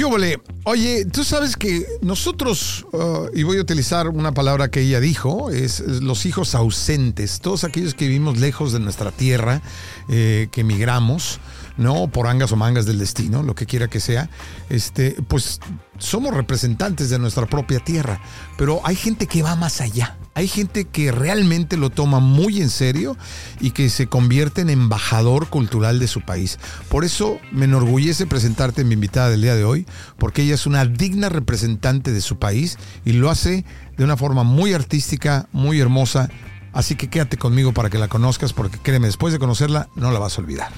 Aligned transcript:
¿Qué 0.00 0.06
huele? 0.06 0.40
Oye, 0.64 1.04
tú 1.04 1.24
sabes 1.24 1.56
que 1.56 1.84
nosotros, 2.00 2.86
uh, 2.92 3.26
y 3.34 3.42
voy 3.42 3.58
a 3.58 3.60
utilizar 3.60 4.08
una 4.08 4.32
palabra 4.32 4.70
que 4.70 4.80
ella 4.80 4.98
dijo, 4.98 5.50
es, 5.50 5.80
es 5.80 6.00
los 6.00 6.24
hijos 6.24 6.54
ausentes, 6.54 7.40
todos 7.40 7.64
aquellos 7.64 7.92
que 7.92 8.06
vivimos 8.06 8.38
lejos 8.38 8.72
de 8.72 8.80
nuestra 8.80 9.10
tierra, 9.10 9.60
eh, 10.08 10.48
que 10.52 10.62
emigramos, 10.62 11.38
¿no? 11.80 12.08
Por 12.08 12.26
angas 12.26 12.52
o 12.52 12.56
mangas 12.56 12.84
del 12.84 12.98
destino, 12.98 13.42
lo 13.42 13.54
que 13.54 13.64
quiera 13.64 13.88
que 13.88 14.00
sea, 14.00 14.28
este, 14.68 15.16
pues 15.26 15.60
somos 15.98 16.34
representantes 16.34 17.08
de 17.08 17.18
nuestra 17.18 17.46
propia 17.46 17.80
tierra, 17.80 18.20
pero 18.58 18.80
hay 18.84 18.94
gente 18.96 19.26
que 19.26 19.42
va 19.42 19.56
más 19.56 19.80
allá. 19.80 20.18
Hay 20.34 20.46
gente 20.46 20.84
que 20.84 21.10
realmente 21.10 21.76
lo 21.76 21.90
toma 21.90 22.20
muy 22.20 22.60
en 22.60 22.68
serio 22.68 23.16
y 23.60 23.72
que 23.72 23.88
se 23.88 24.06
convierte 24.06 24.60
en 24.60 24.70
embajador 24.70 25.48
cultural 25.48 25.98
de 25.98 26.06
su 26.06 26.20
país. 26.20 26.58
Por 26.88 27.04
eso 27.04 27.38
me 27.50 27.64
enorgullece 27.64 28.26
presentarte 28.26 28.84
mi 28.84 28.94
invitada 28.94 29.30
del 29.30 29.42
día 29.42 29.56
de 29.56 29.64
hoy, 29.64 29.86
porque 30.18 30.42
ella 30.42 30.54
es 30.54 30.66
una 30.66 30.84
digna 30.84 31.30
representante 31.30 32.12
de 32.12 32.20
su 32.20 32.38
país 32.38 32.78
y 33.06 33.12
lo 33.12 33.30
hace 33.30 33.64
de 33.96 34.04
una 34.04 34.18
forma 34.18 34.44
muy 34.44 34.74
artística, 34.74 35.48
muy 35.52 35.80
hermosa. 35.80 36.28
Así 36.72 36.94
que 36.94 37.08
quédate 37.08 37.38
conmigo 37.38 37.72
para 37.72 37.90
que 37.90 37.98
la 37.98 38.08
conozcas, 38.08 38.52
porque 38.52 38.78
créeme, 38.78 39.06
después 39.06 39.32
de 39.32 39.38
conocerla 39.38 39.88
no 39.96 40.12
la 40.12 40.20
vas 40.20 40.38
a 40.38 40.42
olvidar. 40.42 40.72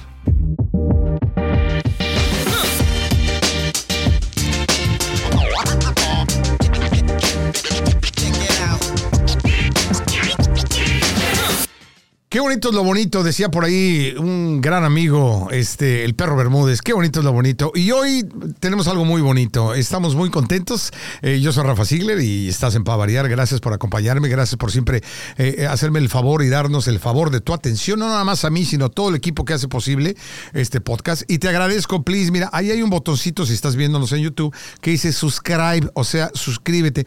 Qué 12.33 12.39
bonito 12.39 12.69
es 12.69 12.73
lo 12.73 12.83
bonito, 12.83 13.21
decía 13.21 13.51
por 13.51 13.63
ahí 13.63 14.15
un 14.17 14.59
gran 14.59 14.83
amigo, 14.83 15.49
este, 15.51 16.03
el 16.03 16.15
perro 16.15 16.35
Bermúdez. 16.35 16.81
Qué 16.81 16.91
bonito 16.91 17.19
es 17.19 17.25
lo 17.25 17.31
bonito. 17.31 17.71
Y 17.75 17.91
hoy 17.91 18.27
tenemos 18.59 18.87
algo 18.87 19.05
muy 19.05 19.21
bonito. 19.21 19.75
Estamos 19.75 20.15
muy 20.15 20.31
contentos. 20.31 20.89
Eh, 21.21 21.39
yo 21.41 21.51
soy 21.51 21.63
Rafa 21.63 21.85
Ziegler 21.85 22.19
y 22.21 22.49
estás 22.49 22.73
en 22.73 22.83
Pavariar. 22.83 23.29
Gracias 23.29 23.61
por 23.61 23.71
acompañarme. 23.71 24.29
Gracias 24.29 24.57
por 24.57 24.71
siempre 24.71 25.03
eh, 25.37 25.67
hacerme 25.69 25.99
el 25.99 26.09
favor 26.09 26.41
y 26.41 26.49
darnos 26.49 26.87
el 26.87 26.97
favor 26.97 27.29
de 27.29 27.39
tu 27.39 27.53
atención. 27.53 27.99
No 27.99 28.07
nada 28.07 28.23
más 28.23 28.45
a 28.45 28.49
mí, 28.49 28.65
sino 28.65 28.85
a 28.85 28.89
todo 28.89 29.09
el 29.09 29.15
equipo 29.15 29.45
que 29.45 29.53
hace 29.53 29.67
posible 29.67 30.15
este 30.53 30.81
podcast. 30.81 31.21
Y 31.27 31.37
te 31.37 31.49
agradezco, 31.49 32.01
please. 32.01 32.31
Mira, 32.31 32.49
ahí 32.51 32.71
hay 32.71 32.81
un 32.81 32.89
botoncito 32.89 33.45
si 33.45 33.53
estás 33.53 33.75
viéndonos 33.75 34.11
en 34.11 34.21
YouTube 34.21 34.55
que 34.81 34.89
dice 34.89 35.13
subscribe, 35.13 35.87
o 35.93 36.03
sea, 36.03 36.31
suscríbete 36.33 37.05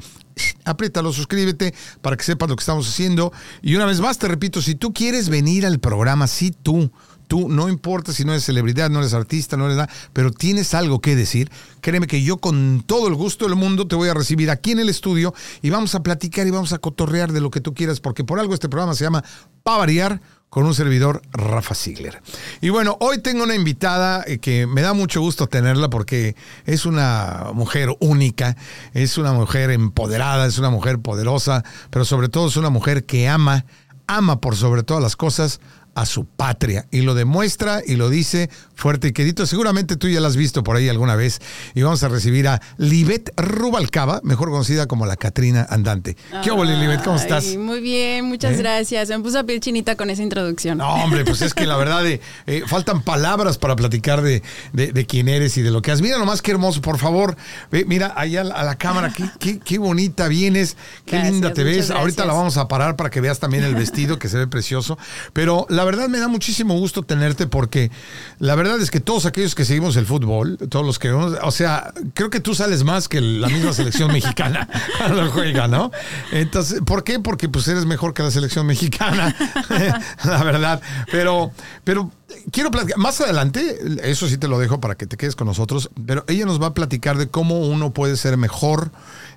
apriétalo, 0.65 1.12
suscríbete 1.12 1.75
para 2.03 2.17
que 2.17 2.25
sepas 2.25 2.48
lo 2.48 2.56
que 2.56 2.62
estamos 2.62 2.89
haciendo. 2.89 3.33
Y 3.62 3.75
una 3.77 3.87
vez 3.87 4.01
más 4.01 4.19
te 4.19 4.29
repito, 4.29 4.61
si 4.61 4.75
tú 4.75 4.93
quieres 4.93 5.28
venir 5.28 5.65
al 5.65 5.78
programa, 5.78 6.27
si 6.27 6.51
tú, 6.51 6.91
tú, 7.27 7.48
no 7.48 7.69
importa 7.69 8.12
si 8.12 8.25
no 8.25 8.33
eres 8.33 8.45
celebridad, 8.45 8.91
no 8.91 8.98
eres 8.98 9.15
artista, 9.15 9.56
no 9.56 9.67
eres 9.67 9.78
nada, 9.78 9.93
pero 10.12 10.31
tienes 10.31 10.75
algo 10.75 11.01
que 11.01 11.17
decir, 11.17 11.51
créeme 11.81 12.06
que 12.06 12.23
yo 12.23 12.39
con 12.39 12.83
todo 12.87 13.09
el 13.09 13.15
gusto 13.15 13.47
del 13.47 13.56
mundo 13.56 13.87
te 13.87 13.97
voy 13.97 14.09
a 14.09 14.15
recibir 14.15 14.51
aquí 14.51 14.73
en 14.73 14.81
el 14.81 14.89
estudio 14.89 15.34
y 15.62 15.70
vamos 15.70 15.95
a 15.95 16.03
platicar 16.03 16.47
y 16.47 16.50
vamos 16.50 16.73
a 16.73 16.78
cotorrear 16.78 17.33
de 17.33 17.41
lo 17.41 17.50
que 17.50 17.61
tú 17.61 17.75
quieras, 17.75 18.00
porque 18.00 18.25
por 18.25 18.39
algo 18.39 18.55
este 18.55 18.69
programa 18.69 18.95
se 18.95 19.05
llama 19.05 19.25
Pa 19.62 19.78
Variar 19.78 20.21
con 20.51 20.65
un 20.65 20.75
servidor, 20.75 21.23
Rafa 21.33 21.75
Ziegler. 21.75 22.23
Y 22.61 22.71
bueno, 22.71 22.97
hoy 23.01 23.19
tengo 23.19 23.45
una 23.45 23.55
invitada 23.55 24.25
eh, 24.27 24.39
que 24.39 24.67
me 24.67 24.81
da 24.81 24.95
mucho 24.95 25.21
gusto 25.21 25.47
tenerla 25.49 25.91
porque 25.91 26.35
es 26.65 26.87
una 26.87 27.49
mujer 27.53 27.91
única, 28.01 28.57
es 28.95 29.19
una 29.19 29.33
mujer 29.33 29.71
empoderada, 29.71 30.47
es 30.47 30.59
una 30.59 30.71
mujer 30.71 30.99
poderosa, 30.99 31.65
pero 31.91 32.05
sobre 32.05 32.29
todo 32.29 32.49
es 32.49 32.57
una 32.57 32.71
mujer 32.71 33.05
que 33.05 33.29
ama, 33.29 33.67
ama 34.07 34.41
por 34.41 34.57
sobre 34.57 34.83
todas 34.83 35.03
las 35.03 35.17
cosas 35.17 35.61
a 35.97 36.05
su 36.05 36.27
patria 36.27 36.87
y 36.91 37.01
lo 37.01 37.15
demuestra 37.15 37.81
y 37.85 37.97
lo 37.97 38.11
dice 38.11 38.51
fuerte 38.77 39.09
y 39.09 39.13
quedito. 39.13 39.45
Seguramente 39.47 39.97
tú 39.97 40.09
ya 40.09 40.21
la 40.21 40.29
has 40.29 40.37
visto 40.37 40.63
por 40.63 40.77
ahí 40.77 40.89
alguna 40.89 41.17
vez 41.17 41.41
y 41.75 41.83
vamos 41.83 42.03
a 42.05 42.09
recibir 42.09 42.47
a 42.47 42.61
Libet 42.77 43.33
Rubalcaba, 43.37 44.21
mejor 44.23 44.51
conocida 44.51 44.87
como 44.87 45.07
la 45.07 45.17
Catrina 45.17 45.67
Andante. 45.69 46.17
¿Qué 46.45 46.53
hubo, 46.53 46.63
Libet? 46.65 47.03
¿Cómo 47.03 47.17
estás? 47.17 47.57
Muy 47.57 47.81
bien, 47.81 48.27
muchas 48.27 48.53
¿Eh? 48.55 48.59
gracias. 48.59 49.09
Me 49.09 49.19
puso 49.21 49.39
a 49.41 49.45
piel 49.45 49.61
chinita 49.61 49.97
con 49.97 50.11
esa 50.11 50.23
introducción. 50.23 50.78
No, 50.78 50.89
hombre, 50.95 51.25
pues 51.25 51.43
es 51.43 51.55
que 51.55 51.67
la 51.67 51.77
verdad 51.77 52.06
eh, 52.06 52.21
eh, 52.47 52.62
faltan 52.67 53.03
palabras 53.03 53.56
para 53.59 53.75
platicar 53.77 54.21
de, 54.23 54.43
de- 54.73 54.93
de 54.93 55.06
quién 55.06 55.29
eres 55.29 55.56
y 55.56 55.62
de 55.62 55.71
lo 55.71 55.81
que 55.83 55.91
has. 55.91 56.03
Mira 56.03 56.19
nomás 56.19 56.43
qué 56.43 56.50
hermoso, 56.50 56.81
por 56.83 56.99
favor. 56.99 57.37
Ve, 57.73 57.84
mira 57.87 58.12
allá 58.17 58.43
a 58.43 58.62
la 58.62 58.77
cámara, 58.77 59.11
qué, 59.12 59.25
qué- 59.39 59.59
qué 59.59 59.79
bonita 59.79 60.29
vienes, 60.29 60.77
qué 61.06 61.12
Gracias, 61.17 61.33
linda 61.33 61.53
te 61.55 61.65
ves. 61.65 61.91
Ahorita 61.91 62.27
la 62.27 62.34
vamos 62.34 62.59
a 62.59 62.69
parar 62.69 62.97
para 62.97 63.09
que 63.11 63.21
veas 63.23 63.39
también 63.41 63.65
el 63.65 63.75
vestido 63.75 64.19
que 64.19 64.29
se 64.29 64.37
ve 64.37 64.47
precioso. 64.47 64.99
Pero 65.33 65.67
la 65.71 65.84
verdad 65.84 66.09
me 66.09 66.19
da 66.19 66.29
muchísimo 66.29 66.75
gusto 66.79 67.03
tenerte 67.03 67.47
porque 67.47 67.91
la 68.39 68.55
verdad 68.55 68.66
es 68.75 68.91
que 68.91 69.00
todos 69.00 69.27
aquellos 69.27 69.54
que 69.54 69.65
seguimos 69.65 69.97
el 69.97 70.06
fútbol, 70.06 70.59
todos 70.69 70.84
los 70.84 70.99
que 70.99 71.09
vemos, 71.09 71.34
o 71.43 71.50
sea, 71.50 71.93
creo 72.15 72.31
que 72.31 72.41
tú 72.41 72.54
sales 72.54 72.84
más 72.84 73.09
que 73.09 73.21
la 73.21 73.49
misma 73.49 73.72
selección 73.72 74.12
mexicana 74.12 74.69
cuando 74.99 75.31
juega, 75.31 75.69
¿no? 75.69 75.91
Entonces, 76.32 76.81
¿por 76.84 77.05
qué? 77.05 77.21
Porque 77.21 77.49
pues 77.49 77.69
eres 77.69 77.87
mejor 77.87 78.15
que 78.15 78.22
la 78.22 78.31
selección 78.31 78.66
mexicana, 78.66 79.34
la 80.25 80.44
verdad. 80.44 80.81
Pero, 81.10 81.53
pero 81.84 82.10
quiero 82.50 82.71
platicar, 82.71 82.99
más 82.99 83.21
adelante, 83.21 83.78
eso 84.03 84.28
sí 84.28 84.38
te 84.38 84.49
lo 84.49 84.59
dejo 84.59 84.81
para 84.81 84.97
que 84.97 85.06
te 85.06 85.16
quedes 85.16 85.37
con 85.37 85.47
nosotros, 85.47 85.91
pero 86.06 86.25
ella 86.28 86.47
nos 86.47 86.60
va 86.60 86.69
a 86.69 86.75
platicar 86.75 87.16
de 87.16 87.28
cómo 87.28 87.60
uno 87.60 87.93
puede 87.93 88.16
ser 88.16 88.37
mejor. 88.37 88.91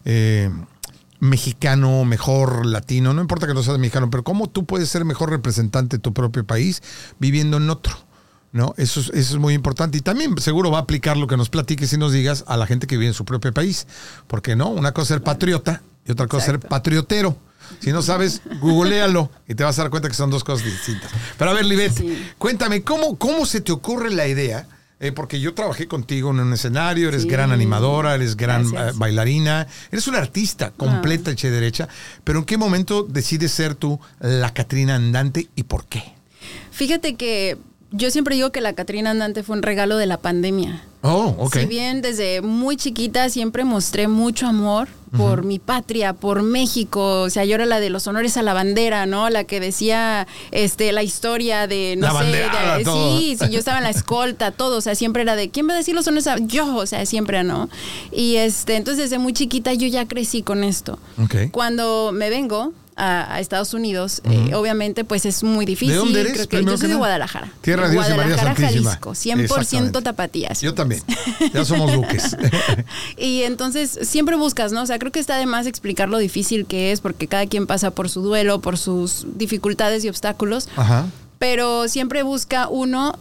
eh, 0.05 0.49
mexicano, 1.21 2.05
mejor 2.05 2.65
latino, 2.65 3.13
no 3.13 3.21
importa 3.21 3.45
que 3.45 3.53
no 3.53 3.61
seas 3.61 3.77
mexicano, 3.77 4.09
pero 4.09 4.23
cómo 4.23 4.47
tú 4.47 4.65
puedes 4.65 4.89
ser 4.89 5.03
mejor 5.03 5.29
representante 5.29 5.97
de 5.97 6.01
tu 6.01 6.13
propio 6.13 6.45
país 6.45 6.81
viviendo 7.19 7.57
en 7.57 7.69
otro. 7.69 8.08
¿No? 8.51 8.73
Eso 8.77 8.99
es, 8.99 9.07
eso 9.09 9.33
es 9.35 9.37
muy 9.39 9.53
importante. 9.53 9.97
Y 9.97 10.01
también 10.01 10.35
seguro 10.39 10.71
va 10.71 10.79
a 10.79 10.81
aplicar 10.81 11.17
lo 11.17 11.27
que 11.27 11.37
nos 11.37 11.49
platiques 11.49 11.93
y 11.93 11.97
nos 11.97 12.11
digas 12.13 12.43
a 12.47 12.57
la 12.57 12.65
gente 12.65 12.87
que 12.87 12.97
vive 12.97 13.07
en 13.09 13.13
su 13.13 13.23
propio 13.25 13.53
país. 13.53 13.85
Porque 14.27 14.55
no, 14.55 14.69
una 14.69 14.91
cosa 14.91 15.03
es 15.03 15.07
ser 15.19 15.23
patriota 15.23 15.83
y 16.07 16.11
otra 16.11 16.25
cosa 16.27 16.45
es 16.45 16.45
ser 16.51 16.59
patriotero. 16.59 17.37
Si 17.79 17.91
no 17.91 18.01
sabes, 18.01 18.41
googlealo 18.59 19.29
y 19.47 19.53
te 19.53 19.63
vas 19.63 19.77
a 19.77 19.83
dar 19.83 19.91
cuenta 19.91 20.07
que 20.09 20.15
son 20.15 20.31
dos 20.31 20.43
cosas 20.43 20.65
distintas. 20.65 21.11
Pero 21.37 21.51
a 21.51 21.53
ver, 21.53 21.65
Libet, 21.65 21.93
Sí. 21.95 22.17
cuéntame, 22.39 22.81
¿cómo, 22.81 23.17
¿cómo 23.19 23.45
se 23.45 23.61
te 23.61 23.71
ocurre 23.71 24.09
la 24.09 24.27
idea? 24.27 24.67
Eh, 24.99 25.11
porque 25.11 25.39
yo 25.39 25.53
trabajé 25.53 25.87
contigo 25.87 26.31
en 26.31 26.39
un 26.39 26.51
escenario, 26.51 27.09
eres 27.09 27.21
Sí. 27.21 27.27
gran 27.29 27.51
animadora, 27.51 28.15
eres 28.15 28.35
gran 28.35 28.65
eh, 28.65 28.91
bailarina, 28.95 29.67
eres 29.91 30.07
una 30.07 30.17
artista 30.17 30.71
completa, 30.71 31.29
hecha 31.31 31.47
y 31.47 31.51
derecha. 31.51 31.87
Pero 32.23 32.39
¿en 32.39 32.45
qué 32.45 32.57
momento 32.57 33.03
decides 33.03 33.51
ser 33.51 33.75
tú 33.75 33.99
la 34.19 34.51
Catrina 34.53 34.95
Andante 34.95 35.47
y 35.55 35.63
por 35.63 35.85
qué? 35.85 36.01
Fíjate 36.71 37.15
que 37.15 37.57
yo 37.91 38.11
siempre 38.11 38.35
digo 38.35 38.51
que 38.51 38.61
la 38.61 38.73
Catrina 38.73 39.11
Andante 39.11 39.43
fue 39.43 39.55
un 39.57 39.63
regalo 39.63 39.97
de 39.97 40.05
la 40.05 40.17
pandemia. 40.17 40.83
Oh, 41.01 41.33
ok. 41.39 41.59
Si 41.59 41.65
bien 41.65 42.01
desde 42.01 42.41
muy 42.41 42.75
chiquita 42.75 43.29
siempre 43.29 43.63
mostré 43.63 44.07
mucho 44.09 44.47
amor 44.47 44.89
por 45.15 45.43
mi 45.45 45.57
patria, 45.57 46.13
por 46.13 46.43
México, 46.43 47.21
o 47.21 47.29
sea, 47.31 47.45
yo 47.45 47.55
era 47.55 47.65
la 47.65 47.79
de 47.79 47.89
los 47.89 48.05
honores 48.05 48.35
a 48.37 48.43
la 48.43 48.53
bandera, 48.53 49.05
¿no? 49.07 49.29
La 49.29 49.45
que 49.45 49.59
decía 49.59 50.27
este 50.51 50.91
la 50.91 51.01
historia 51.01 51.65
de 51.67 51.95
no 51.97 52.07
La 52.07 52.11
sé, 52.11 52.17
banderada, 52.17 52.77
de- 52.77 52.83
todo. 52.83 53.17
sí, 53.17 53.37
sí, 53.39 53.49
yo 53.49 53.57
estaba 53.59 53.77
en 53.79 53.85
la 53.85 53.89
escolta, 53.91 54.51
todo, 54.51 54.77
o 54.77 54.81
sea, 54.81 54.93
siempre 54.93 55.23
era 55.23 55.35
de 55.37 55.49
quién 55.49 55.67
va 55.67 55.73
a 55.73 55.77
decir 55.77 55.95
los 55.95 56.05
honores 56.07 56.27
a 56.27 56.37
yo, 56.37 56.75
o 56.75 56.85
sea, 56.85 57.05
siempre, 57.07 57.43
¿no? 57.43 57.69
Y 58.11 58.35
este, 58.35 58.75
entonces 58.75 59.05
desde 59.05 59.17
muy 59.19 59.33
chiquita 59.33 59.73
yo 59.73 59.87
ya 59.87 60.05
crecí 60.07 60.43
con 60.43 60.63
esto. 60.63 60.99
Ok. 61.23 61.49
Cuando 61.51 62.11
me 62.13 62.29
vengo 62.29 62.73
a, 62.99 63.33
a 63.33 63.39
Estados 63.39 63.73
Unidos, 63.73 64.21
eh, 64.29 64.53
obviamente 64.53 65.03
pues 65.03 65.25
es 65.25 65.43
muy 65.43 65.65
difícil. 65.65 65.93
¿De 65.93 65.97
dónde 65.99 66.21
eres, 66.21 66.33
Creo 66.33 66.43
que 66.45 66.57
primero 66.57 66.71
yo 66.73 66.77
soy 66.77 66.89
de? 66.89 66.95
Guadalajara. 66.95 67.51
Tierra 67.61 67.87
de 67.87 67.93
Dios 67.93 68.05
y 68.07 68.09
María 68.11 68.35
Guadalajara. 68.35 68.67
Jalisco, 68.67 69.11
100% 69.11 69.39
Exactamente. 69.39 70.01
tapatías. 70.01 70.61
Yo 70.61 70.73
también. 70.73 71.01
Ya 71.53 71.65
somos 71.65 71.91
duques. 71.93 72.35
Y 73.17 73.43
entonces 73.43 73.97
siempre 74.03 74.35
buscas, 74.35 74.71
¿no? 74.71 74.81
O 74.83 74.85
sea, 74.85 74.99
creo 74.99 75.11
que 75.11 75.19
está 75.19 75.37
de 75.37 75.45
más 75.45 75.65
explicar 75.65 76.09
lo 76.09 76.17
difícil 76.17 76.65
que 76.65 76.91
es 76.91 77.01
porque 77.01 77.27
cada 77.27 77.45
quien 77.47 77.67
pasa 77.67 77.91
por 77.91 78.09
su 78.09 78.21
duelo, 78.21 78.59
por 78.59 78.77
sus 78.77 79.25
dificultades 79.35 80.03
y 80.05 80.09
obstáculos, 80.09 80.69
Ajá. 80.75 81.05
pero 81.37 81.87
siempre 81.87 82.23
busca 82.23 82.67
uno 82.67 83.17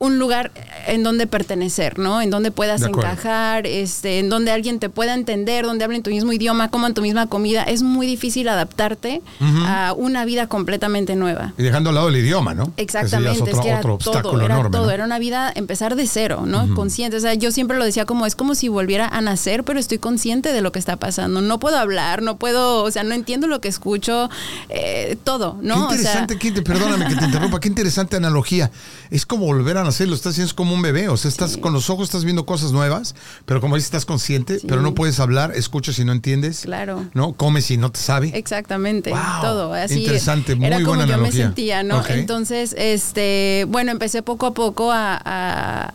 un 0.00 0.18
lugar 0.18 0.50
en 0.86 1.02
donde 1.02 1.26
pertenecer, 1.26 1.98
¿no? 1.98 2.22
En 2.22 2.30
donde 2.30 2.50
puedas 2.50 2.80
encajar, 2.80 3.66
este, 3.66 4.18
en 4.18 4.30
donde 4.30 4.50
alguien 4.50 4.78
te 4.80 4.88
pueda 4.88 5.12
entender, 5.12 5.66
donde 5.66 5.84
hablen 5.84 6.02
tu 6.02 6.08
mismo 6.08 6.32
idioma, 6.32 6.70
coman 6.70 6.94
tu 6.94 7.02
misma 7.02 7.26
comida. 7.26 7.64
Es 7.64 7.82
muy 7.82 8.06
difícil 8.06 8.48
adaptarte 8.48 9.20
a 9.66 9.92
una 9.94 10.24
vida 10.24 10.46
completamente 10.46 11.16
nueva. 11.16 11.52
Y 11.58 11.62
dejando 11.62 11.90
al 11.90 11.96
lado 11.96 12.08
el 12.08 12.16
idioma, 12.16 12.54
¿no? 12.54 12.72
Exactamente, 12.78 13.50
es, 13.50 13.60
que 13.60 13.68
era 13.68 13.78
otro 13.80 13.94
obstáculo 13.94 14.30
todo, 14.32 14.40
era 14.46 14.54
enorme. 14.54 14.70
todo, 14.70 14.86
¿no? 14.86 14.90
era 14.90 15.04
una 15.04 15.18
vida, 15.18 15.52
empezar 15.54 15.94
de 15.96 16.06
cero, 16.06 16.44
¿no? 16.46 16.74
Consciente, 16.74 17.18
o 17.18 17.20
sea, 17.20 17.34
yo 17.34 17.52
siempre 17.52 17.76
lo 17.76 17.84
decía 17.84 18.06
como, 18.06 18.24
es 18.24 18.34
como 18.34 18.54
si 18.54 18.68
volviera 18.68 19.06
a 19.06 19.20
nacer, 19.20 19.64
pero 19.64 19.78
estoy 19.78 19.98
consciente 19.98 20.54
de 20.54 20.62
lo 20.62 20.72
que 20.72 20.78
está 20.78 20.96
pasando, 20.96 21.42
no 21.42 21.60
puedo 21.60 21.76
hablar, 21.76 22.22
no 22.22 22.38
puedo, 22.38 22.84
o 22.84 22.90
sea, 22.90 23.02
no 23.04 23.14
entiendo 23.14 23.48
lo 23.48 23.60
que 23.60 23.68
escucho, 23.68 24.30
eh, 24.70 25.18
todo, 25.24 25.58
¿no? 25.60 25.74
Qué 25.74 25.80
O 25.80 25.88
sea, 25.88 25.96
interesante, 25.98 26.38
qué 26.38 26.48
inte- 26.48 26.62
perdóname 26.62 27.06
que 27.06 27.16
te 27.16 27.24
interrumpa, 27.26 27.60
qué 27.60 27.68
interesante 27.68 28.16
analogía. 28.16 28.70
Es 29.10 29.26
como 29.26 29.44
volver 29.44 29.76
a 29.76 29.89
lo 30.06 30.14
estás 30.14 30.32
haciendo 30.32 30.54
como 30.54 30.74
un 30.74 30.82
bebé, 30.82 31.08
o 31.08 31.16
sea, 31.16 31.28
estás 31.28 31.56
con 31.56 31.72
los 31.72 31.90
ojos, 31.90 32.08
estás 32.08 32.24
viendo 32.24 32.46
cosas 32.46 32.72
nuevas, 32.72 33.14
pero 33.46 33.60
como 33.60 33.76
dices, 33.76 33.86
estás 33.86 34.04
consciente, 34.06 34.58
Sí. 34.58 34.66
pero 34.68 34.82
no 34.82 34.94
puedes 34.94 35.20
hablar, 35.20 35.52
escuchas 35.54 35.98
y 35.98 36.04
no 36.04 36.12
entiendes. 36.12 36.60
Claro. 36.60 37.06
¿No? 37.14 37.32
Comes 37.34 37.70
y 37.70 37.76
no 37.76 37.90
te 37.92 38.00
sabe. 38.00 38.32
Exactamente, 38.34 39.10
Wow, 39.10 39.20
todo. 39.42 39.74
Así 39.74 40.00
interesante, 40.00 40.54
muy 40.54 40.66
era 40.66 40.76
como 40.76 40.88
buena 40.88 41.06
yo 41.06 41.14
analogía. 41.14 41.40
me 41.40 41.46
sentía, 41.48 41.82
¿no? 41.82 42.02
Entonces, 42.08 42.74
este, 42.78 43.66
bueno, 43.68 43.90
empecé 43.92 44.22
poco 44.22 44.46
a 44.46 44.54
poco 44.54 44.92
a, 44.92 45.20
a- 45.24 45.94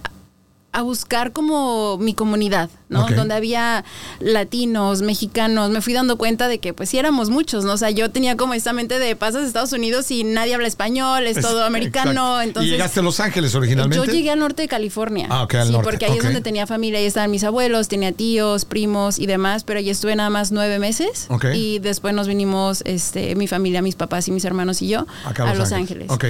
a 0.76 0.82
buscar 0.82 1.32
como 1.32 1.98
mi 2.00 2.14
comunidad, 2.14 2.70
¿no? 2.90 3.08
Donde 3.08 3.34
había 3.34 3.86
latinos, 4.20 5.02
mexicanos, 5.02 5.70
me 5.70 5.80
fui 5.80 5.94
dando 5.94 6.18
cuenta 6.18 6.50
de 6.50 6.60
que 6.60 6.74
pues 6.74 6.90
sí 6.90 6.98
éramos 6.98 7.30
muchos, 7.30 7.64
¿no? 7.64 7.74
O 7.74 7.78
sea, 7.78 7.92
yo 7.92 8.12
tenía 8.12 8.36
como 8.36 8.54
esta 8.54 8.74
mente 8.74 9.00
de 9.00 9.16
pasas 9.16 9.44
a 9.44 9.48
Estados 9.48 9.72
Unidos 9.72 10.12
y 10.12 10.26
nadie 10.26 10.54
habla 10.54 10.68
español, 10.68 11.28
es 11.28 11.40
todo 11.40 11.64
americano, 11.64 12.12
Exacto. 12.12 12.42
entonces... 12.42 12.68
¿Y 12.68 12.72
llegaste 12.74 13.00
a 13.00 13.04
Los 13.04 13.22
Ángeles 13.22 13.56
originalmente? 13.56 14.06
Yo 14.06 14.12
llegué 14.12 14.32
al 14.32 14.40
norte 14.40 14.64
de 14.64 14.68
California. 14.68 15.28
Ah, 15.30 15.44
ok, 15.44 15.56
al 15.56 15.68
sí, 15.68 15.72
norte, 15.72 15.90
porque 15.90 16.06
ahí 16.08 16.18
es 16.18 16.24
donde 16.24 16.42
tenía 16.42 16.68
familia, 16.68 17.00
ahí 17.00 17.06
estaban 17.06 17.32
mis 17.32 17.46
abuelos, 17.46 17.88
tenía 17.88 18.12
tíos, 18.12 18.66
primos 18.66 19.18
y 19.18 19.28
demás, 19.28 19.64
pero 19.64 19.80
ahí 19.80 19.90
estuve 19.90 20.14
nada 20.18 20.30
más 20.30 20.52
nueve 20.52 20.78
meses. 20.78 21.28
Ok. 21.30 21.46
Y 21.54 21.80
después 21.80 22.14
nos 22.14 22.28
vinimos, 22.28 22.82
este, 22.86 23.36
mi 23.36 23.48
familia, 23.48 23.82
mis 23.82 23.96
papás 23.96 24.28
y 24.28 24.32
mis 24.32 24.44
hermanos 24.44 24.82
y 24.82 24.90
yo, 24.90 25.08
Acá 25.24 25.50
a 25.50 25.56
Los 25.56 25.72
Ángeles. 25.72 26.12
Ok. 26.12 26.26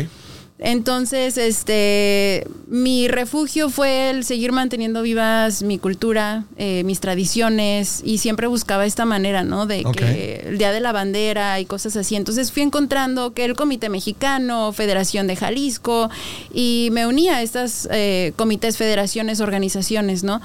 Entonces, 0.58 1.38
este, 1.38 2.48
mi 2.68 3.10
refugio 3.10 3.70
fue 3.70 4.10
el 4.10 4.24
seguir 4.24 4.54
manteniendo 4.54 5.02
vivas 5.02 5.64
mi 5.64 5.78
cultura, 5.80 6.46
eh, 6.58 6.84
mis 6.86 7.02
tradiciones 7.02 8.02
y 8.06 8.20
siempre 8.20 8.48
buscaba 8.48 8.86
esta 8.86 9.04
manera, 9.04 9.44
¿no? 9.44 9.66
De 9.66 9.84
que 9.84 10.44
el 10.46 10.58
Día 10.58 10.72
de 10.72 10.80
la 10.80 10.94
Bandera 10.94 11.60
y 11.60 11.66
cosas 11.66 11.98
así. 11.98 12.16
Entonces 12.16 12.54
fui 12.54 12.62
encontrando 12.62 13.34
que 13.34 13.44
el 13.44 13.56
Comité 13.56 13.90
Mexicano, 13.90 14.72
Federación 14.72 15.28
de 15.28 15.36
Jalisco 15.36 16.10
y 16.54 16.88
me 16.94 17.06
unía 17.06 17.38
a 17.38 17.42
estas 17.42 17.90
eh, 17.92 18.32
comités, 18.38 18.78
federaciones, 18.78 19.42
organizaciones, 19.42 20.24
¿no? 20.24 20.40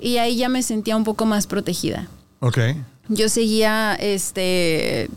Y 0.00 0.18
ahí 0.18 0.36
ya 0.36 0.48
me 0.48 0.62
sentía 0.62 0.96
un 0.96 1.04
poco 1.04 1.26
más 1.26 1.48
protegida 1.48 2.08
Ok. 2.38 2.58
yo 3.08 3.28
seguía 3.28 3.96
este 3.98 5.08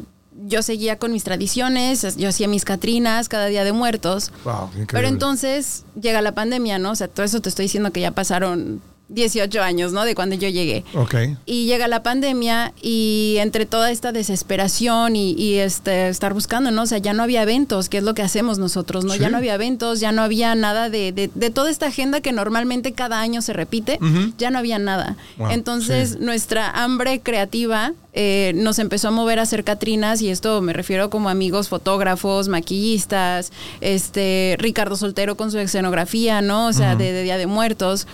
yo 0.49 0.63
seguía 0.63 0.97
con 0.97 1.13
mis 1.13 1.23
tradiciones, 1.23 2.17
yo 2.17 2.29
hacía 2.29 2.47
mis 2.47 2.65
catrinas 2.65 3.29
cada 3.29 3.45
día 3.45 3.63
de 3.63 3.71
muertos. 3.71 4.31
Wow. 4.43 4.69
Pero 4.91 5.07
entonces 5.07 5.85
llega 5.99 6.21
la 6.21 6.33
pandemia, 6.33 6.79
¿no? 6.79 6.91
O 6.91 6.95
sea, 6.95 7.07
todo 7.07 7.25
eso 7.25 7.39
te 7.39 7.49
estoy 7.49 7.65
diciendo 7.65 7.91
que 7.91 8.01
ya 8.01 8.11
pasaron 8.11 8.81
18 9.09 9.61
años, 9.61 9.91
¿no? 9.91 10.05
De 10.05 10.15
cuando 10.15 10.35
yo 10.35 10.47
llegué. 10.49 10.83
Ok. 10.93 11.15
Y 11.45 11.65
llega 11.65 11.87
la 11.87 12.03
pandemia 12.03 12.73
y 12.81 13.35
entre 13.39 13.65
toda 13.65 13.91
esta 13.91 14.11
desesperación 14.11 15.15
y, 15.15 15.31
y, 15.33 15.55
este, 15.55 16.09
estar 16.09 16.33
buscando, 16.33 16.71
¿no? 16.71 16.83
O 16.83 16.85
sea, 16.85 16.99
ya 16.99 17.13
no 17.13 17.23
había 17.23 17.41
eventos, 17.43 17.89
que 17.89 17.97
es 17.97 18.03
lo 18.03 18.13
que 18.13 18.21
hacemos 18.21 18.59
nosotros, 18.59 19.05
¿no? 19.05 19.13
Sí. 19.13 19.19
Ya 19.19 19.29
no 19.29 19.37
había 19.37 19.55
eventos, 19.55 19.99
ya 19.99 20.11
no 20.11 20.21
había 20.21 20.53
nada 20.55 20.89
de, 20.89 21.11
de- 21.11 21.29
de 21.33 21.49
toda 21.49 21.69
esta 21.71 21.87
agenda 21.87 22.21
que 22.21 22.31
normalmente 22.31 22.93
cada 22.93 23.19
año 23.19 23.41
se 23.41 23.53
repite, 23.53 23.99
ya 24.37 24.51
no 24.51 24.59
había 24.59 24.79
nada. 24.79 25.17
Wow, 25.37 25.49
Entonces, 25.51 26.11
sí. 26.11 26.17
nuestra 26.19 26.69
hambre 26.69 27.19
creativa 27.21 27.93
eh, 28.13 28.53
nos 28.55 28.79
empezó 28.79 29.07
a 29.09 29.11
mover 29.11 29.39
a 29.39 29.43
hacer 29.43 29.63
Catrinas 29.63 30.21
y 30.21 30.29
esto 30.29 30.61
me 30.61 30.73
refiero 30.73 31.09
como 31.09 31.29
amigos 31.29 31.67
fotógrafos, 31.69 32.47
maquillistas, 32.47 33.51
este 33.81 34.55
Ricardo 34.59 34.95
Soltero 34.95 35.35
con 35.35 35.51
su 35.51 35.59
escenografía, 35.59 36.41
¿no? 36.41 36.67
O 36.67 36.73
sea, 36.73 36.95
de, 36.95 37.11
de 37.11 37.23
Día 37.23 37.37
de 37.37 37.47
Muertos. 37.47 38.07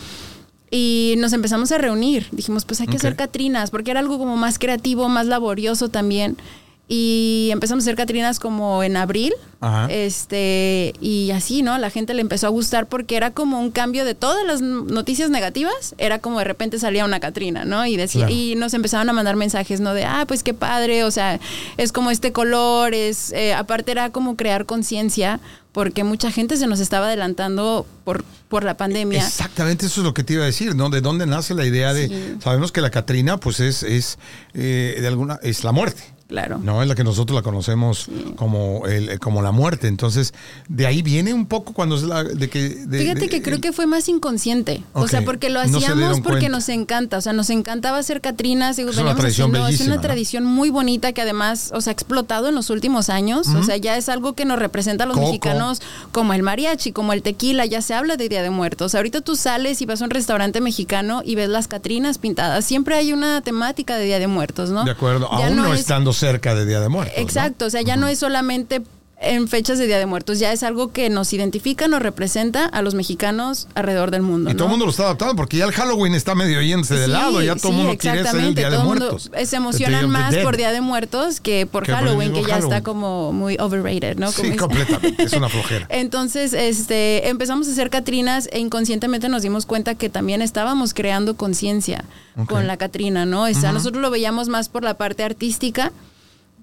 Y 0.72 1.16
nos 1.18 1.34
empezamos 1.34 1.72
a 1.72 1.78
reunir. 1.78 2.28
Dijimos, 2.32 2.66
pues 2.66 2.82
hay 2.82 2.88
que 2.88 2.98
hacer 2.98 3.16
Catrinas, 3.16 3.72
porque 3.72 3.92
era 3.92 4.00
algo 4.00 4.18
como 4.18 4.36
más 4.36 4.60
creativo, 4.60 5.08
más 5.10 5.28
laborioso 5.28 5.90
también. 5.90 6.38
Y 6.88 7.50
empezamos 7.52 7.84
a 7.84 7.86
hacer 7.86 7.96
Catrinas 7.96 8.40
como 8.40 8.84
en 8.84 8.96
abril. 8.96 9.34
Ajá. 9.60 9.88
Este, 9.92 10.94
y 11.02 11.32
así, 11.32 11.64
¿no? 11.64 11.78
La 11.80 11.90
gente 11.90 12.14
le 12.14 12.22
empezó 12.22 12.46
a 12.46 12.52
gustar 12.52 12.86
porque 12.88 13.16
era 13.18 13.32
como 13.32 13.60
un 13.60 13.72
cambio 13.72 14.06
de 14.06 14.14
todas 14.14 14.46
las 14.46 14.62
noticias 14.62 15.32
negativas. 15.32 15.96
Era 15.98 16.20
como 16.20 16.38
de 16.40 16.46
repente 16.46 16.78
salía 16.78 17.04
una 17.06 17.20
Catrina, 17.20 17.66
¿no? 17.66 17.86
Y 17.88 17.98
decía, 17.98 18.28
Claro. 18.28 18.34
y 18.36 18.54
nos 18.56 18.76
empezaron 18.76 19.10
a 19.10 19.14
mandar 19.14 19.36
mensajes, 19.36 19.80
¿no? 19.80 19.96
De, 19.96 20.06
ah, 20.06 20.26
pues 20.28 20.44
qué 20.44 20.54
padre, 20.54 21.04
o 21.04 21.10
sea, 21.10 21.40
es 21.78 21.92
como 21.92 22.12
este 22.12 22.32
color, 22.32 22.94
es, 22.94 23.32
eh, 23.32 23.56
aparte 23.56 23.92
era 23.92 24.12
como 24.12 24.36
crear 24.36 24.68
conciencia, 24.68 25.40
porque 25.72 26.04
mucha 26.04 26.32
gente 26.32 26.56
se 26.56 26.68
nos 26.68 26.80
estaba 26.80 27.08
adelantando 27.08 27.86
por, 28.04 28.24
por 28.48 28.64
la 28.64 28.78
pandemia. 28.78 29.26
Exactamente, 29.26 29.88
eso 29.88 30.02
es 30.02 30.06
lo 30.06 30.14
que 30.14 30.24
te 30.24 30.34
iba 30.34 30.44
a 30.44 30.46
decir, 30.46 30.76
¿no? 30.76 30.90
¿De 30.92 31.02
dónde 31.02 31.26
nace 31.26 31.56
la 31.56 31.66
idea 31.66 31.94
de, 31.94 32.08
Sí. 32.10 32.36
sabemos 32.44 32.72
que 32.72 32.82
la 32.82 32.92
Catrina, 32.92 33.38
pues 33.40 33.60
es, 33.60 33.82
es 33.84 34.20
eh, 34.54 34.98
de 35.02 35.08
alguna, 35.08 35.40
es 35.42 35.64
la 35.64 35.72
muerte. 35.72 36.04
Claro. 36.28 36.58
No 36.58 36.82
es 36.82 36.88
la 36.88 36.96
que 36.96 37.04
nosotros 37.04 37.36
la 37.36 37.44
conocemos 37.44 38.08
como 38.36 38.88
el, 38.88 39.20
como 39.20 39.44
la 39.44 39.52
muerte. 39.52 39.88
Entonces, 39.88 40.34
de 40.68 40.88
ahí 40.88 41.04
viene 41.04 41.34
un 41.36 41.46
poco 41.46 41.74
cuando 41.74 41.96
es 41.96 42.02
la 42.04 42.24
de 42.24 42.50
que. 42.50 42.70
de- 42.70 43.00
Fíjate 43.00 43.20
de- 43.22 43.30
que 43.30 43.42
creo 43.44 43.62
que 43.62 43.72
fue 43.72 43.86
más 43.86 44.10
inconsciente. 44.10 44.84
O 44.94 45.08
sea, 45.08 45.24
porque 45.24 45.50
lo 45.52 45.60
hacíamos 45.60 46.22
porque 46.22 46.40
cuenta. 46.40 46.50
nos 46.50 46.70
encanta. 46.70 47.18
O 47.18 47.22
sea, 47.22 47.34
nos 47.34 47.52
encantaba 47.52 48.00
hacer 48.00 48.22
Catrinas. 48.22 48.80
Es 48.80 48.98
una 48.98 49.16
tradición 49.16 49.52
haciendo- 49.56 49.68
es 49.68 49.82
una 49.82 49.96
¿no? 49.98 50.02
tradición 50.02 50.46
muy 50.46 50.72
bonita 50.72 51.14
que 51.14 51.22
además, 51.22 51.72
o 51.76 51.82
sea, 51.82 51.92
ha 51.92 51.94
explotado 51.94 52.50
en 52.50 52.56
los 52.56 52.72
últimos 52.72 53.10
años. 53.10 53.48
O 53.50 53.62
sea, 53.64 53.78
ya 53.78 53.96
es 53.96 54.10
algo 54.10 54.34
que 54.34 54.46
nos 54.46 54.58
representa 54.58 55.04
a 55.04 55.08
los 55.08 55.16
Coco. 55.16 55.28
mexicanos 55.28 55.82
como 56.12 56.34
el 56.34 56.42
mariachi, 56.42 56.92
como 56.92 57.14
el 57.14 57.22
tequila. 57.22 57.66
Ya 57.68 57.84
se 57.84 57.94
habla 57.94 58.18
de 58.18 58.30
Día 58.30 58.42
de 58.42 58.50
Muertos. 58.50 58.96
Ahorita 58.96 59.22
tú 59.22 59.36
sales 59.36 59.80
y 59.82 59.86
vas 59.86 60.02
a 60.02 60.06
un 60.06 60.10
restaurante 60.10 60.60
mexicano 60.60 61.22
y 61.24 61.36
ves 61.36 61.50
las 61.50 61.68
Catrinas 61.68 62.18
pintadas. 62.18 62.66
Siempre 62.66 62.96
hay 62.96 63.14
una 63.14 63.42
temática 63.42 63.96
de 63.98 64.06
Día 64.06 64.18
de 64.18 64.26
Muertos, 64.28 64.72
¿no? 64.72 64.84
De 64.86 64.92
acuerdo, 64.92 65.30
Ya 65.38 65.48
aún 65.48 65.56
no, 65.58 65.72
es- 65.74 65.82
estando 65.82 66.15
cerca 66.16 66.56
de 66.56 66.66
Día 66.66 66.80
de 66.80 66.90
Muertos. 66.90 67.16
¿no? 67.18 67.24
Exacto, 67.24 67.66
o 67.66 67.70
sea, 67.70 67.82
ya 67.82 67.98
no 67.98 68.08
es 68.08 68.20
solamente 68.20 68.82
en 69.26 69.48
fechas 69.48 69.78
de 69.80 69.88
Día 69.88 69.98
de 70.00 70.06
Muertos, 70.06 70.40
ya 70.40 70.52
es 70.54 70.64
algo 70.64 70.92
que 70.92 71.10
nos 71.10 71.34
identifica, 71.34 71.88
nos 71.88 72.02
representa 72.02 72.66
a 72.66 72.82
los 72.82 72.96
mexicanos 72.96 73.68
alrededor 73.76 74.12
del 74.12 74.22
mundo. 74.22 74.50
Y 74.50 74.54
¿no? 74.54 74.58
todo 74.58 74.68
el 74.68 74.72
mundo 74.72 74.86
lo 74.86 74.92
está 74.92 75.04
adaptando 75.04 75.36
porque 75.36 75.58
ya 75.58 75.66
el 75.66 75.72
Halloween 75.72 76.16
está 76.16 76.36
medio 76.36 76.62
yéndose 76.62 76.96
de 76.96 77.06
Sí, 77.06 77.12
lado, 77.12 77.42
ya 77.42 77.56
todo 77.56 77.70
el 77.70 77.74
sí, 77.76 77.82
mundo 77.82 77.98
quiere 77.98 78.24
ser 78.24 78.40
el 78.40 78.56
Día 78.56 78.70
de 78.70 78.78
todo 78.78 78.82
el 78.84 78.88
mundo 78.88 79.12
Muertos. 79.12 79.32
Se 79.50 79.56
emocionan 79.56 80.10
más 80.10 80.36
por 80.38 80.58
Día 80.58 80.72
de 80.72 80.82
Muertos 80.82 81.40
que 81.40 81.66
por 81.66 81.84
Que 81.84 81.92
por 81.92 82.02
el 82.02 82.06
Halloween, 82.08 82.34
que 82.34 82.42
ya 82.42 82.56
Halloween. 82.56 82.64
está 82.74 82.84
como 82.84 83.32
muy 83.34 83.58
overrated, 83.60 84.18
¿no? 84.18 84.32
Como 84.32 84.52
Sí, 84.52 84.56
completamente, 84.58 85.24
es 85.24 85.34
una 85.34 85.50
flojera. 85.50 85.88
Entonces, 85.90 86.54
este, 86.54 87.28
empezamos 87.30 87.68
a 87.68 87.72
hacer 87.72 87.90
Catrinas 87.90 88.48
e 88.52 88.60
inconscientemente 88.60 89.30
nos 89.30 89.42
dimos 89.42 89.66
cuenta 89.66 89.96
que 89.96 90.10
también 90.10 90.42
estábamos 90.42 90.94
creando 90.94 91.36
conciencia 91.36 92.06
con 92.48 92.68
la 92.68 92.78
Catrina, 92.78 93.26
¿no? 93.26 93.44
O 93.44 93.54
sea, 93.54 93.72
nosotros 93.72 94.02
lo 94.02 94.10
veíamos 94.10 94.50
más 94.50 94.70
por 94.70 94.84
la 94.84 94.96
parte 94.96 95.24
artística, 95.24 95.92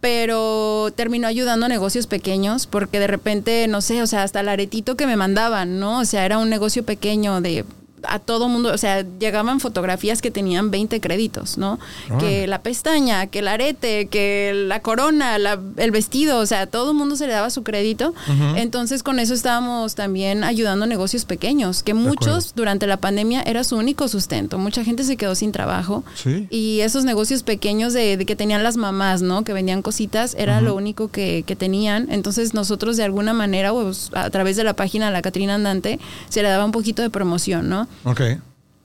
pero 0.03 0.93
terminó 0.97 1.29
ayudando 1.29 1.67
a 1.67 1.69
negocios 1.69 2.09
pequeños 2.09 2.67
porque 2.67 2.99
de 2.99 3.07
repente, 3.07 3.69
no 3.69 3.81
sé, 3.81 4.03
o 4.03 4.09
sea, 4.09 4.25
hasta 4.25 4.41
el 4.41 4.49
aretito 4.49 4.97
que 4.97 5.07
me 5.07 5.15
mandaban, 5.15 5.79
¿no? 5.79 6.01
O 6.01 6.05
sea, 6.05 6.27
era 6.27 6.39
un 6.39 6.51
negocio 6.51 6.85
pequeño 6.85 7.41
de 7.41 7.65
a 8.09 8.19
todo 8.19 8.49
mundo, 8.49 8.73
o 8.73 8.79
sea, 8.79 9.05
llegaban 9.19 9.61
fotografías 9.61 10.21
que 10.23 10.31
tenían 10.31 10.71
20 10.71 11.01
créditos, 11.01 11.59
¿no? 11.59 11.79
Que 12.19 12.47
la 12.47 12.63
pestaña, 12.63 13.27
que 13.27 13.41
el 13.41 13.49
arete, 13.49 14.07
que 14.09 14.53
la 14.69 14.81
corona, 14.81 15.39
la- 15.39 15.59
el 15.77 15.91
vestido, 15.91 16.39
o 16.39 16.47
sea, 16.47 16.67
todo 16.67 16.91
el 16.93 16.97
mundo 16.97 17.17
se 17.17 17.27
le 17.27 17.33
daba 17.33 17.51
su 17.51 17.63
crédito. 17.63 18.15
Entonces, 18.57 19.03
con 19.03 19.19
eso 19.19 19.35
estábamos 19.35 19.95
también 19.95 20.45
ayudando 20.45 20.85
a 20.85 20.89
negocios 20.89 21.25
pequeños, 21.25 21.83
que 21.83 21.95
muchos 21.95 22.55
durante 22.55 22.87
la 22.87 22.97
pandemia 22.99 23.43
era 23.43 23.65
su 23.65 23.77
único 23.77 24.09
sustento. 24.09 24.59
Mucha 24.59 24.85
gente 24.85 25.05
se 25.05 25.17
quedó 25.17 25.35
sin 25.35 25.53
trabajo. 25.53 26.05
Sí. 26.15 26.47
Y 26.51 26.81
esos 26.81 27.05
negocios 27.05 27.43
pequeños 27.43 27.93
de, 27.93 28.17
de 28.17 28.27
que 28.27 28.37
tenían 28.37 28.63
las 28.63 28.77
mamás, 28.77 29.23
¿no? 29.23 29.45
Que 29.45 29.53
vendían 29.53 29.83
cositas, 29.83 30.35
era 30.39 30.61
lo 30.61 30.75
único 30.75 31.09
que, 31.09 31.45
que 31.47 31.57
tenían. 31.57 32.09
Entonces 32.11 32.55
nosotros 32.55 32.97
de 32.97 33.05
alguna 33.05 33.33
manera, 33.33 33.73
pues, 33.73 34.11
a 34.15 34.29
través 34.31 34.57
de 34.57 34.65
la 34.65 34.75
página 34.75 35.07
de 35.07 35.13
La 35.13 35.23
Catrina 35.23 35.55
Andante, 35.55 35.99
se 36.29 36.43
le 36.43 36.49
daba 36.49 36.65
un 36.65 36.73
poquito 36.73 37.03
de 37.03 37.11
promoción, 37.11 37.69
¿no? 37.69 37.89
Ok. 38.05 38.21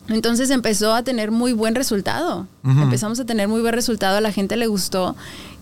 Entonces 0.09 0.49
empezó 0.51 0.93
a 0.93 1.03
tener 1.03 1.31
muy 1.31 1.51
buen 1.53 1.75
resultado. 1.75 2.47
Empezamos 2.63 3.19
a 3.19 3.25
tener 3.25 3.47
muy 3.47 3.61
buen 3.61 3.73
resultado, 3.73 4.17
a 4.17 4.21
la 4.21 4.31
gente 4.31 4.55
le 4.55 4.67
gustó. 4.67 5.15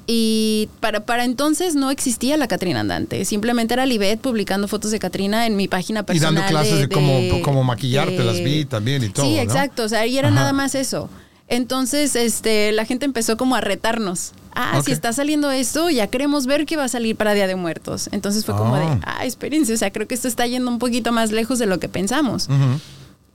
Y 0.08 0.70
para, 0.82 1.00
para 1.06 1.24
entonces 1.26 1.74
no 1.74 1.90
existía 1.90 2.38
la 2.38 2.48
Catrina 2.48 2.82
Andante. 2.82 3.26
Simplemente 3.26 3.74
era 3.74 3.88
Libet 3.88 4.20
publicando 4.22 4.68
fotos 4.68 4.92
de 4.92 5.00
Catrina 5.00 5.48
en 5.48 5.56
mi 5.56 5.68
página 5.68 6.02
Y 6.02 6.04
personal. 6.04 6.36
dando 6.36 6.48
clases 6.50 6.78
de, 6.80 6.90
cómo, 6.90 7.20
cómo 7.42 7.64
maquillarte, 7.64 8.18
de- 8.20 8.24
las 8.24 8.38
vi 8.44 8.66
también 8.66 9.04
y 9.04 9.10
todo. 9.10 9.26
Sí, 9.26 9.34
¿no? 9.36 9.42
exacto. 9.42 9.84
O 9.84 9.90
sea, 9.90 10.02
ahí 10.02 10.16
era 10.16 10.28
Ajá. 10.28 10.36
nada 10.36 10.54
más 10.54 10.76
eso. 10.76 11.10
Entonces, 11.48 12.16
este, 12.16 12.72
la 12.72 12.86
gente 12.86 13.06
empezó 13.06 13.38
como 13.38 13.56
a 13.56 13.62
retarnos. 13.62 14.34
Ah, 14.54 14.80
si 14.86 14.92
está 14.92 15.12
saliendo 15.12 15.50
esto, 15.52 15.90
ya 15.90 16.08
queremos 16.08 16.46
ver 16.46 16.66
qué 16.68 16.78
va 16.78 16.84
a 16.86 16.88
salir 16.88 17.16
para 17.16 17.34
Día 17.34 17.48
de 17.48 17.56
Muertos. 17.56 18.10
Entonces 18.12 18.46
fue 18.46 18.56
como 18.56 18.76
Ah. 18.76 18.80
de, 18.80 19.00
ah, 19.06 19.26
espérense, 19.26 19.74
o 19.74 19.78
sea, 19.78 19.92
creo 19.92 20.08
que 20.08 20.14
esto 20.16 20.28
está 20.28 20.46
yendo 20.48 20.70
un 20.70 20.78
poquito 20.80 21.12
más 21.12 21.32
lejos 21.32 21.58
de 21.60 21.66
lo 21.66 21.80
que 21.80 21.90
pensamos. 21.90 22.48
Ujú. 22.48 22.80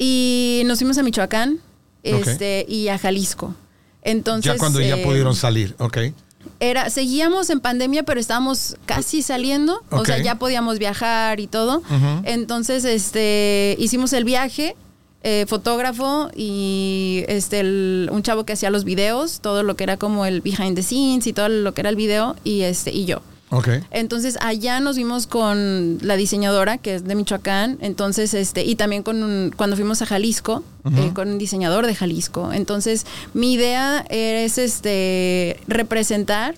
Y 0.02 0.62
nos 0.64 0.78
fuimos 0.78 0.96
a 0.96 1.02
Michoacán 1.02 1.58
este, 2.02 2.64
y 2.66 2.88
a 2.88 2.96
Jalisco. 2.98 3.54
Entonces, 4.00 4.50
Ya 4.50 4.58
cuando 4.58 4.80
ya 4.80 4.96
eh, 4.96 5.04
pudieron 5.04 5.34
salir, 5.36 5.74
ok. 5.78 5.98
era, 6.58 6.88
seguíamos 6.88 7.50
en 7.50 7.60
pandemia, 7.60 8.02
pero 8.04 8.18
estábamos 8.18 8.76
casi 8.86 9.20
saliendo. 9.20 9.82
O 9.90 10.06
sea, 10.06 10.16
ya 10.22 10.36
podíamos 10.36 10.78
viajar 10.78 11.38
y 11.38 11.46
todo. 11.46 11.80
Ujú. 11.80 12.22
Entonces, 12.24 12.86
este, 12.86 13.76
hicimos 13.78 14.14
el 14.14 14.24
viaje, 14.24 14.74
eh, 15.22 15.44
fotógrafo 15.46 16.30
y 16.34 17.24
este, 17.28 17.60
el- 17.60 18.08
un 18.10 18.22
chavo 18.22 18.46
que 18.46 18.54
hacía 18.54 18.70
los 18.70 18.84
videos, 18.84 19.40
todo 19.40 19.62
lo 19.62 19.76
que 19.76 19.84
era 19.84 19.98
como 19.98 20.24
el 20.24 20.40
behind 20.40 20.76
the 20.76 20.82
scenes 20.82 21.26
y 21.26 21.34
todo 21.34 21.50
lo 21.50 21.74
que 21.74 21.82
era 21.82 21.90
el 21.90 21.96
video, 21.96 22.36
y 22.42 22.62
este, 22.62 22.90
y 22.90 23.04
yo. 23.04 23.20
Entonces 23.90 24.38
allá 24.40 24.78
nos 24.80 24.96
vimos 24.96 25.26
con 25.26 25.98
la 26.02 26.16
diseñadora 26.16 26.78
que 26.78 26.94
es 26.94 27.04
de 27.04 27.14
Michoacán, 27.14 27.78
entonces 27.80 28.32
este 28.34 28.64
y 28.64 28.76
también 28.76 29.02
con 29.02 29.22
un- 29.22 29.52
cuando 29.56 29.76
fuimos 29.76 30.00
a 30.02 30.06
Jalisco 30.06 30.62
eh, 30.96 31.10
con 31.14 31.28
un 31.28 31.38
diseñador 31.38 31.86
de 31.86 31.94
Jalisco. 31.94 32.52
Entonces 32.52 33.06
mi 33.34 33.52
idea 33.52 34.04
es 34.08 34.56
este 34.58 35.58
representar 35.68 36.54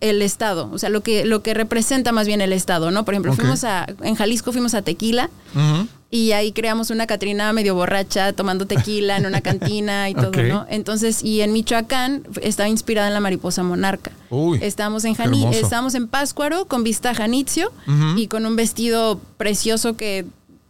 el 0.00 0.22
estado, 0.22 0.70
o 0.72 0.78
sea 0.78 0.90
lo 0.90 1.02
que 1.02 1.24
lo 1.24 1.42
que 1.42 1.54
representa 1.54 2.12
más 2.12 2.26
bien 2.26 2.40
el 2.40 2.52
estado, 2.52 2.90
¿no? 2.92 3.04
Por 3.04 3.14
ejemplo 3.14 3.32
fuimos 3.34 3.64
a 3.64 3.86
en 4.02 4.14
Jalisco 4.14 4.52
fuimos 4.52 4.74
a 4.74 4.82
Tequila 4.82 5.28
Ujú. 5.54 5.88
Y 6.10 6.32
ahí 6.32 6.52
creamos 6.52 6.90
una 6.90 7.06
Catrina 7.06 7.52
medio 7.52 7.74
borracha 7.74 8.32
tomando 8.32 8.66
tequila 8.66 9.18
en 9.18 9.26
una 9.26 9.40
cantina 9.42 10.08
y 10.08 10.14
todo. 10.14 10.32
¿no? 10.42 10.66
Entonces, 10.70 11.22
y 11.22 11.42
en 11.42 11.52
Michoacán 11.52 12.22
estaba 12.40 12.68
inspirada 12.68 13.08
en 13.08 13.14
la 13.14 13.20
mariposa 13.20 13.62
monarca. 13.62 14.10
Uy, 14.30 14.58
estábamos 14.62 15.04
en 15.04 15.14
Jani 15.14 15.46
estábamos 15.54 15.94
en 15.94 16.08
Páscuaro 16.08 16.64
con 16.66 16.82
vista 16.84 17.10
a 17.10 17.14
Janitzio 17.14 17.70
y 18.16 18.26
con 18.28 18.46
un 18.46 18.56
vestido 18.56 19.20
precioso 19.36 19.96
que 19.96 20.24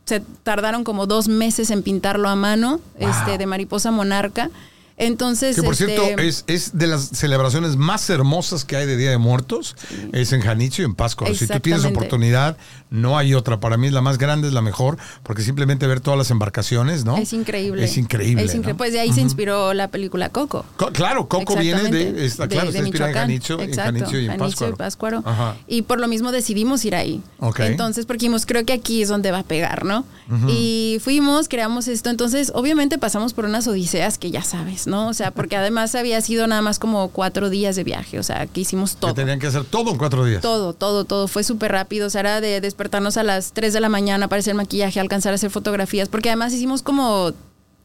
se 0.07 0.21
tardaron 0.42 0.85
como 0.85 1.07
dos 1.07 1.28
meses 1.28 1.71
en 1.71 1.83
pintarlo 1.83 2.28
a 2.28 2.35
mano, 2.35 2.80
Wow. 2.99 3.09
este, 3.11 3.38
de 3.38 3.47
mariposa 3.47 3.90
monarca. 3.90 4.50
Entonces, 4.98 5.56
Que 5.56 5.62
por 5.62 5.72
este, 5.72 5.86
cierto, 5.86 6.20
es, 6.22 6.44
es 6.48 6.76
de 6.76 6.86
las 6.88 7.02
celebraciones 7.08 7.76
más 7.76 8.08
hermosas 8.10 8.64
que 8.64 8.76
hay 8.76 8.86
de 8.86 8.96
Día 8.96 9.10
de 9.10 9.18
Muertos. 9.18 9.76
Es 10.12 10.32
en 10.32 10.40
Janitzio 10.40 10.82
y 10.82 10.86
en 10.86 10.94
Pascua. 10.94 11.28
Si 11.34 11.46
tú 11.46 11.60
tienes 11.60 11.84
oportunidad, 11.84 12.56
no 12.90 13.16
hay 13.16 13.34
otra. 13.34 13.60
Para 13.60 13.76
mí 13.76 13.86
es 13.86 13.92
la 13.92 14.00
más 14.02 14.18
grande, 14.18 14.48
es 14.48 14.54
la 14.54 14.62
mejor, 14.62 14.98
porque 15.22 15.42
simplemente 15.42 15.86
ver 15.86 16.00
todas 16.00 16.18
las 16.18 16.30
embarcaciones, 16.30 17.04
¿no? 17.04 17.16
Es 17.16 17.32
increíble. 17.32 17.84
Es 17.84 17.96
increíble. 17.96 18.42
Es 18.44 18.54
incre- 18.54 18.70
¿no? 18.72 18.76
Pues 18.76 18.92
de 18.92 19.00
ahí 19.00 19.12
se 19.12 19.20
inspiró 19.20 19.72
la 19.74 19.88
película 19.88 20.28
Coco. 20.30 20.64
Co- 20.76 20.90
Claro, 20.92 21.28
Coco 21.28 21.54
viene 21.56 21.84
de, 21.90 22.26
está, 22.26 22.44
De- 22.46 22.54
claro, 22.56 22.72
de 22.72 22.78
está 22.78 22.88
inspirada 22.88 23.12
en. 23.12 23.16
Janitzio, 23.18 23.60
en 23.60 23.72
Janitzio 23.74 24.20
y 24.20 24.26
en 24.26 24.34
y 24.34 24.36
Pátzcuaro. 24.76 25.22
Ajá. 25.24 25.56
Y 25.68 25.82
por 25.82 26.00
lo 26.00 26.08
mismo 26.08 26.32
decidimos 26.32 26.84
ir 26.84 26.94
ahí. 26.96 27.22
Ok. 27.38 27.60
Entonces, 27.60 28.04
porque 28.04 28.18
dijimos, 28.22 28.46
creo 28.46 28.64
que 28.64 28.72
aquí 28.72 29.02
es 29.02 29.08
donde 29.08 29.30
va 29.30 29.38
a 29.40 29.44
pegar, 29.44 29.84
¿no? 29.84 30.04
Y 30.48 30.98
fuimos, 31.02 31.48
creamos 31.48 31.88
esto. 31.88 32.10
Entonces, 32.10 32.50
obviamente 32.54 32.98
pasamos 32.98 33.32
por 33.32 33.44
unas 33.44 33.66
odiseas 33.68 34.18
que 34.18 34.30
ya 34.30 34.42
sabes, 34.42 34.86
¿no? 34.88 35.09
O 35.09 35.14
sea, 35.14 35.30
porque 35.30 35.57
además 35.57 35.95
había 35.95 36.21
sido 36.21 36.47
nada 36.47 36.62
más 36.62 36.78
como 36.78 37.09
cuatro 37.09 37.50
días 37.50 37.76
de 37.76 37.85
viaje. 37.85 38.18
O 38.18 38.23
sea, 38.23 38.47
que 38.47 38.62
hicimos 38.62 38.95
Que 38.95 39.00
todo. 39.02 39.14
tenían 39.14 39.38
que 39.38 39.47
hacer 39.47 39.64
todo 39.64 39.90
en 39.90 39.99
cuatro 39.99 40.25
días. 40.25 40.42
Todo, 40.42 40.73
todo, 40.73 41.04
todo. 41.04 41.28
Fue 41.28 41.45
súper 41.45 41.71
rápido. 41.73 42.07
O 42.09 42.11
sea, 42.11 42.21
era 42.23 42.40
de 42.40 42.61
despertarnos 42.61 43.16
a 43.16 43.23
las 43.23 43.52
3 43.52 43.73
de 43.73 43.80
la 43.80 43.88
mañana 43.88 44.26
para 44.28 44.40
hacer 44.40 44.54
maquillaje, 44.54 44.99
alcanzar 44.99 45.33
a 45.33 45.37
hacer 45.37 45.50
fotografías, 45.50 46.09
porque 46.09 46.30
además 46.30 46.52
hicimos 46.52 46.83
como 46.83 47.33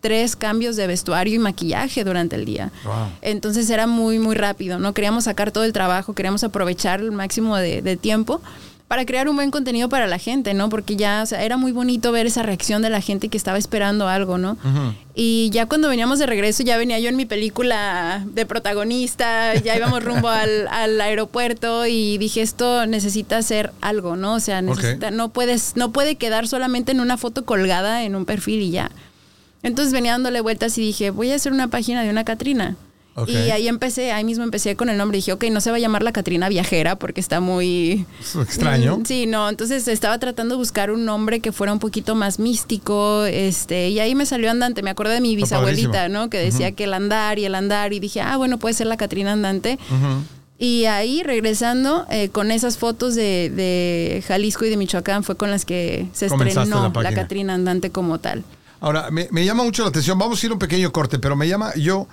tres 0.01 0.35
cambios 0.35 0.75
de 0.75 0.85
vestuario 0.85 1.35
y 1.35 1.39
maquillaje 1.39 2.03
durante 2.03 2.35
el 2.35 2.43
día. 2.43 2.71
Wow. 2.83 2.93
Entonces 3.21 3.69
era 3.69 3.87
muy, 3.87 4.19
muy 4.19 4.35
rápido, 4.35 4.77
¿no? 4.77 4.93
Queríamos 4.93 5.23
sacar 5.23 5.51
todo 5.51 5.63
el 5.63 5.71
trabajo, 5.71 6.13
queríamos 6.13 6.43
aprovechar 6.43 6.99
el 6.99 7.13
máximo 7.13 7.55
de, 7.55 7.81
de 7.81 7.95
tiempo 7.95 8.41
para 8.87 9.05
crear 9.05 9.27
un 9.27 9.35
buen 9.35 9.49
contenido 9.49 9.89
para 9.89 10.05
la 10.05 10.19
gente, 10.19 10.53
¿no? 10.53 10.69
Porque 10.69 10.95
ya, 10.95 11.21
o 11.23 11.25
sea, 11.25 11.43
era 11.43 11.57
muy 11.57 11.71
bonito 11.71 12.11
ver 12.11 12.27
esa 12.27 12.43
reacción 12.43 12.81
de 12.81 12.89
la 12.89 13.01
gente 13.01 13.29
que 13.29 13.37
estaba 13.37 13.57
esperando 13.57 14.07
algo, 14.07 14.37
¿no? 14.37 14.57
Y 15.15 15.49
ya 15.51 15.65
cuando 15.65 15.89
veníamos 15.89 16.19
de 16.19 16.25
regreso, 16.25 16.63
ya 16.63 16.77
venía 16.77 16.99
yo 16.99 17.09
en 17.09 17.15
mi 17.15 17.25
película 17.25 18.23
de 18.25 18.45
protagonista, 18.45 19.55
ya 19.55 19.75
íbamos 19.75 20.03
rumbo 20.03 20.27
al, 20.29 20.67
al 20.67 21.01
aeropuerto 21.01 21.85
y 21.87 22.17
dije, 22.17 22.41
esto 22.41 22.85
necesita 22.85 23.41
ser 23.41 23.71
algo, 23.81 24.15
¿no? 24.15 24.35
O 24.35 24.39
sea, 24.39 24.61
necesita, 24.61 25.11
no 25.11 25.29
puedes, 25.29 25.75
no 25.75 25.91
puede 25.91 26.15
quedar 26.15 26.47
solamente 26.47 26.91
en 26.91 26.99
una 26.99 27.17
foto 27.17 27.45
colgada 27.45 28.03
en 28.03 28.15
un 28.15 28.25
perfil 28.25 28.61
y 28.61 28.71
ya. 28.71 28.91
Entonces 29.63 29.93
venía 29.93 30.11
dándole 30.11 30.41
vueltas 30.41 30.77
y 30.77 30.81
dije, 30.81 31.09
voy 31.09 31.31
a 31.31 31.35
hacer 31.35 31.53
una 31.53 31.69
página 31.69 32.03
de 32.03 32.09
una 32.09 32.25
Catrina. 32.25 32.75
Y 33.27 33.51
ahí 33.51 33.67
empecé, 33.67 34.11
ahí 34.11 34.23
mismo 34.23 34.43
empecé 34.43 34.75
con 34.75 34.89
el 34.89 34.97
nombre. 34.97 35.17
Dije, 35.17 35.33
ok, 35.33 35.43
no 35.51 35.61
se 35.61 35.69
va 35.69 35.77
a 35.77 35.79
llamar 35.79 36.01
la 36.01 36.11
Catrina 36.11 36.49
Viajera 36.49 36.95
porque 36.95 37.21
está 37.21 37.39
muy... 37.39 38.05
Es 38.19 38.35
extraño. 38.35 38.97
Mm, 38.97 39.05
Sí, 39.05 39.25
no, 39.27 39.47
entonces 39.49 39.87
estaba 39.87 40.17
tratando 40.17 40.55
de 40.55 40.57
buscar 40.59 40.89
un 40.89 41.05
nombre 41.05 41.39
que 41.39 41.51
fuera 41.51 41.71
un 41.73 41.79
poquito 41.79 42.15
más 42.15 42.39
místico, 42.39 43.25
este, 43.25 43.89
y 43.89 43.99
ahí 43.99 44.15
me 44.15 44.25
salió 44.25 44.49
Andante, 44.49 44.81
me 44.81 44.89
acordé 44.89 45.13
de 45.13 45.21
mi 45.21 45.35
bisabuelita. 45.35 46.09
¿no? 46.09 46.29
Que 46.29 46.39
decía 46.39 46.71
que 46.71 46.85
el 46.85 46.93
andar 46.93 47.37
y 47.37 47.45
el 47.45 47.55
andar, 47.55 47.93
y 47.93 47.99
dije, 47.99 48.21
ah, 48.21 48.37
bueno, 48.37 48.57
puede 48.57 48.73
ser 48.73 48.87
la 48.87 48.97
Catrina 48.97 49.33
Andante. 49.33 49.77
Y 50.57 50.85
ahí, 50.85 51.23
regresando, 51.23 52.05
eh, 52.09 52.29
con 52.29 52.49
esas 52.51 52.77
fotos 52.77 53.15
de, 53.15 53.49
de 53.49 54.23
Jalisco 54.27 54.65
y 54.65 54.69
de 54.69 54.77
Michoacán, 54.77 55.23
fue 55.23 55.35
con 55.35 55.51
las 55.51 55.65
que 55.65 56.07
se 56.13 56.27
estrenó 56.27 56.91
la. 56.95 57.13
Catrina 57.13 57.53
Andante 57.53 57.89
como 57.89 58.19
tal. 58.19 58.43
Ahora, 58.79 59.11
me, 59.11 59.27
me 59.31 59.43
llama 59.45 59.63
mucho 59.63 59.83
la 59.83 59.89
atención. 59.89 60.17
Vamos 60.17 60.41
a 60.41 60.45
ir 60.45 60.51
a 60.51 60.53
un 60.53 60.59
pequeño 60.59 60.91
corte, 60.91 61.19
pero 61.19 61.35
me 61.35 61.47
llama 61.47 61.73
yo. 61.75 62.07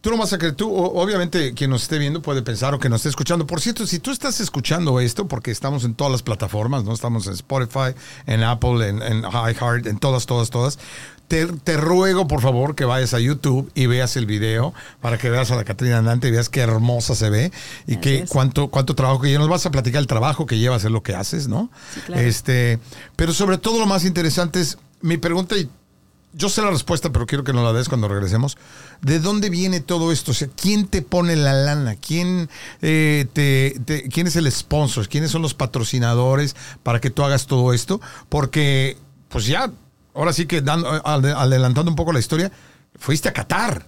Tú 0.00 0.10
no 0.10 0.16
vas 0.16 0.32
a 0.32 0.38
creer, 0.38 0.54
tú, 0.54 0.72
obviamente, 0.72 1.54
quien 1.54 1.70
nos 1.70 1.82
esté 1.82 1.98
viendo 1.98 2.22
puede 2.22 2.42
pensar 2.42 2.72
o 2.72 2.78
que 2.78 2.88
nos 2.88 3.00
esté 3.00 3.08
escuchando. 3.08 3.48
Por 3.48 3.60
cierto, 3.60 3.84
si 3.84 3.98
tú 3.98 4.12
estás 4.12 4.38
escuchando 4.40 5.00
esto, 5.00 5.26
porque 5.26 5.50
estamos 5.50 5.84
en 5.84 5.94
todas 5.94 6.12
las 6.12 6.22
plataformas, 6.22 6.84
¿no? 6.84 6.92
Estamos 6.92 7.26
en 7.26 7.32
Spotify, 7.32 7.94
en 8.26 8.44
Apple, 8.44 8.88
en, 8.88 9.02
en 9.02 9.24
iHeart, 9.24 9.86
en 9.86 9.98
todas, 9.98 10.26
todas, 10.26 10.50
todas. 10.50 10.78
Te, 11.26 11.46
te 11.46 11.76
ruego, 11.76 12.28
por 12.28 12.40
favor, 12.40 12.76
que 12.76 12.84
vayas 12.84 13.12
a 13.12 13.18
YouTube 13.18 13.70
y 13.74 13.86
veas 13.86 14.16
el 14.16 14.26
video 14.26 14.72
para 15.00 15.18
que 15.18 15.30
veas 15.30 15.50
a 15.50 15.56
la 15.56 15.64
Catrina 15.64 15.98
Andante 15.98 16.28
y 16.28 16.30
veas 16.30 16.48
qué 16.48 16.60
hermosa 16.60 17.16
se 17.16 17.28
ve 17.28 17.52
y 17.88 17.96
qué, 17.96 18.24
cuánto, 18.28 18.68
cuánto 18.68 18.94
trabajo 18.94 19.20
que 19.20 19.28
lleva. 19.28 19.40
Nos 19.40 19.50
vas 19.50 19.66
a 19.66 19.72
platicar 19.72 20.00
el 20.00 20.06
trabajo 20.06 20.46
que 20.46 20.58
lleva 20.58 20.76
a 20.76 20.78
hacer 20.78 20.92
lo 20.92 21.02
que 21.02 21.16
haces, 21.16 21.48
¿no? 21.48 21.70
Sí, 21.92 22.00
claro. 22.02 22.22
Este, 22.22 22.78
pero 23.16 23.32
sobre 23.32 23.58
todo 23.58 23.80
lo 23.80 23.86
más 23.86 24.04
interesante 24.04 24.60
es 24.60 24.78
mi 25.00 25.16
pregunta 25.16 25.56
y 25.56 25.68
yo 26.32 26.48
sé 26.48 26.62
la 26.62 26.70
respuesta, 26.70 27.10
pero 27.10 27.26
quiero 27.26 27.42
que 27.44 27.52
nos 27.52 27.64
la 27.64 27.72
des 27.72 27.88
cuando 27.88 28.06
regresemos. 28.08 28.56
¿De 29.00 29.18
dónde 29.18 29.50
viene 29.50 29.80
todo 29.80 30.12
esto? 30.12 30.30
O 30.32 30.34
sea, 30.34 30.48
¿quién 30.60 30.86
te 30.86 31.02
pone 31.02 31.34
la 31.36 31.52
lana? 31.52 31.96
¿Quién, 31.96 32.48
eh, 32.82 33.26
te, 33.32 33.80
te- 33.84 34.08
¿quién 34.08 34.26
es 34.26 34.36
el 34.36 34.50
sponsor? 34.52 35.08
¿Quiénes 35.08 35.30
son 35.30 35.42
los 35.42 35.54
patrocinadores 35.54 36.54
para 36.82 37.00
que 37.00 37.10
tú 37.10 37.22
hagas 37.24 37.46
todo 37.46 37.72
esto? 37.72 38.00
Porque, 38.28 38.98
pues 39.28 39.46
ya, 39.46 39.70
ahora 40.14 40.32
sí 40.32 40.46
que 40.46 40.60
dando, 40.60 40.90
ade- 41.04 41.34
adelantando 41.36 41.90
un 41.90 41.96
poco 41.96 42.12
la 42.12 42.18
historia, 42.20 42.52
fuiste 42.98 43.28
a 43.28 43.32
Qatar. 43.32 43.86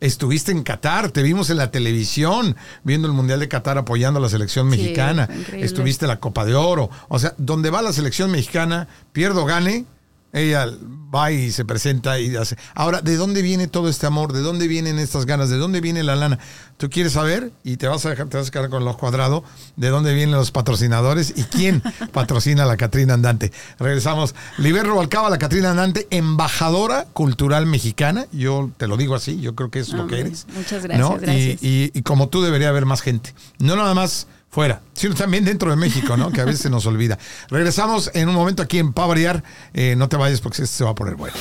Estuviste 0.00 0.50
en 0.50 0.64
Qatar, 0.64 1.12
te 1.12 1.22
vimos 1.22 1.48
en 1.50 1.58
la 1.58 1.70
televisión 1.70 2.56
viendo 2.82 3.06
el 3.06 3.14
Mundial 3.14 3.38
de 3.38 3.46
Qatar 3.48 3.78
apoyando 3.78 4.18
a 4.18 4.22
la 4.22 4.28
selección 4.28 4.66
mexicana. 4.68 5.28
Estuviste 5.52 6.06
en 6.06 6.08
la 6.08 6.18
Copa 6.18 6.44
de 6.44 6.56
Oro. 6.56 6.90
O 7.08 7.20
sea, 7.20 7.34
donde 7.38 7.70
va 7.70 7.82
la 7.82 7.92
selección 7.92 8.30
mexicana, 8.32 8.88
pierdo, 9.12 9.44
gane, 9.44 9.84
ella 10.32 10.66
va 11.14 11.30
y 11.30 11.50
se 11.52 11.64
presenta 11.64 12.18
y 12.18 12.34
hace. 12.36 12.56
Ahora, 12.74 13.02
¿de 13.02 13.16
dónde 13.16 13.42
viene 13.42 13.66
todo 13.68 13.88
este 13.90 14.06
amor? 14.06 14.32
¿De 14.32 14.40
dónde 14.40 14.66
vienen 14.66 14.98
estas 14.98 15.26
ganas? 15.26 15.50
¿De 15.50 15.58
dónde 15.58 15.80
viene 15.82 16.02
la 16.02 16.16
lana? 16.16 16.38
Tú 16.78 16.88
quieres 16.88 17.12
saber 17.12 17.52
y 17.64 17.76
te 17.76 17.86
vas 17.86 18.04
a 18.06 18.10
dejar, 18.10 18.28
te 18.28 18.38
vas 18.38 18.48
a 18.48 18.50
quedar 18.50 18.70
con 18.70 18.80
el 18.82 18.88
ojo 18.88 18.98
cuadrado 18.98 19.44
de 19.76 19.88
dónde 19.90 20.14
vienen 20.14 20.34
los 20.34 20.50
patrocinadores 20.50 21.34
y 21.36 21.42
quién 21.44 21.82
patrocina 22.12 22.62
a 22.62 22.66
la 22.66 22.76
Catrina 22.78 23.14
Andante. 23.14 23.52
Regresamos. 23.78 24.34
Liber 24.58 24.86
Rubalcaba, 24.86 25.28
la 25.28 25.38
Catrina 25.38 25.70
Andante, 25.70 26.06
embajadora 26.10 27.04
cultural 27.12 27.66
mexicana. 27.66 28.26
Yo 28.32 28.70
te 28.78 28.86
lo 28.86 28.96
digo 28.96 29.14
así, 29.14 29.38
yo 29.40 29.54
creo 29.54 29.70
que 29.70 29.80
es 29.80 29.90
lo 29.90 30.06
que 30.06 30.20
eres. 30.20 30.46
muchas 30.56 30.82
gracias, 30.82 30.98
¿no? 31.10 31.16
Y- 31.16 31.20
gracias. 31.20 31.62
Y, 31.62 31.90
y 31.94 32.02
como 32.02 32.28
tú 32.30 32.42
debería 32.42 32.70
haber 32.70 32.86
más 32.86 33.02
gente. 33.02 33.34
No 33.58 33.76
nada 33.76 33.92
más 33.94 34.26
fuera, 34.52 34.82
sino 34.92 35.14
también 35.14 35.46
dentro 35.46 35.70
de 35.70 35.76
México, 35.76 36.14
¿no? 36.18 36.30
Que 36.30 36.42
a 36.42 36.44
veces 36.44 36.60
se 36.60 36.70
nos 36.70 36.84
olvida. 36.84 37.18
Regresamos 37.48 38.10
en 38.12 38.28
un 38.28 38.34
momento 38.34 38.62
aquí 38.62 38.78
en 38.78 38.92
Pavariar. 38.92 39.42
Eh, 39.72 39.94
no 39.96 40.10
te 40.10 40.18
vayas 40.18 40.42
porque 40.42 40.62
esto 40.62 40.76
se 40.76 40.84
va 40.84 40.90
a 40.90 40.94
poner 40.94 41.16
bueno. 41.16 41.34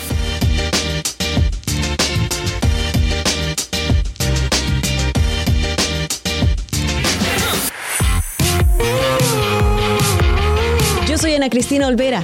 Yo 11.05 11.17
soy 11.17 11.35
Ana 11.35 11.49
Cristina 11.49 11.87
Olvera 11.87 12.23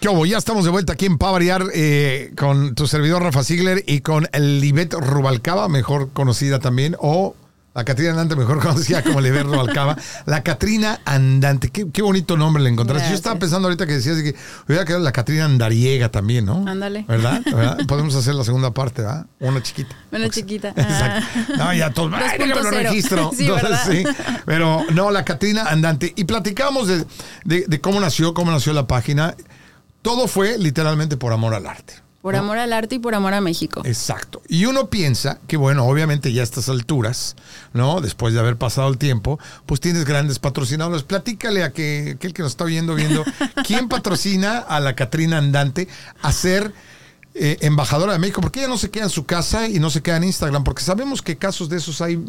¿Qué 0.00 0.08
hubo? 0.08 0.24
Ya 0.24 0.38
estamos 0.38 0.64
de 0.64 0.70
vuelta 0.70 0.94
aquí 0.94 1.04
en 1.06 1.18
Pavariar 1.18 1.64
eh, 1.74 2.32
con 2.36 2.74
tu 2.74 2.86
servidor 2.86 3.22
Rafa 3.22 3.44
Ziegler 3.44 3.84
y 3.86 4.00
con 4.00 4.26
Libet 4.32 4.94
Rubalcaba, 4.94 5.68
mejor 5.68 6.10
conocida 6.14 6.58
también, 6.58 6.96
o 6.98 7.36
la 7.74 7.84
Catrina 7.84 8.12
Andante, 8.12 8.34
mejor 8.34 8.60
conocida 8.62 9.02
como 9.04 9.20
Libet 9.20 9.42
Rubalcaba. 9.42 9.98
La 10.24 10.42
Catrina 10.42 11.00
Andante, 11.04 11.68
qué, 11.68 11.86
qué 11.92 12.00
bonito 12.00 12.38
nombre 12.38 12.62
le 12.62 12.70
encontraste. 12.70 13.10
Yo 13.10 13.14
estaba 13.14 13.38
pensando 13.38 13.68
ahorita 13.68 13.86
que 13.86 13.92
decías 13.92 14.16
que 14.22 14.34
hubiera 14.66 14.86
quedado 14.86 15.02
la 15.04 15.12
Catrina 15.12 15.44
Andariega 15.44 16.08
también, 16.10 16.46
¿no? 16.46 16.64
Ándale. 16.66 17.04
¿Verdad? 17.06 17.42
¿Verdad? 17.44 17.78
Podemos 17.86 18.14
hacer 18.14 18.34
la 18.34 18.44
segunda 18.44 18.70
parte, 18.72 19.02
¿verdad? 19.02 19.26
Una 19.38 19.62
chiquita. 19.62 19.94
Una 20.12 20.30
chiquita. 20.30 20.68
Exacto. 20.76 21.26
No, 21.58 21.74
ya 21.74 21.90
todos. 21.90 22.14
¡Ay, 22.14 22.38
déjame 22.38 22.54
lo 22.54 22.62
2.0. 22.62 22.70
registro! 22.84 23.30
Sí, 23.36 23.46
sí. 23.86 24.04
Pero 24.46 24.82
no, 24.94 25.10
la 25.10 25.26
Catrina 25.26 25.64
Andante. 25.64 26.10
Y 26.16 26.24
platicamos 26.24 26.88
de, 26.88 27.04
de- 27.44 27.66
de 27.68 27.80
cómo 27.82 28.00
nació, 28.00 28.32
cómo 28.32 28.50
nació 28.50 28.72
la 28.72 28.86
página. 28.86 29.34
Todo 30.02 30.28
fue 30.28 30.58
literalmente 30.58 31.16
por 31.16 31.32
amor 31.32 31.54
al 31.54 31.66
arte. 31.66 31.94
Por 32.22 32.36
amor 32.36 32.58
al 32.58 32.74
arte 32.74 32.96
y 32.96 32.98
por 32.98 33.14
amor 33.14 33.32
a 33.32 33.40
México. 33.40 33.80
Exacto. 33.86 34.42
Y 34.46 34.66
uno 34.66 34.90
piensa 34.90 35.38
que, 35.46 35.56
bueno, 35.56 35.86
obviamente 35.86 36.34
ya 36.34 36.42
a 36.42 36.44
estas 36.44 36.68
alturas, 36.68 37.34
¿no? 37.72 38.02
Después 38.02 38.34
de 38.34 38.40
haber 38.40 38.58
pasado 38.58 38.90
el 38.90 38.98
tiempo, 38.98 39.38
pues 39.64 39.80
tienes 39.80 40.04
grandes 40.04 40.38
patrocinadores. 40.38 41.02
Platícale 41.02 41.64
a 41.64 41.72
que, 41.72 42.12
aquel 42.16 42.34
que 42.34 42.42
nos 42.42 42.52
está 42.52 42.64
viendo, 42.64 42.94
viendo, 42.94 43.24
¿quién 43.66 43.88
patrocina 43.88 44.58
a 44.58 44.80
la 44.80 44.94
Catrina 44.94 45.38
Andante 45.38 45.88
a 46.20 46.30
ser 46.30 46.74
eh, 47.34 47.56
embajadora 47.62 48.12
de 48.12 48.18
México? 48.18 48.42
Porque 48.42 48.60
ella 48.60 48.68
no 48.68 48.76
se 48.76 48.90
queda 48.90 49.04
en 49.04 49.10
su 49.10 49.24
casa 49.24 49.66
y 49.66 49.78
no 49.78 49.88
se 49.88 50.02
queda 50.02 50.18
en 50.18 50.24
Instagram, 50.24 50.62
porque 50.62 50.82
sabemos 50.82 51.22
que 51.22 51.38
casos 51.38 51.70
de 51.70 51.78
esos 51.78 52.02
hay 52.02 52.22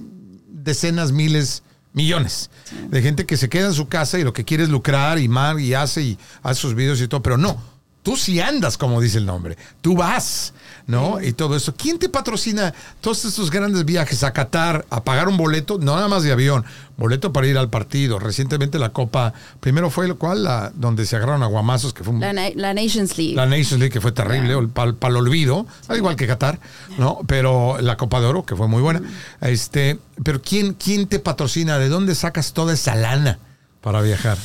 decenas, 0.47 1.11
miles, 1.11 1.63
millones 1.93 2.49
de 2.89 3.01
gente 3.01 3.25
que 3.25 3.37
se 3.37 3.49
queda 3.49 3.67
en 3.67 3.73
su 3.73 3.87
casa 3.87 4.17
y 4.17 4.23
lo 4.23 4.33
que 4.33 4.45
quiere 4.45 4.63
es 4.63 4.69
lucrar 4.69 5.19
y 5.19 5.27
mar 5.27 5.59
y 5.59 5.73
hace 5.73 6.01
y 6.01 6.17
hace 6.41 6.61
sus 6.61 6.75
videos 6.75 7.01
y 7.01 7.07
todo, 7.07 7.21
pero 7.21 7.37
no 7.37 7.71
tú 8.03 8.15
sí 8.15 8.39
andas, 8.39 8.77
como 8.77 9.01
dice 9.01 9.17
el 9.17 9.25
nombre. 9.25 9.57
Tú 9.81 9.95
vas, 9.95 10.53
¿no? 10.91 11.21
Y 11.21 11.31
todo 11.31 11.55
eso. 11.55 11.73
¿Quién 11.73 11.97
te 11.97 12.09
patrocina 12.09 12.73
todos 12.99 13.23
estos 13.23 13.49
grandes 13.49 13.85
viajes 13.85 14.23
a 14.23 14.33
Qatar, 14.33 14.85
a 14.89 15.03
pagar 15.03 15.29
un 15.29 15.37
boleto, 15.37 15.77
no 15.79 15.95
nada 15.95 16.09
más 16.09 16.23
de 16.23 16.33
avión, 16.33 16.65
boleto 16.97 17.31
para 17.31 17.47
ir 17.47 17.57
al 17.57 17.69
partido? 17.69 18.19
Recientemente 18.19 18.77
la 18.77 18.89
Copa, 18.89 19.33
primero 19.61 19.89
fue 19.89 20.05
el 20.05 20.15
cual, 20.15 20.43
la, 20.43 20.71
donde 20.75 21.05
se 21.05 21.15
agarraron 21.15 21.43
aguamazos, 21.43 21.93
que 21.93 22.03
fue 22.03 22.13
la, 22.19 22.73
Nations 22.73 23.17
League. 23.17 23.35
La 23.35 23.45
Nations 23.45 23.79
League, 23.79 23.89
que 23.89 24.01
fue 24.01 24.11
terrible, 24.11 24.67
para 24.67 24.91
el 24.91 25.15
olvido, 25.15 25.65
al 25.87 25.97
igual 25.97 26.17
que 26.17 26.27
Qatar, 26.27 26.59
¿no? 26.97 27.19
Pero 27.25 27.77
la 27.79 27.95
Copa 27.95 28.19
de 28.19 28.27
Oro, 28.27 28.43
que 28.43 28.57
fue 28.57 28.67
muy 28.67 28.81
buena. 28.81 29.01
Este, 29.39 29.97
pero 30.23 30.41
¿quién, 30.41 30.73
¿quién 30.73 31.07
te 31.07 31.19
patrocina? 31.19 31.79
¿De 31.79 31.87
dónde 31.87 32.15
sacas 32.15 32.51
toda 32.51 32.73
esa 32.73 32.95
lana 32.95 33.39
para 33.79 34.01
viajar? 34.01 34.37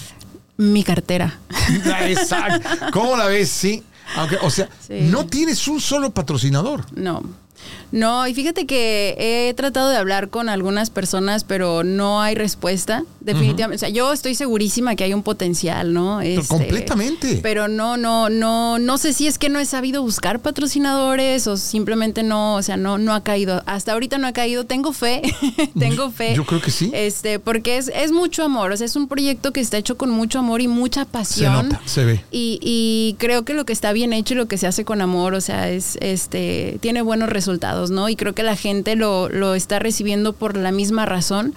mi 0.58 0.84
cartera. 0.84 1.38
Exacto. 2.06 2.68
¿Cómo 2.92 3.16
la 3.16 3.26
ves? 3.26 3.50
Sí. 3.50 3.82
Aunque, 4.14 4.36
o 4.40 4.50
sea, 4.50 4.68
no 4.88 5.26
tienes 5.26 5.66
un 5.68 5.80
solo 5.80 6.10
patrocinador. 6.10 6.84
No. 6.94 7.22
No, 7.92 8.26
y 8.26 8.34
fíjate 8.34 8.66
que 8.66 9.16
he 9.18 9.54
tratado 9.54 9.90
de 9.90 9.96
hablar 9.96 10.28
con 10.28 10.48
algunas 10.48 10.90
personas, 10.90 11.44
pero 11.44 11.84
no 11.84 12.20
hay 12.20 12.34
respuesta. 12.34 13.04
Definitivamente. 13.20 13.76
O 13.76 13.78
sea, 13.78 13.88
yo 13.88 14.12
estoy 14.12 14.34
segurísima 14.34 14.94
que 14.94 15.04
hay 15.04 15.12
un 15.12 15.22
potencial, 15.22 15.92
¿no? 15.92 16.20
Este, 16.20 16.46
completamente. 16.46 17.40
Pero 17.42 17.66
no, 17.66 17.96
no, 17.96 18.30
no, 18.30 18.78
no 18.78 18.98
sé 18.98 19.12
si 19.12 19.26
es 19.26 19.38
que 19.38 19.48
no 19.48 19.58
he 19.58 19.64
sabido 19.64 20.02
buscar 20.02 20.40
patrocinadores 20.40 21.46
o 21.48 21.56
simplemente 21.56 22.22
no, 22.22 22.54
o 22.54 22.62
sea, 22.62 22.76
no, 22.76 22.98
no 22.98 23.14
ha 23.14 23.24
caído. 23.24 23.62
Hasta 23.66 23.92
ahorita 23.92 24.18
no 24.18 24.28
ha 24.28 24.32
caído. 24.32 24.64
Tengo 24.64 24.92
fe, 24.92 25.22
tengo 25.78 26.10
fe. 26.10 26.34
Yo 26.36 26.44
creo 26.44 26.60
que 26.62 26.70
sí. 26.70 26.90
Este, 26.94 27.40
porque 27.40 27.78
es, 27.78 27.90
es 27.94 28.12
mucho 28.12 28.44
amor. 28.44 28.70
O 28.70 28.76
sea, 28.76 28.86
es 28.86 28.94
un 28.94 29.08
proyecto 29.08 29.52
que 29.52 29.60
está 29.60 29.76
hecho 29.76 29.96
con 29.96 30.10
mucho 30.10 30.38
amor 30.38 30.60
y 30.60 30.68
mucha 30.68 31.04
pasión. 31.04 31.56
Se 31.56 31.62
nota, 31.64 31.82
se 31.84 32.04
ve. 32.04 32.24
Y, 32.30 32.60
y 32.62 33.16
creo 33.18 33.44
que 33.44 33.54
lo 33.54 33.66
que 33.66 33.72
está 33.72 33.92
bien 33.92 34.12
hecho 34.12 34.34
y 34.34 34.36
lo 34.36 34.46
que 34.46 34.56
se 34.56 34.68
hace 34.68 34.84
con 34.84 35.00
amor, 35.00 35.34
o 35.34 35.40
sea, 35.40 35.68
es, 35.68 35.98
este, 36.00 36.78
tiene 36.80 37.02
buenos 37.02 37.28
resultados, 37.28 37.75
¿no? 37.90 38.08
Y 38.08 38.16
creo 38.16 38.34
que 38.34 38.42
la 38.42 38.56
gente 38.56 38.96
lo, 38.96 39.28
lo 39.28 39.54
está 39.54 39.78
recibiendo 39.78 40.32
por 40.32 40.56
la 40.56 40.72
misma 40.72 41.06
razón. 41.06 41.54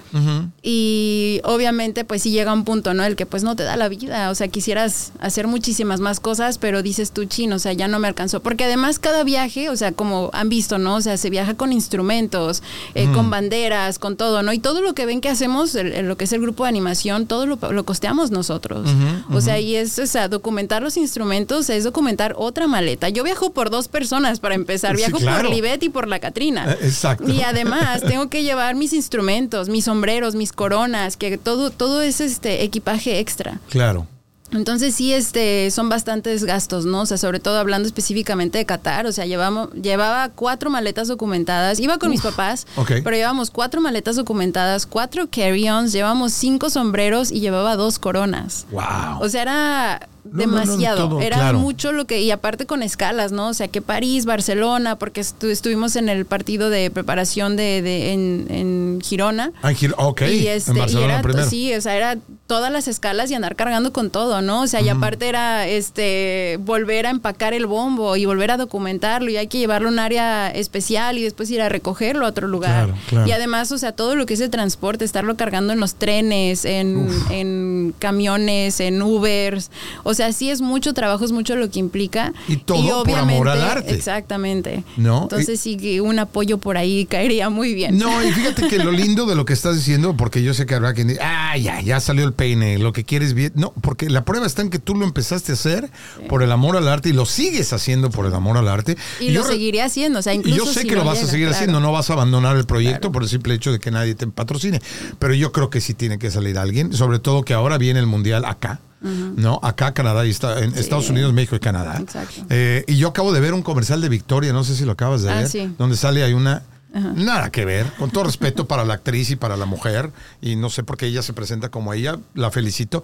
Y 0.62 1.42
obviamente 1.44 2.04
pues 2.04 2.24
sí 2.24 2.32
llega 2.32 2.54
un 2.54 2.64
punto, 2.66 2.94
¿no? 2.94 3.04
El 3.04 3.16
que 3.16 3.26
pues 3.26 3.44
no 3.44 3.56
te 3.56 3.64
da 3.64 3.78
la 3.78 3.90
vida, 3.90 4.30
o 4.30 4.36
sea, 4.36 4.48
quisieras 4.48 5.12
hacer 5.20 5.48
muchísimas 5.48 6.00
más 6.00 6.20
cosas, 6.20 6.58
pero 6.58 6.84
dices 6.84 7.12
tú, 7.12 7.26
chin, 7.26 7.54
o 7.54 7.60
sea, 7.60 7.74
ya 7.74 7.88
no 7.88 8.00
me 8.00 8.08
alcanzó. 8.08 8.42
Porque 8.42 8.66
además 8.66 9.00
cada 9.00 9.24
viaje, 9.24 9.70
o 9.70 9.76
sea, 9.76 9.92
como 9.92 10.30
han 10.34 10.50
visto, 10.50 10.78
¿no? 10.78 10.96
O 10.96 11.02
sea, 11.02 11.18
se 11.18 11.30
viaja 11.30 11.56
con 11.56 11.72
instrumentos, 11.72 12.62
eh, 12.96 13.08
con 13.14 13.30
banderas, 13.30 14.00
con 14.00 14.18
todo, 14.18 14.44
¿no? 14.44 14.54
Y 14.54 14.60
todo 14.60 14.82
lo 14.82 14.94
que 14.94 15.06
ven 15.06 15.22
que 15.22 15.30
hacemos, 15.30 15.76
lo 15.76 16.18
que 16.18 16.26
es 16.26 16.34
el 16.34 16.42
grupo 16.42 16.64
de 16.64 16.70
animación, 16.70 17.26
todo 17.26 17.46
lo, 17.46 17.86
costeamos 17.86 18.32
nosotros. 18.32 18.90
o 19.32 19.42
sea, 19.42 19.60
y 19.60 19.76
es, 19.76 19.98
o 20.00 20.08
sea, 20.08 20.28
documentar 20.28 20.82
los 20.82 20.98
instrumentos 20.98 21.70
es 21.70 21.84
documentar 21.84 22.36
otra 22.38 22.68
maleta. 22.68 23.10
Yo 23.10 23.24
viajo 23.24 23.52
por 23.52 23.70
dos 23.70 23.88
personas 23.88 24.40
para 24.40 24.56
empezar, 24.56 24.96
viajo 24.96 25.20
por 25.20 25.50
Libet 25.50 25.84
y 25.84 25.90
por 25.90 26.08
la 26.10 26.20
Catrina. 26.20 26.72
Eh, 26.72 26.78
exacto. 26.82 27.30
Y 27.30 27.42
además 27.42 28.02
tengo 28.02 28.30
que 28.30 28.44
llevar 28.44 28.76
mis 28.76 28.94
instrumentos, 28.94 29.70
mis 29.70 29.86
sombreros, 29.86 30.36
mis 30.36 30.52
coronas, 30.52 31.18
que 31.18 31.38
todo, 31.38 31.72
todo 31.72 32.02
es 32.02 32.22
este 32.22 32.64
equipaje 32.64 33.20
extra. 33.20 33.60
Claro. 33.70 34.08
Entonces 34.52 34.96
sí, 34.96 35.14
este, 35.14 35.70
son 35.70 35.90
bastantes 35.90 36.44
gastos, 36.44 36.86
¿no? 36.86 37.02
O 37.02 37.06
sea, 37.06 37.18
sobre 37.18 37.40
todo 37.40 37.60
hablando 37.60 37.88
específicamente 37.88 38.58
de 38.58 38.66
Qatar, 38.66 39.06
o 39.06 39.12
sea, 39.12 39.26
llevamos, 39.26 39.72
llevaba 39.74 40.30
cuatro 40.30 40.70
maletas 40.72 41.08
documentadas, 41.08 41.80
iba 41.80 42.00
con 42.00 42.10
mis 42.10 42.22
papás, 42.22 42.66
pero 42.88 43.12
llevamos 43.12 43.52
cuatro 43.52 43.80
maletas 43.80 44.16
documentadas, 44.16 44.88
cuatro 44.88 45.28
carry-ons, 45.30 45.92
llevamos 45.92 46.34
cinco 46.34 46.70
sombreros 46.70 47.32
y 47.32 47.42
llevaba 47.42 47.76
dos 47.76 48.00
coronas. 48.00 48.66
Wow. 48.72 49.22
O 49.22 49.30
sea, 49.30 49.44
era 49.44 50.10
demasiado. 50.24 51.22
Era 51.22 51.54
mucho 51.54 51.92
lo 51.92 52.06
que, 52.06 52.22
y 52.22 52.32
aparte 52.32 52.66
con 52.66 52.84
escalas, 52.84 53.32
¿no? 53.32 53.50
O 53.50 53.54
sea, 53.54 53.68
que 53.68 53.82
París, 53.82 54.26
Barcelona, 54.26 54.98
porque 54.98 55.22
estuvimos 55.22 55.96
en 55.96 56.10
el 56.10 56.26
partido 56.26 56.70
de 56.70 56.92
preparación 56.92 57.56
de, 57.56 57.82
de 57.82 58.14
en, 58.14 58.48
en, 58.50 59.02
Girona. 59.02 59.52
Ah, 59.62 59.72
ok. 59.98 60.22
Y, 60.24 60.48
este, 60.48 60.72
era, 60.80 61.22
sí, 61.50 61.74
o 61.74 61.82
sea, 61.82 61.96
era 61.96 62.18
todas 62.48 62.72
las 62.72 62.88
escalas 62.88 63.32
y 63.32 63.36
andar 63.36 63.56
cargando 63.56 63.94
con 63.94 64.10
todo, 64.10 64.42
¿no? 64.42 64.62
O 64.62 64.68
sea, 64.68 64.82
y 64.82 64.90
aparte 64.90 65.28
era 65.30 65.68
este 65.68 66.60
volver 66.62 67.06
a 67.06 67.12
empacar 67.12 67.54
el 67.54 67.66
bombo 67.66 68.16
y 68.16 68.26
volver 68.26 68.52
a 68.52 68.58
documentarlo 68.58 69.30
y 69.30 69.38
hay 69.38 69.48
que 69.48 69.60
llevarlo 69.60 69.90
a 69.90 69.92
un 69.92 70.00
área 70.00 70.50
especial 70.50 71.18
y 71.18 71.24
después 71.24 71.50
ir 71.52 71.62
a 71.62 71.70
recogerlo 71.70 72.26
a 72.26 72.30
otro 72.30 72.48
lugar. 72.48 72.94
Y 73.26 73.32
además, 73.32 73.72
o 73.72 73.78
sea, 73.78 73.92
todo 73.92 74.16
lo 74.16 74.26
que 74.26 74.34
es 74.34 74.42
el 74.42 74.50
transporte, 74.50 75.06
estarlo 75.06 75.38
cargando 75.38 75.74
en 75.74 75.80
los 75.80 75.96
trenes, 75.96 76.66
en, 76.66 77.10
en 77.30 77.94
camiones, 78.00 78.80
en 78.80 79.02
Ubers. 79.02 79.72
O 80.04 80.14
sea, 80.14 80.19
sí 80.32 80.50
es 80.50 80.62
mucho 80.62 80.94
trabajo, 80.94 81.26
es 81.26 81.32
mucho 81.32 81.56
lo 81.56 81.70
que 81.70 81.80
implica. 81.80 82.34
Y 82.48 82.58
todo 82.58 83.04
por 83.04 83.18
amor 83.18 83.50
al 83.50 83.62
arte. 83.62 83.94
Exactamente. 83.94 84.84
¿No? 84.98 85.24
Entonces 85.24 85.60
sí 85.60 85.78
que 85.78 86.02
un 86.02 86.20
apoyo 86.20 86.58
por 86.58 86.78
ahí 86.78 87.06
caería 87.06 87.50
muy 87.50 87.74
bien. 87.74 87.98
No, 87.98 88.24
y 88.24 88.32
fíjate 88.32 88.68
que 88.68 88.78
lo 88.78 88.92
lindo 88.92 89.26
de 89.26 89.36
lo 89.36 89.46
que 89.46 89.54
estás 89.54 89.76
diciendo, 89.76 90.16
porque 90.16 90.44
yo 90.44 90.54
sé 90.54 90.66
que 90.66 90.76
habrá 90.76 90.94
quien 90.94 91.08
diga, 91.08 91.22
ah, 91.24 91.58
ya, 91.58 91.82
ya 91.82 92.00
salió 92.00 92.26
el 92.26 92.34
peine, 92.34 92.78
lo 92.78 92.94
que 92.94 93.04
quieres 93.04 93.34
bien. 93.34 93.54
No, 93.56 93.74
porque 93.82 94.10
la 94.10 94.26
prueba 94.26 94.46
está 94.46 94.62
en 94.62 94.70
que 94.70 94.80
tú 94.80 94.96
lo 94.96 95.06
empezaste 95.06 95.52
a 95.52 95.56
hacer 95.56 95.90
por 96.28 96.44
el 96.44 96.52
amor 96.52 96.78
al 96.78 96.88
arte 96.88 97.10
y 97.10 97.14
lo 97.14 97.26
sigues 97.26 97.74
haciendo 97.74 98.10
por 98.10 98.26
el 98.26 98.34
amor 98.34 98.58
al 98.58 98.68
arte. 98.68 98.98
Y, 99.20 99.32
lo 99.32 99.44
seguiré 99.44 99.82
haciendo, 99.82 100.20
o 100.20 100.22
sea, 100.22 100.34
incluso 100.34 100.66
Yo 100.66 100.74
sé 100.74 100.86
que 100.86 100.96
lo 100.96 101.04
vas 101.04 101.24
a 101.24 101.28
seguir 101.28 101.48
haciendo, 101.48 101.80
no 101.80 101.92
vas 101.92 102.10
a 102.10 102.14
abandonar 102.14 102.58
el 102.58 102.66
proyecto 102.66 103.12
por 103.12 103.24
el 103.24 103.30
simple 103.30 103.54
hecho 103.54 103.72
de 103.72 103.80
que 103.80 103.92
nadie 103.92 104.16
te 104.16 104.28
patrocine. 104.28 104.82
Pero 105.18 105.34
yo 105.34 105.52
creo 105.52 105.70
que 105.70 105.82
sí 105.82 105.94
tiene 105.94 106.20
que 106.20 106.32
salir 106.32 106.58
alguien, 106.58 106.94
sobre 106.94 107.20
todo 107.20 107.44
que 107.44 107.54
ahora 107.54 107.78
viene 107.78 108.00
el 108.00 108.08
mundial 108.08 108.46
acá. 108.46 108.80
¿No? 109.02 109.60
Acá, 109.64 109.94
Canadá, 109.94 110.26
y 110.26 110.30
está, 110.30 110.64
en 110.64 110.76
Estados 110.76 111.10
Unidos, 111.10 111.34
México 111.34 111.56
y 111.56 111.60
Canadá. 111.60 112.02
Eh, 112.50 112.84
y 112.88 112.98
yo 112.98 113.10
acabo 113.10 113.34
de 113.34 113.40
ver 113.40 113.54
un 113.54 113.62
comercial 113.62 114.02
de 114.02 114.10
Victoria, 114.10 114.54
no 114.54 114.64
sé 114.64 114.76
si 114.76 114.86
lo 114.86 114.94
acabas 114.94 115.22
de 115.24 115.32
ah, 115.32 115.42
ver, 115.42 115.70
donde 115.78 115.96
sale 115.96 116.24
hay 116.24 116.34
una... 116.34 116.64
Nada 116.92 117.52
que 117.52 117.66
ver, 117.66 117.86
con 118.00 118.10
todo 118.10 118.24
respeto 118.24 118.68
para 118.68 118.84
la 118.84 118.96
actriz 118.96 119.30
y 119.30 119.36
para 119.36 119.56
la 119.56 119.68
mujer, 119.68 120.12
y 120.42 120.56
no 120.56 120.72
sé 120.72 120.84
por 120.84 120.98
qué 120.98 121.06
ella 121.06 121.22
se 121.22 121.34
presenta 121.34 121.70
como 121.70 121.94
ella, 121.94 122.18
la 122.34 122.50
felicito, 122.50 123.04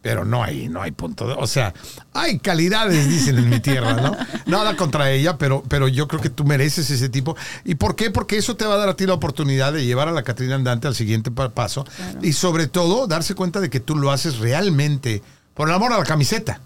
pero 0.00 0.24
no 0.24 0.42
hay, 0.44 0.68
no 0.68 0.80
hay 0.80 0.92
punto. 0.92 1.26
De, 1.26 1.34
o 1.34 1.46
sea, 1.46 1.74
hay 2.12 2.38
calidades, 2.38 3.08
dicen 3.08 3.36
en 3.38 3.48
mi 3.48 3.60
tierra, 3.60 3.94
¿no? 3.94 4.16
Nada 4.46 4.76
contra 4.76 5.10
ella, 5.10 5.38
pero, 5.38 5.64
pero 5.68 5.88
yo 5.88 6.06
creo 6.06 6.20
que 6.20 6.30
tú 6.30 6.44
mereces 6.44 6.90
ese 6.90 7.08
tipo. 7.08 7.36
¿Y 7.64 7.74
por 7.74 7.96
qué? 7.96 8.10
Porque 8.10 8.36
eso 8.36 8.56
te 8.56 8.64
va 8.64 8.74
a 8.74 8.78
dar 8.78 8.88
a 8.88 8.96
ti 8.96 9.06
la 9.06 9.14
oportunidad 9.14 9.72
de 9.72 9.84
llevar 9.84 10.08
a 10.08 10.12
la 10.12 10.22
Catrina 10.22 10.54
Andante 10.54 10.86
al 10.86 10.94
siguiente 10.94 11.30
paso. 11.30 11.84
Y 12.22 12.32
sobre 12.32 12.68
todo, 12.68 13.06
darse 13.06 13.34
cuenta 13.34 13.60
de 13.60 13.70
que 13.70 13.80
tú 13.80 13.96
lo 13.96 14.12
haces 14.12 14.38
realmente 14.38 15.22
por 15.54 15.68
el 15.68 15.74
amor 15.74 15.92
a 15.92 15.98
la 15.98 16.04
camiseta. 16.04 16.60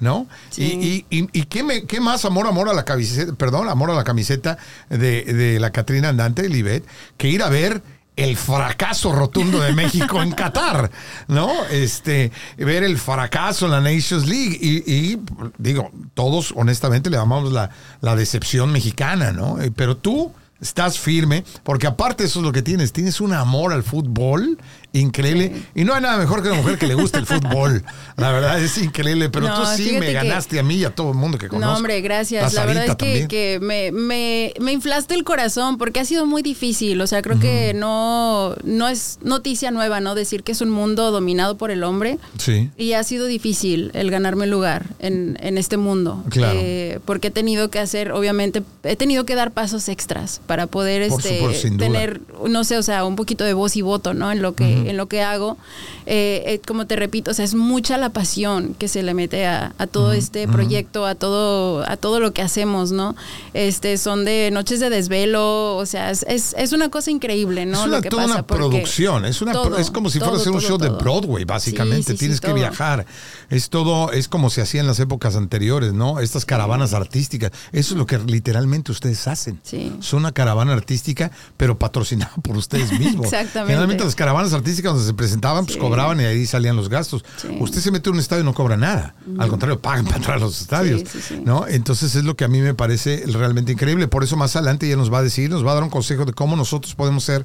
¿No? 0.00 0.28
Y, 0.56 0.64
y, 0.64 1.06
y, 1.10 1.42
qué, 1.46 1.64
me, 1.64 1.82
qué, 1.82 2.00
más 2.00 2.24
amor, 2.24 2.46
amor 2.46 2.68
a 2.68 2.72
la 2.72 2.84
camiseta, 2.84 3.32
perdón, 3.32 3.68
amor 3.68 3.90
a 3.90 3.94
la 3.94 4.04
camiseta 4.04 4.56
de, 4.88 5.24
de 5.24 5.58
la 5.58 5.72
Catrina 5.72 6.10
Andante, 6.10 6.48
Libet, 6.48 6.86
que 7.16 7.28
ir 7.28 7.42
a 7.42 7.48
ver 7.48 7.82
el 8.18 8.36
fracaso 8.36 9.12
rotundo 9.12 9.60
de 9.60 9.72
México 9.72 10.20
en 10.20 10.32
Qatar, 10.32 10.90
¿no? 11.28 11.64
Este, 11.70 12.32
ver 12.56 12.82
el 12.82 12.98
fracaso 12.98 13.66
en 13.66 13.72
la 13.72 13.80
Nations 13.80 14.26
League 14.26 14.58
y, 14.60 15.20
digo, 15.56 15.92
todos 16.14 16.52
honestamente 16.56 17.10
le 17.10 17.16
llamamos 17.16 17.52
la, 17.52 17.70
la 18.00 18.16
decepción 18.16 18.72
mexicana, 18.72 19.30
¿no? 19.30 19.60
Eh, 19.60 19.70
pero 19.74 19.96
tú 19.96 20.32
estás 20.60 20.98
firme, 20.98 21.44
porque 21.62 21.86
aparte 21.86 22.24
eso 22.24 22.40
es 22.40 22.44
lo 22.44 22.52
que 22.52 22.62
tienes, 22.62 22.92
tienes 22.92 23.20
un 23.20 23.32
amor 23.32 23.72
al 23.72 23.82
fútbol 23.82 24.58
increíble. 24.92 25.52
Y 25.74 25.84
no 25.84 25.94
hay 25.94 26.02
nada 26.02 26.16
mejor 26.16 26.42
que 26.42 26.48
una 26.48 26.58
mujer 26.58 26.78
que 26.78 26.86
le 26.86 26.94
guste 26.94 27.18
el 27.18 27.26
fútbol. 27.26 27.84
La 28.16 28.32
verdad 28.32 28.58
es 28.60 28.78
increíble, 28.78 29.28
pero 29.28 29.54
tú 29.54 29.62
sí 29.76 29.96
me 29.98 30.12
ganaste 30.12 30.58
a 30.58 30.62
mí 30.62 30.76
y 30.76 30.84
a 30.84 30.94
todo 30.94 31.10
el 31.10 31.16
mundo 31.16 31.38
que 31.38 31.48
conozco. 31.48 31.70
No, 31.70 31.76
hombre, 31.76 32.00
gracias. 32.00 32.54
La 32.54 32.64
verdad 32.64 32.96
es 33.00 33.28
que, 33.28 33.58
me, 33.60 33.92
me, 33.92 34.72
inflaste 34.72 35.14
el 35.14 35.24
corazón 35.24 35.78
porque 35.78 36.00
ha 36.00 36.04
sido 36.04 36.26
muy 36.26 36.42
difícil. 36.42 37.00
O 37.00 37.06
sea, 37.06 37.22
creo 37.22 37.38
que 37.38 37.74
no, 37.74 38.54
no 38.64 38.88
es 38.88 39.18
noticia 39.22 39.70
nueva, 39.70 40.00
¿no? 40.00 40.14
Decir 40.14 40.42
que 40.42 40.52
es 40.52 40.60
un 40.60 40.70
mundo 40.70 41.10
dominado 41.10 41.56
por 41.56 41.70
el 41.70 41.84
hombre. 41.84 42.18
Sí. 42.38 42.70
Y 42.76 42.94
ha 42.94 43.04
sido 43.04 43.26
difícil 43.26 43.90
el 43.94 44.10
ganarme 44.10 44.44
el 44.44 44.50
lugar 44.50 44.86
en, 44.98 45.36
este 45.58 45.76
mundo. 45.76 46.24
Claro. 46.30 46.58
Eh, 46.62 47.00
porque 47.04 47.28
he 47.28 47.30
tenido 47.30 47.68
que 47.68 47.78
hacer, 47.80 48.12
obviamente, 48.12 48.62
he 48.84 48.96
tenido 48.96 49.24
que 49.24 49.34
dar 49.34 49.50
pasos 49.50 49.88
extras 49.88 50.40
para 50.48 50.66
poder 50.66 51.02
este, 51.02 51.46
tener 51.76 52.22
no 52.48 52.64
sé, 52.64 52.78
o 52.78 52.82
sea, 52.82 53.04
un 53.04 53.16
poquito 53.16 53.44
de 53.44 53.52
voz 53.52 53.76
y 53.76 53.82
voto, 53.82 54.14
¿no? 54.14 54.32
En 54.32 54.42
lo 54.42 54.54
que, 54.54 54.90
en 54.90 54.96
lo 54.96 55.06
que 55.06 55.22
hago. 55.22 55.56
Eh, 56.06 56.42
eh, 56.46 56.60
como 56.66 56.86
te 56.86 56.96
repito, 56.96 57.32
o 57.32 57.34
sea, 57.34 57.44
es 57.44 57.54
mucha 57.54 57.98
la 57.98 58.08
pasión 58.08 58.74
que 58.78 58.88
se 58.88 59.02
le 59.02 59.12
mete 59.12 59.46
a, 59.46 59.74
todo 59.90 60.12
este 60.12 60.48
proyecto, 60.48 61.04
a 61.04 61.14
todo, 61.14 61.86
a 61.86 61.98
todo 61.98 62.18
lo 62.18 62.32
que 62.32 62.40
hacemos, 62.40 62.92
¿no? 62.92 63.14
Este, 63.52 63.98
son 63.98 64.24
de 64.24 64.50
noches 64.50 64.80
de 64.80 64.88
desvelo, 64.88 65.76
o 65.76 65.84
sea, 65.84 66.10
es, 66.10 66.24
es, 66.26 66.72
una 66.72 66.88
cosa 66.88 67.10
increíble, 67.10 67.66
¿no? 67.66 67.80
Es 67.82 67.86
una, 67.86 68.00
toda 68.00 68.24
una 68.24 68.46
producción, 68.46 69.26
es 69.26 69.42
una 69.42 69.52
es 69.78 69.90
como 69.90 70.08
si 70.08 70.18
fuera 70.18 70.34
a 70.34 70.36
hacer 70.36 70.52
un 70.52 70.62
show 70.62 70.78
de 70.78 70.88
Broadway, 70.88 71.44
básicamente. 71.44 72.14
Tienes 72.14 72.40
que 72.40 72.52
viajar. 72.54 73.04
Es 73.50 73.68
todo, 73.68 74.12
es 74.12 74.28
como 74.28 74.48
se 74.50 74.62
hacía 74.62 74.80
en 74.80 74.86
las 74.86 75.00
épocas 75.00 75.36
anteriores, 75.36 75.92
¿no? 75.92 76.20
Estas 76.20 76.44
caravanas 76.44 76.94
artísticas. 76.94 77.52
Eso 77.72 77.94
es 77.94 77.98
lo 77.98 78.06
que 78.06 78.18
literalmente 78.18 78.92
ustedes 78.92 79.26
hacen. 79.28 79.60
Sí. 79.62 79.92
Son 80.00 80.20
una 80.20 80.32
caravana 80.38 80.72
artística, 80.72 81.32
pero 81.56 81.80
patrocinada 81.80 82.32
por 82.44 82.56
ustedes 82.56 82.92
mismos. 83.00 83.26
Exactamente. 83.26 83.72
Generalmente 83.72 84.04
las 84.04 84.14
caravanas 84.14 84.52
artísticas 84.52 84.92
donde 84.92 85.04
se 85.04 85.12
presentaban, 85.12 85.66
pues 85.66 85.76
cobraban 85.76 86.20
y 86.20 86.24
ahí 86.26 86.46
salían 86.46 86.76
los 86.76 86.88
gastos. 86.88 87.24
Usted 87.58 87.80
se 87.80 87.90
mete 87.90 88.08
en 88.08 88.14
un 88.14 88.20
estadio 88.20 88.42
y 88.42 88.44
no 88.44 88.54
cobra 88.54 88.76
nada. 88.76 89.16
Al 89.36 89.48
contrario, 89.48 89.80
pagan 89.80 90.04
para 90.04 90.18
entrar 90.18 90.36
a 90.36 90.40
los 90.40 90.60
estadios. 90.60 91.02
¿no? 91.44 91.66
Entonces 91.66 92.14
es 92.14 92.22
lo 92.22 92.36
que 92.36 92.44
a 92.44 92.48
mí 92.48 92.60
me 92.60 92.72
parece 92.72 93.24
realmente 93.26 93.72
increíble. 93.72 94.06
Por 94.06 94.22
eso 94.22 94.36
más 94.36 94.54
adelante 94.54 94.86
ella 94.86 94.94
nos 94.94 95.12
va 95.12 95.18
a 95.18 95.22
decir, 95.24 95.50
nos 95.50 95.66
va 95.66 95.72
a 95.72 95.74
dar 95.74 95.82
un 95.82 95.90
consejo 95.90 96.24
de 96.24 96.32
cómo 96.32 96.54
nosotros 96.54 96.94
podemos 96.94 97.24
ser 97.24 97.44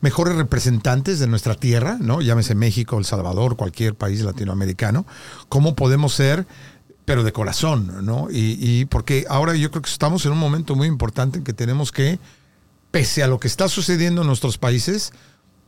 mejores 0.00 0.36
representantes 0.36 1.18
de 1.18 1.26
nuestra 1.26 1.56
tierra, 1.56 1.98
¿no? 2.00 2.20
Llámese 2.20 2.54
México, 2.54 2.98
El 2.98 3.04
Salvador, 3.04 3.56
cualquier 3.56 3.96
país 3.96 4.20
latinoamericano. 4.20 5.06
Cómo 5.48 5.74
podemos 5.74 6.14
ser 6.14 6.46
pero 7.08 7.24
de 7.24 7.32
corazón, 7.32 8.04
¿no? 8.04 8.28
Y, 8.30 8.58
y, 8.60 8.84
porque 8.84 9.24
ahora 9.30 9.54
yo 9.54 9.70
creo 9.70 9.80
que 9.80 9.88
estamos 9.88 10.26
en 10.26 10.32
un 10.32 10.38
momento 10.38 10.76
muy 10.76 10.86
importante 10.86 11.38
en 11.38 11.44
que 11.44 11.54
tenemos 11.54 11.90
que, 11.90 12.18
pese 12.90 13.22
a 13.22 13.26
lo 13.26 13.40
que 13.40 13.48
está 13.48 13.66
sucediendo 13.66 14.20
en 14.20 14.26
nuestros 14.26 14.58
países, 14.58 15.14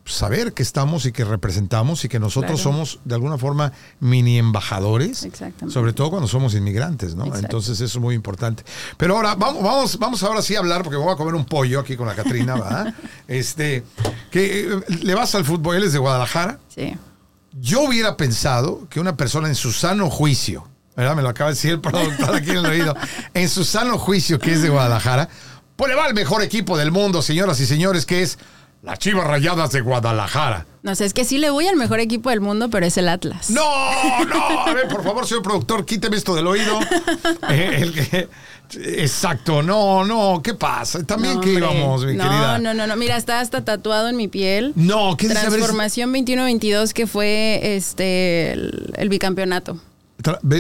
saber 0.04 0.52
que 0.52 0.62
estamos 0.62 1.06
y 1.06 1.12
que 1.12 1.24
representamos 1.24 2.04
y 2.04 2.10
que 2.10 2.18
nosotros 2.18 2.60
somos 2.60 3.00
de 3.06 3.14
alguna 3.14 3.38
forma 3.38 3.72
mini 4.00 4.36
embajadores, 4.36 5.26
sobre 5.66 5.94
todo 5.94 6.10
cuando 6.10 6.28
somos 6.28 6.54
inmigrantes, 6.54 7.14
¿no? 7.14 7.34
Entonces 7.34 7.80
eso 7.80 7.98
es 7.98 8.02
muy 8.02 8.14
importante. 8.14 8.62
Pero 8.98 9.16
ahora 9.16 9.34
vamos, 9.34 9.62
vamos, 9.62 9.98
vamos 9.98 10.22
ahora 10.22 10.42
sí 10.42 10.56
a 10.56 10.58
hablar 10.58 10.82
porque 10.82 10.98
voy 10.98 11.10
a 11.10 11.16
comer 11.16 11.34
un 11.34 11.46
pollo 11.46 11.80
aquí 11.80 11.96
con 11.96 12.06
la 12.06 12.14
Catrina, 12.14 12.56
¿verdad? 12.56 12.94
este, 13.28 13.82
que 14.30 14.74
eh, 14.74 14.80
le 15.04 15.14
vas 15.14 15.34
al 15.34 15.46
fútbol, 15.46 15.76
él 15.76 15.84
es 15.84 15.94
de 15.94 16.00
Guadalajara. 16.00 16.60
Sí. 16.68 16.94
Yo 17.58 17.80
hubiera 17.80 18.18
pensado 18.18 18.86
que 18.90 19.00
una 19.00 19.16
persona 19.16 19.48
en 19.48 19.54
su 19.54 19.72
sano 19.72 20.10
juicio 20.10 20.68
me 21.14 21.22
lo 21.22 21.28
acaba 21.28 21.50
de 21.50 21.54
decir 21.54 21.72
el 21.72 21.80
productor 21.80 22.36
aquí 22.36 22.50
en 22.50 22.56
el 22.58 22.66
oído, 22.66 22.96
en 23.34 23.48
su 23.48 23.64
sano 23.64 23.98
juicio, 23.98 24.38
que 24.38 24.52
es 24.52 24.62
de 24.62 24.68
Guadalajara, 24.68 25.28
pues 25.76 25.90
le 25.90 25.96
va 25.96 26.04
al 26.04 26.14
mejor 26.14 26.42
equipo 26.42 26.76
del 26.76 26.90
mundo, 26.90 27.22
señoras 27.22 27.58
y 27.60 27.66
señores, 27.66 28.06
que 28.06 28.22
es 28.22 28.38
las 28.82 28.98
Chivas 28.98 29.26
Rayadas 29.26 29.72
de 29.72 29.80
Guadalajara. 29.80 30.66
No 30.82 30.94
sé, 30.94 31.04
es 31.04 31.12
que 31.12 31.24
sí 31.24 31.36
le 31.36 31.50
voy 31.50 31.66
al 31.66 31.76
mejor 31.76 32.00
equipo 32.00 32.30
del 32.30 32.40
mundo, 32.40 32.70
pero 32.70 32.86
es 32.86 32.96
el 32.96 33.08
Atlas. 33.08 33.50
No, 33.50 34.24
no, 34.24 34.60
a 34.60 34.72
ver, 34.72 34.88
por 34.88 35.04
favor, 35.04 35.26
señor 35.26 35.42
productor, 35.42 35.84
quíteme 35.84 36.16
esto 36.16 36.34
del 36.34 36.46
oído. 36.46 36.78
Eh, 37.50 38.28
exacto, 38.98 39.62
no, 39.62 40.04
no, 40.04 40.40
¿qué 40.42 40.54
pasa? 40.54 41.02
También 41.04 41.40
que 41.40 41.54
íbamos, 41.54 42.04
mi 42.04 42.12
querida. 42.12 42.58
No, 42.58 42.72
no, 42.72 42.86
no, 42.86 42.96
mira, 42.96 43.16
está 43.16 43.40
hasta 43.40 43.64
tatuado 43.64 44.08
en 44.08 44.16
mi 44.16 44.28
piel. 44.28 44.72
No, 44.76 45.16
¿qué? 45.16 45.28
Transformación 45.28 46.12
21-22, 46.12 46.92
que 46.92 47.06
fue 47.06 47.76
este 47.76 48.52
el 48.52 49.08
bicampeonato. 49.08 49.80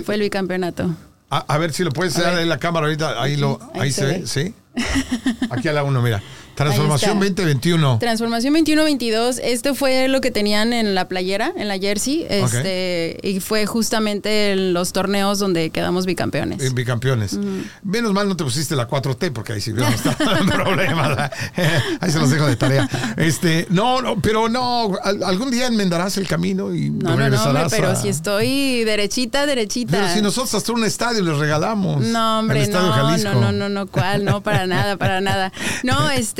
Fue 0.04 0.14
el 0.14 0.20
bicampeonato. 0.20 0.94
A, 1.30 1.58
ver 1.58 1.72
si 1.72 1.84
lo 1.84 1.92
puedes 1.92 2.14
dar 2.14 2.38
en 2.40 2.48
la 2.48 2.58
cámara 2.58 2.86
ahorita. 2.86 3.22
Ahí, 3.22 3.36
lo, 3.36 3.60
ahí, 3.74 3.92
se, 3.92 4.04
ve, 4.04 4.26
¿sí? 4.26 4.52
Aquí 5.50 5.68
a 5.68 5.72
la 5.72 5.84
uno, 5.84 6.02
mira. 6.02 6.20
Transformación 6.54 7.18
2021. 7.18 7.98
Transformación 7.98 8.54
21-22. 8.54 9.40
Este 9.42 9.74
fue 9.74 10.08
lo 10.08 10.20
que 10.20 10.30
tenían 10.30 10.72
en 10.72 10.94
la 10.94 11.08
playera, 11.08 11.52
en 11.56 11.68
la 11.68 11.78
jersey. 11.78 12.26
Este, 12.28 13.18
Y 13.22 13.40
fue 13.40 13.66
justamente 13.66 14.52
en 14.52 14.72
los 14.72 14.92
torneos 14.92 15.38
donde 15.38 15.70
quedamos 15.70 16.06
bicampeones. 16.06 16.74
Bicampeones. 16.74 17.38
Menos 17.82 18.12
mal 18.12 18.28
no 18.28 18.36
te 18.36 18.44
pusiste 18.44 18.76
la 18.76 18.88
4T, 18.88 19.32
porque 19.32 19.54
ahí 19.54 19.60
sí 19.60 19.72
no 19.72 19.86
está 19.86 20.16
problemas. 20.16 21.30
ahí 22.00 22.10
se 22.10 22.18
los 22.18 22.30
dejo 22.30 22.46
de 22.46 22.56
tarea. 22.56 22.88
Este, 23.16 23.66
no, 23.70 24.02
no, 24.02 24.20
pero 24.20 24.48
no, 24.48 24.92
algún 25.02 25.50
día 25.50 25.66
enmendarás 25.66 26.16
el 26.18 26.26
camino 26.26 26.74
y 26.74 26.90
no, 26.90 27.16
regresarás. 27.16 27.54
No, 27.54 27.62
no, 27.62 27.70
pero 27.70 27.96
si 27.96 28.08
estoy 28.08 28.84
derechita, 28.84 29.46
derechita. 29.46 29.92
Pero 29.92 30.14
si 30.14 30.22
nosotros 30.22 30.54
hasta 30.54 30.72
un 30.72 30.84
estadio 30.84 31.22
les 31.22 31.36
regalamos. 31.38 32.04
No, 32.04 32.40
hombre, 32.40 32.66
no, 32.68 33.16
no, 33.16 33.34
no, 33.34 33.52
no, 33.52 33.68
no, 33.68 33.86
¿cuál? 33.86 34.24
No, 34.24 34.42
para 34.42 34.66
nada, 34.66 34.96
para 34.96 35.20
nada. 35.20 35.52
No, 35.82 36.10
este 36.10 36.39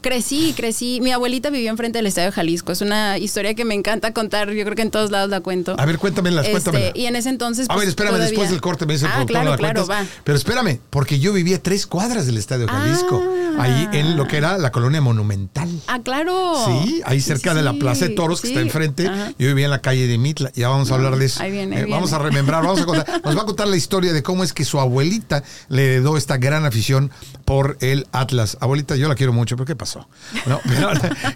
crecí, 0.00 0.54
crecí. 0.56 1.00
Mi 1.00 1.12
abuelita 1.12 1.50
vivió 1.50 1.70
enfrente 1.70 1.98
del 1.98 2.06
Estadio 2.06 2.32
Jalisco. 2.32 2.72
Es 2.72 2.80
una 2.80 3.18
historia 3.18 3.54
que 3.54 3.64
me 3.64 3.74
encanta 3.74 4.12
contar. 4.12 4.50
Yo 4.50 4.64
creo 4.64 4.76
que 4.76 4.82
en 4.82 4.90
todos 4.90 5.10
lados 5.10 5.30
la 5.30 5.40
cuento. 5.40 5.76
A 5.78 5.86
ver, 5.86 5.98
cuéntamelas, 5.98 6.46
este, 6.46 6.92
Y 6.94 7.06
en 7.06 7.16
ese 7.16 7.28
entonces. 7.28 7.68
a 7.68 7.74
ver, 7.74 7.84
pues, 7.84 7.88
espérame, 7.88 8.18
después 8.18 8.50
del 8.50 8.60
corte 8.60 8.86
me 8.86 8.94
dice 8.94 9.06
el 9.06 9.12
ah, 9.12 9.24
claro, 9.26 9.56
claro, 9.56 9.86
va. 9.86 10.04
Pero 10.24 10.36
espérame, 10.36 10.80
porque 10.90 11.18
yo 11.18 11.32
vivía 11.32 11.62
tres 11.62 11.86
cuadras 11.86 12.26
del 12.26 12.38
Estadio 12.38 12.66
Jalisco. 12.68 13.22
Ah. 13.56 13.62
ahí 13.62 13.88
en 13.92 14.16
lo 14.16 14.26
que 14.26 14.36
era 14.36 14.58
la 14.58 14.72
colonia 14.72 15.00
monumental. 15.00 15.68
Ah, 15.86 16.00
claro. 16.02 16.54
Sí, 16.66 17.02
ahí 17.04 17.20
cerca 17.20 17.54
de 17.54 17.62
la 17.62 17.74
Plaza 17.74 18.08
de 18.08 18.14
Toros 18.14 18.40
que 18.40 18.48
está 18.48 18.60
enfrente. 18.60 19.04
Yo 19.38 19.48
vivía 19.48 19.66
en 19.66 19.70
la 19.70 19.80
calle 19.80 20.06
de 20.06 20.18
Mitla. 20.18 20.50
Ya 20.54 20.68
vamos 20.68 20.90
a 20.90 20.94
hablar 20.94 21.16
de 21.16 21.26
eso. 21.26 21.42
Ahí 21.42 21.50
viene, 21.50 21.80
eh, 21.80 21.86
Vamos 21.88 22.12
a 22.12 22.18
remembrar, 22.18 22.62
vamos 22.62 22.80
a 22.80 22.86
contar. 22.86 23.22
Nos 23.24 23.36
va 23.36 23.42
a 23.42 23.44
contar 23.44 23.68
la 23.68 23.76
historia 23.76 24.12
de 24.12 24.22
cómo 24.22 24.44
es 24.44 24.52
que 24.52 24.64
su 24.64 24.80
abuelita 24.80 25.42
le 25.68 25.86
heredó 25.86 26.16
esta 26.16 26.36
gran 26.36 26.64
afición 26.64 27.10
por 27.44 27.76
el 27.80 28.06
Atlas. 28.12 28.56
Abuelita, 28.60 28.96
yo 28.96 29.08
la 29.08 29.14
quiero 29.14 29.32
mucho, 29.34 29.56
pero 29.56 29.66
¿qué 29.66 29.76
pasó? 29.76 30.08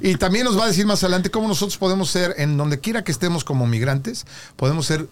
y 0.01 0.17
también 0.17 0.45
nos 0.45 0.59
va 0.59 0.65
a 0.65 0.69
decir 0.69 0.87
más 0.87 1.03
adelante 1.03 1.31
cómo 1.31 1.49
nosotros 1.49 1.77
podemos 1.77 2.11
ser, 2.11 2.35
en 2.39 2.57
donde 2.57 2.81
quiera 2.81 3.05
que 3.05 3.13
estemos 3.13 3.45
como 3.45 3.67
migrantes, 3.67 4.27
podemos 4.57 4.87
ser 4.87 5.09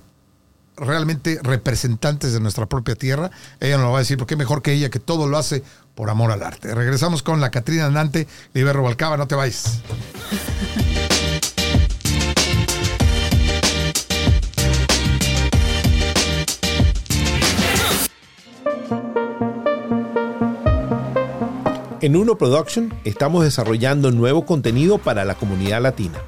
realmente 0.76 1.38
representantes 1.42 2.32
de 2.32 2.40
nuestra 2.40 2.66
propia 2.66 2.94
tierra. 2.94 3.30
Ella 3.60 3.76
nos 3.76 3.86
lo 3.86 3.92
va 3.92 3.98
a 3.98 4.00
decir, 4.00 4.18
porque 4.18 4.36
mejor 4.36 4.62
que 4.62 4.72
ella, 4.72 4.90
que 4.90 5.00
todo 5.00 5.26
lo 5.26 5.38
hace 5.38 5.62
por 5.94 6.10
amor 6.10 6.30
al 6.30 6.42
arte. 6.42 6.74
Regresamos 6.74 7.22
con 7.22 7.40
la 7.40 7.50
Catrina 7.50 7.86
Andante, 7.86 8.26
Libero 8.52 8.82
Balcaba, 8.82 9.16
no 9.16 9.26
te 9.26 9.34
vayas. 9.34 9.80
En 22.02 22.14
Uno 22.14 22.36
Production 22.36 22.92
estamos 23.04 23.44
desarrollando 23.44 24.10
nuevo 24.10 24.44
contenido 24.44 24.98
para 24.98 25.24
la 25.24 25.34
comunidad 25.34 25.80
latina. 25.80 26.18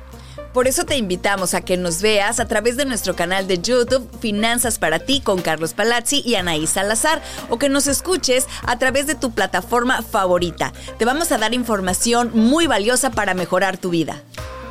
Por 0.55 0.67
eso 0.67 0.85
te 0.85 0.97
invitamos 0.97 1.53
a 1.53 1.61
que 1.61 1.77
nos 1.77 2.01
veas 2.01 2.41
a 2.41 2.49
través 2.49 2.79
de 2.79 2.87
nuestro 2.87 3.15
canal 3.15 3.47
de 3.47 3.59
YouTube 3.59 4.09
Finanzas 4.19 4.79
para 4.79 4.99
ti 4.99 5.21
con 5.21 5.43
Carlos 5.43 5.75
Palazzi 5.75 6.23
y 6.25 6.37
Anaís 6.37 6.71
Salazar 6.71 7.21
o 7.51 7.59
que 7.59 7.69
nos 7.69 7.87
escuches 7.87 8.47
a 8.67 8.79
través 8.79 9.07
de 9.07 9.15
tu 9.15 9.33
plataforma 9.33 10.01
favorita. 10.01 10.73
Te 10.99 11.05
vamos 11.05 11.33
a 11.33 11.39
dar 11.39 11.53
información 11.53 12.31
muy 12.33 12.67
valiosa 12.67 13.11
para 13.11 13.35
mejorar 13.35 13.77
tu 13.77 13.91
vida. 13.91 14.23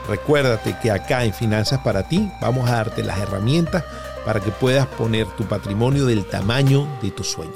Recuérdate 0.09 0.75
que 0.81 0.89
acá 0.89 1.25
en 1.25 1.33
Finanzas 1.33 1.79
para 1.83 2.09
ti 2.09 2.27
vamos 2.41 2.67
a 2.67 2.77
darte 2.77 3.03
las 3.03 3.19
herramientas 3.19 3.83
para 4.25 4.39
que 4.39 4.49
puedas 4.51 4.87
poner 4.87 5.27
tu 5.37 5.43
patrimonio 5.45 6.05
del 6.07 6.25
tamaño 6.25 6.87
de 7.03 7.11
tu 7.11 7.23
sueño. 7.23 7.53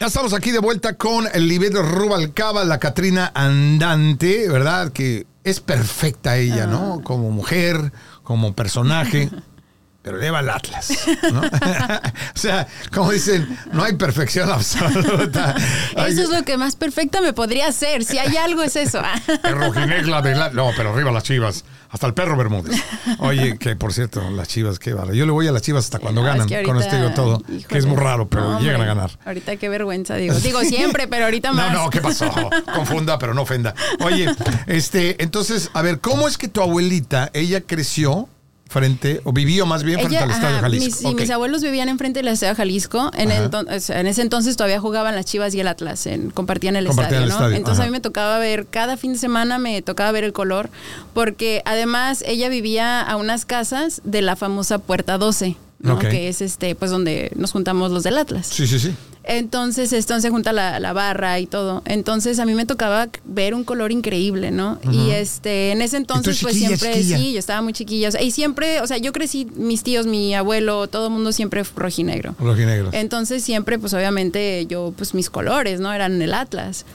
Ya 0.00 0.06
estamos 0.06 0.32
aquí 0.32 0.52
de 0.52 0.60
vuelta 0.60 0.94
con 0.94 1.26
el 1.34 1.48
Libero 1.48 1.82
Rubalcaba, 1.82 2.64
la 2.64 2.78
Catrina 2.78 3.32
Andante, 3.34 4.48
¿verdad? 4.48 4.92
Que 4.92 5.26
es 5.42 5.58
perfecta 5.58 6.36
ella, 6.36 6.68
¿no? 6.68 6.98
Ah. 7.00 7.02
Como 7.02 7.32
mujer, 7.32 7.92
como 8.22 8.54
personaje. 8.54 9.28
pero 10.02 10.18
lleva 10.18 10.40
el 10.40 10.48
Atlas. 10.48 10.92
¿no? 11.32 11.40
o 12.34 12.38
sea, 12.38 12.66
como 12.92 13.10
dicen, 13.10 13.58
no 13.72 13.82
hay 13.82 13.94
perfección 13.94 14.50
absoluta. 14.50 15.54
Eso 15.96 16.22
es 16.22 16.30
lo 16.30 16.44
que 16.44 16.56
más 16.56 16.76
perfecta 16.76 17.20
me 17.20 17.32
podría 17.32 17.68
hacer. 17.68 18.04
Si 18.04 18.18
hay 18.18 18.36
algo, 18.36 18.62
es 18.62 18.76
eso. 18.76 19.02
el 19.44 19.56
rojinegla 19.56 20.22
de 20.22 20.34
la... 20.34 20.50
No, 20.50 20.70
pero 20.76 20.92
arriba 20.92 21.10
las 21.10 21.24
chivas. 21.24 21.64
Hasta 21.90 22.06
el 22.06 22.14
perro 22.14 22.36
Bermúdez. 22.36 22.80
Oye, 23.18 23.58
que 23.58 23.74
por 23.74 23.92
cierto, 23.92 24.30
las 24.30 24.46
chivas, 24.48 24.78
qué 24.78 24.92
vale. 24.92 25.16
Yo 25.16 25.24
le 25.24 25.32
voy 25.32 25.48
a 25.48 25.52
las 25.52 25.62
chivas 25.62 25.84
hasta 25.84 25.98
cuando 25.98 26.22
ganan. 26.22 26.48
con 26.64 26.80
esto 26.80 26.96
digo 26.96 27.10
todo. 27.14 27.42
que 27.68 27.78
es 27.78 27.86
muy 27.86 27.96
raro, 27.96 28.28
pero 28.28 28.60
llegan 28.60 28.80
a 28.82 28.84
ganar. 28.84 29.10
Ahorita 29.24 29.56
qué 29.56 29.68
vergüenza, 29.68 30.16
digo. 30.16 30.34
Digo 30.34 30.60
siempre, 30.62 31.08
pero 31.08 31.24
ahorita 31.24 31.52
más. 31.54 31.72
No, 31.72 31.84
no, 31.84 31.90
¿qué 31.90 32.00
pasó? 32.00 32.30
Confunda, 32.74 33.18
pero 33.18 33.34
no 33.34 33.42
ofenda. 33.42 33.74
Oye, 34.00 34.26
este, 34.66 35.22
entonces, 35.22 35.70
a 35.72 35.82
ver, 35.82 36.00
¿cómo 36.00 36.28
es 36.28 36.36
que 36.36 36.48
tu 36.48 36.60
abuelita, 36.60 37.30
ella 37.32 37.62
creció 37.62 38.28
frente, 38.68 39.20
o 39.24 39.32
vivió 39.32 39.66
más 39.66 39.82
bien 39.82 39.98
frente 39.98 40.18
al 40.18 40.30
Estadio 40.30 40.60
Jalisco. 40.60 41.08
Mis, 41.08 41.20
mis 41.20 41.30
abuelos 41.30 41.62
vivían 41.62 41.88
enfrente 41.88 42.20
del 42.20 42.28
Estadio 42.28 42.54
Jalisco. 42.54 43.10
En, 43.14 43.30
en, 43.30 44.06
ese 44.06 44.22
entonces 44.22 44.56
todavía 44.56 44.80
jugaban 44.80 45.14
las 45.14 45.24
Chivas 45.24 45.54
y 45.54 45.60
el 45.60 45.68
Atlas, 45.68 46.06
en, 46.06 46.30
compartían 46.30 46.76
el 46.76 46.86
estadio, 46.86 47.26
¿no? 47.26 47.50
Entonces 47.50 47.82
a 47.82 47.86
mí 47.86 47.90
me 47.90 48.00
tocaba 48.00 48.38
ver, 48.38 48.66
cada 48.66 48.96
fin 48.96 49.14
de 49.14 49.18
semana 49.18 49.58
me 49.58 49.80
tocaba 49.82 50.12
ver 50.12 50.24
el 50.24 50.32
color, 50.32 50.70
porque 51.14 51.62
además 51.64 52.22
ella 52.26 52.48
vivía 52.48 53.00
a 53.00 53.16
unas 53.16 53.44
casas 53.44 54.02
de 54.04 54.22
la 54.22 54.36
famosa 54.36 54.78
Puerta 54.78 55.18
12. 55.18 55.56
¿No? 55.80 55.98
Que 55.98 56.28
es 56.28 56.42
este, 56.42 56.74
pues 56.74 56.90
donde 56.90 57.30
nos 57.36 57.52
juntamos 57.52 57.90
los 57.90 58.02
del 58.02 58.18
Atlas. 58.18 58.46
Sí, 58.46 58.66
sí, 58.66 58.78
sí. 58.78 58.94
Entonces, 59.22 59.92
esto 59.92 60.18
se 60.20 60.30
junta 60.30 60.54
la, 60.54 60.80
la 60.80 60.94
barra 60.94 61.38
y 61.38 61.46
todo. 61.46 61.82
Entonces, 61.84 62.38
a 62.38 62.46
mí 62.46 62.54
me 62.54 62.64
tocaba 62.64 63.08
ver 63.24 63.54
un 63.54 63.62
color 63.62 63.92
increíble, 63.92 64.50
¿no? 64.50 64.80
Y 64.90 65.10
este, 65.10 65.70
en 65.70 65.82
ese 65.82 65.98
entonces, 65.98 66.38
pues 66.40 66.56
siempre, 66.56 66.94
chiquilla? 66.94 67.18
sí, 67.18 67.32
yo 67.34 67.38
estaba 67.38 67.60
muy 67.60 67.74
chiquilla. 67.74 68.08
o 68.08 68.12
sea, 68.12 68.22
y 68.22 68.30
siempre, 68.30 68.80
o 68.80 68.86
sea, 68.86 68.96
yo 68.96 69.12
crecí, 69.12 69.46
mis 69.54 69.82
tíos, 69.82 70.06
mi 70.06 70.34
abuelo, 70.34 70.88
todo 70.88 71.08
el 71.08 71.12
mundo 71.12 71.32
siempre 71.32 71.62
rojinegro. 71.76 72.34
Rojinegros. 72.38 72.94
Entonces 72.94 73.44
siempre, 73.44 73.78
pues 73.78 73.92
obviamente 73.92 74.66
yo, 74.66 74.94
pues 74.96 75.12
mis 75.12 75.28
colores, 75.28 75.78
¿no? 75.78 75.92
Eran 75.92 76.22
el 76.22 76.32
Atlas. 76.32 76.86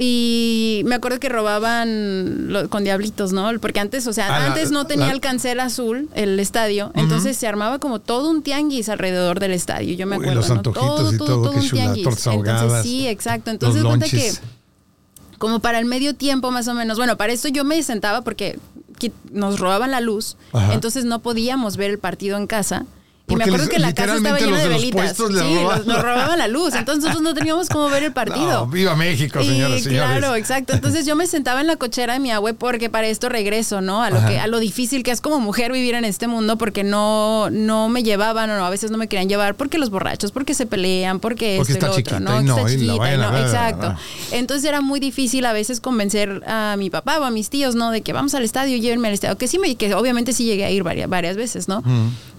Y 0.00 0.82
me 0.86 0.94
acuerdo 0.94 1.18
que 1.18 1.28
robaban 1.28 2.52
lo- 2.52 2.68
con 2.70 2.84
diablitos, 2.84 3.32
¿no? 3.32 3.50
Porque 3.60 3.80
antes, 3.80 4.06
o 4.06 4.12
sea, 4.12 4.28
Ah, 4.28 4.46
antes 4.46 4.70
no 4.70 4.86
tenía 4.86 5.06
la- 5.08 5.12
el 5.12 5.20
cancel 5.20 5.58
azul, 5.58 6.08
el 6.14 6.38
estadio. 6.38 6.92
Entonces 6.94 7.36
se 7.36 7.48
armaba 7.48 7.80
como 7.80 7.98
todo 7.98 8.30
un 8.30 8.42
tianguis 8.42 8.88
alrededor 8.88 9.40
del 9.40 9.50
estadio. 9.52 9.94
Yo 9.96 10.06
me 10.06 10.16
Uy, 10.16 10.22
acuerdo. 10.22 10.40
los 10.40 10.48
¿no? 10.50 10.54
antojitos 10.54 11.14
y 11.14 11.18
todo, 11.18 11.50
qué 11.50 11.58
un 11.58 11.68
tianguis. 11.68 12.04
tortas 12.04 12.26
Entonces, 12.32 12.82
sí, 12.84 13.08
exacto. 13.08 13.50
Entonces, 13.50 13.82
cuenta 13.82 14.06
que 14.08 14.32
como 15.38 15.58
para 15.58 15.78
el 15.80 15.84
medio 15.84 16.14
tiempo 16.14 16.50
más 16.52 16.68
o 16.68 16.74
menos. 16.74 16.96
Bueno, 16.96 17.16
para 17.16 17.32
esto 17.32 17.48
yo 17.48 17.64
me 17.64 17.82
sentaba 17.82 18.22
porque 18.22 18.58
nos 19.32 19.58
robaban 19.60 19.90
la 19.92 20.00
luz, 20.00 20.36
Ajá. 20.52 20.74
entonces 20.74 21.04
no 21.04 21.20
podíamos 21.20 21.76
ver 21.76 21.90
el 21.90 21.98
partido 21.98 22.36
en 22.36 22.46
casa. 22.46 22.86
Y 23.28 23.36
me 23.36 23.44
acuerdo 23.44 23.68
que 23.68 23.78
la 23.78 23.94
casa 23.94 24.16
estaba 24.16 24.38
llena 24.38 24.50
los 24.52 24.62
de 24.62 24.68
de 24.68 24.74
velitas. 24.74 25.16
sí, 25.16 25.22
robaban 25.22 25.86
nos, 25.86 26.02
robaban 26.02 26.38
la 26.38 26.48
luz. 26.48 26.74
Entonces 26.74 27.04
nosotros 27.04 27.22
no 27.22 27.34
teníamos 27.34 27.68
cómo 27.68 27.88
ver 27.88 28.04
el 28.04 28.12
partido. 28.14 28.50
No, 28.50 28.66
viva 28.66 28.96
México, 28.96 29.42
señoras 29.42 29.80
y 29.80 29.84
señores. 29.84 30.18
claro, 30.18 30.34
exacto. 30.34 30.72
Entonces 30.72 31.06
yo 31.06 31.16
me 31.16 31.26
sentaba 31.26 31.60
en 31.60 31.66
la 31.66 31.76
cochera 31.76 32.14
de 32.14 32.20
mi 32.20 32.30
abue 32.30 32.54
porque 32.54 32.90
para 32.90 33.06
esto 33.06 33.28
regreso, 33.28 33.80
¿no? 33.80 34.02
A 34.02 34.10
lo 34.10 34.18
Ajá. 34.18 34.28
que 34.28 34.38
a 34.38 34.46
lo 34.46 34.58
difícil 34.58 35.02
que 35.02 35.10
es 35.10 35.20
como 35.20 35.40
mujer 35.40 35.72
vivir 35.72 35.94
en 35.94 36.04
este 36.04 36.26
mundo 36.26 36.56
porque 36.56 36.84
no 36.84 37.50
no 37.50 37.88
me 37.88 38.02
llevaban 38.02 38.50
o 38.50 38.56
no, 38.56 38.64
a 38.64 38.70
veces 38.70 38.90
no 38.90 38.98
me 38.98 39.08
querían 39.08 39.28
llevar 39.28 39.54
porque 39.54 39.78
los 39.78 39.90
borrachos, 39.90 40.32
porque 40.32 40.54
se 40.54 40.66
pelean, 40.66 41.20
porque, 41.20 41.56
Porque 41.58 41.72
esto 41.72 41.72
y 41.72 41.74
está 41.74 41.86
otro, 41.90 41.96
chiquita 41.96 42.20
¿no? 42.20 42.40
y 42.40 42.44
no, 42.44 42.56
está 42.56 42.70
chiquita 42.70 43.14
y 43.14 43.18
no, 43.18 43.38
exacto. 43.38 43.94
Entonces 44.32 44.64
era 44.64 44.80
muy 44.80 45.00
difícil 45.00 45.44
a 45.46 45.52
veces 45.52 45.80
convencer 45.80 46.42
a 46.46 46.76
mi 46.78 46.90
papá 46.90 47.18
o 47.20 47.24
a 47.24 47.30
mis 47.30 47.50
tíos, 47.50 47.74
¿no? 47.74 47.90
De 47.90 48.02
que 48.02 48.12
vamos 48.12 48.34
al 48.34 48.44
estadio, 48.44 48.76
llévenme 48.78 49.08
al 49.08 49.14
estadio. 49.14 49.36
Que 49.36 49.48
sí 49.48 49.58
me, 49.58 49.74
que 49.76 49.94
obviamente 49.94 50.32
sí 50.32 50.44
llegué 50.44 50.64
a 50.64 50.70
ir 50.70 50.82
varias, 50.82 51.08
varias 51.08 51.36
veces, 51.36 51.68
¿no? 51.68 51.82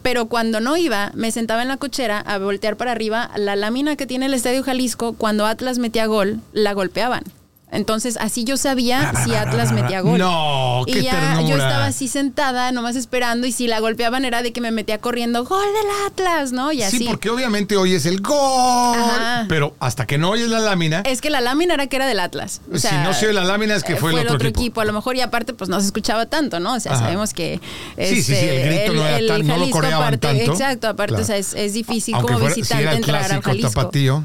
Pero 0.02 0.28
cuando 0.28 0.60
no 0.60 0.78
iba, 0.78 1.12
me 1.14 1.32
sentaba 1.32 1.62
en 1.62 1.68
la 1.68 1.78
cochera 1.78 2.20
a 2.20 2.38
voltear 2.38 2.78
para 2.78 2.92
arriba. 2.92 3.30
La 3.36 3.56
lámina 3.56 3.96
que 3.96 4.08
tiene 4.08 4.28
el 4.28 4.34
Estadio 4.34 4.64
Jalisco, 4.64 5.14
cuando 5.14 5.46
Atlas 5.46 5.80
metía 5.80 6.06
gol, 6.06 6.40
la 6.54 6.74
golpeaban. 6.74 7.24
Entonces, 7.72 8.18
así 8.20 8.44
yo 8.46 8.58
sabía 8.58 9.14
si 9.24 9.36
Atlas 9.36 9.72
metía 9.72 10.02
gol. 10.02 10.18
No, 10.18 10.84
qué 10.88 11.00
y 11.00 11.04
ya 11.04 11.40
yo 11.42 11.56
estaba 11.56 11.86
así 11.86 12.08
sentada, 12.08 12.72
nomás 12.72 12.96
esperando, 12.96 13.46
y 13.46 13.52
si 13.52 13.68
la 13.68 13.80
golpeaban 13.80 14.26
era 14.26 14.42
de 14.42 14.52
que 14.52 14.60
me 14.62 14.72
metía 14.72 14.98
corriendo, 14.98 15.46
gol 15.46 15.66
del 15.66 16.08
Atlas, 16.08 16.52
¿no? 16.52 16.72
Y 16.72 16.82
así. 16.82 16.98
Sí, 17.00 17.06
porque 17.08 17.30
obviamente 17.30 17.78
oyes 17.78 18.06
el 18.08 18.22
gol, 18.22 18.98
Ajá. 19.00 19.46
pero 19.48 19.76
hasta 19.80 20.08
que 20.08 20.18
no 20.18 20.32
oyes 20.32 20.50
la 20.50 20.60
lámina, 20.60 21.02
Es 21.06 21.22
que 21.22 21.30
la 21.30 21.42
lámina 21.42 21.76
era 21.76 21.86
que 21.88 21.96
era 21.96 22.08
del 22.08 22.20
Atlas. 22.20 22.62
O 22.72 22.76
Si 22.76 22.82
sea, 22.88 23.04
no 23.04 23.14
se 23.14 23.26
oye 23.28 23.34
la 23.34 23.44
lámina 23.44 23.76
es 23.76 23.84
que 23.84 23.94
eh, 23.94 23.98
fue 23.98 24.20
el 24.20 24.28
otro 24.28 24.48
equipo. 24.50 24.82
A 24.82 24.86
lo 24.86 24.94
mejor 24.94 25.16
y 25.16 25.22
aparte 25.22 25.54
pues 25.54 25.70
no 25.70 25.80
se 25.80 25.86
escuchaba 25.86 26.26
tanto, 26.26 26.60
¿no? 26.60 26.74
O 26.74 26.80
sea, 26.80 26.94
Ajá. 26.94 27.02
sabemos 27.04 27.34
que 27.34 27.60
Sí, 27.98 28.24
sí, 28.24 28.24
sí, 28.24 28.36
el 28.36 28.66
grito 28.66 28.94
no 28.94 29.06
era 29.06 29.28
tan- 29.28 29.46
no 29.48 29.58
lo 29.58 29.70
coreaban 29.70 30.08
aparte, 30.16 30.18
tanto. 30.40 30.52
Exacto, 30.54 30.88
aparte, 30.88 31.10
Claro. 31.16 31.24
o 31.24 31.28
sea, 31.28 31.38
es, 31.38 31.54
es 31.54 31.74
difícil 31.74 32.16
aunque 32.16 32.28
como 32.34 32.40
fuera, 32.40 32.56
si 32.56 32.62
visitante 32.62 32.84
era 32.84 32.92
el 32.94 32.98
entrar 32.98 33.18
al 33.22 33.28
clásico 33.28 33.50
Jalisco. 33.50 33.70
tapatío, 33.82 34.24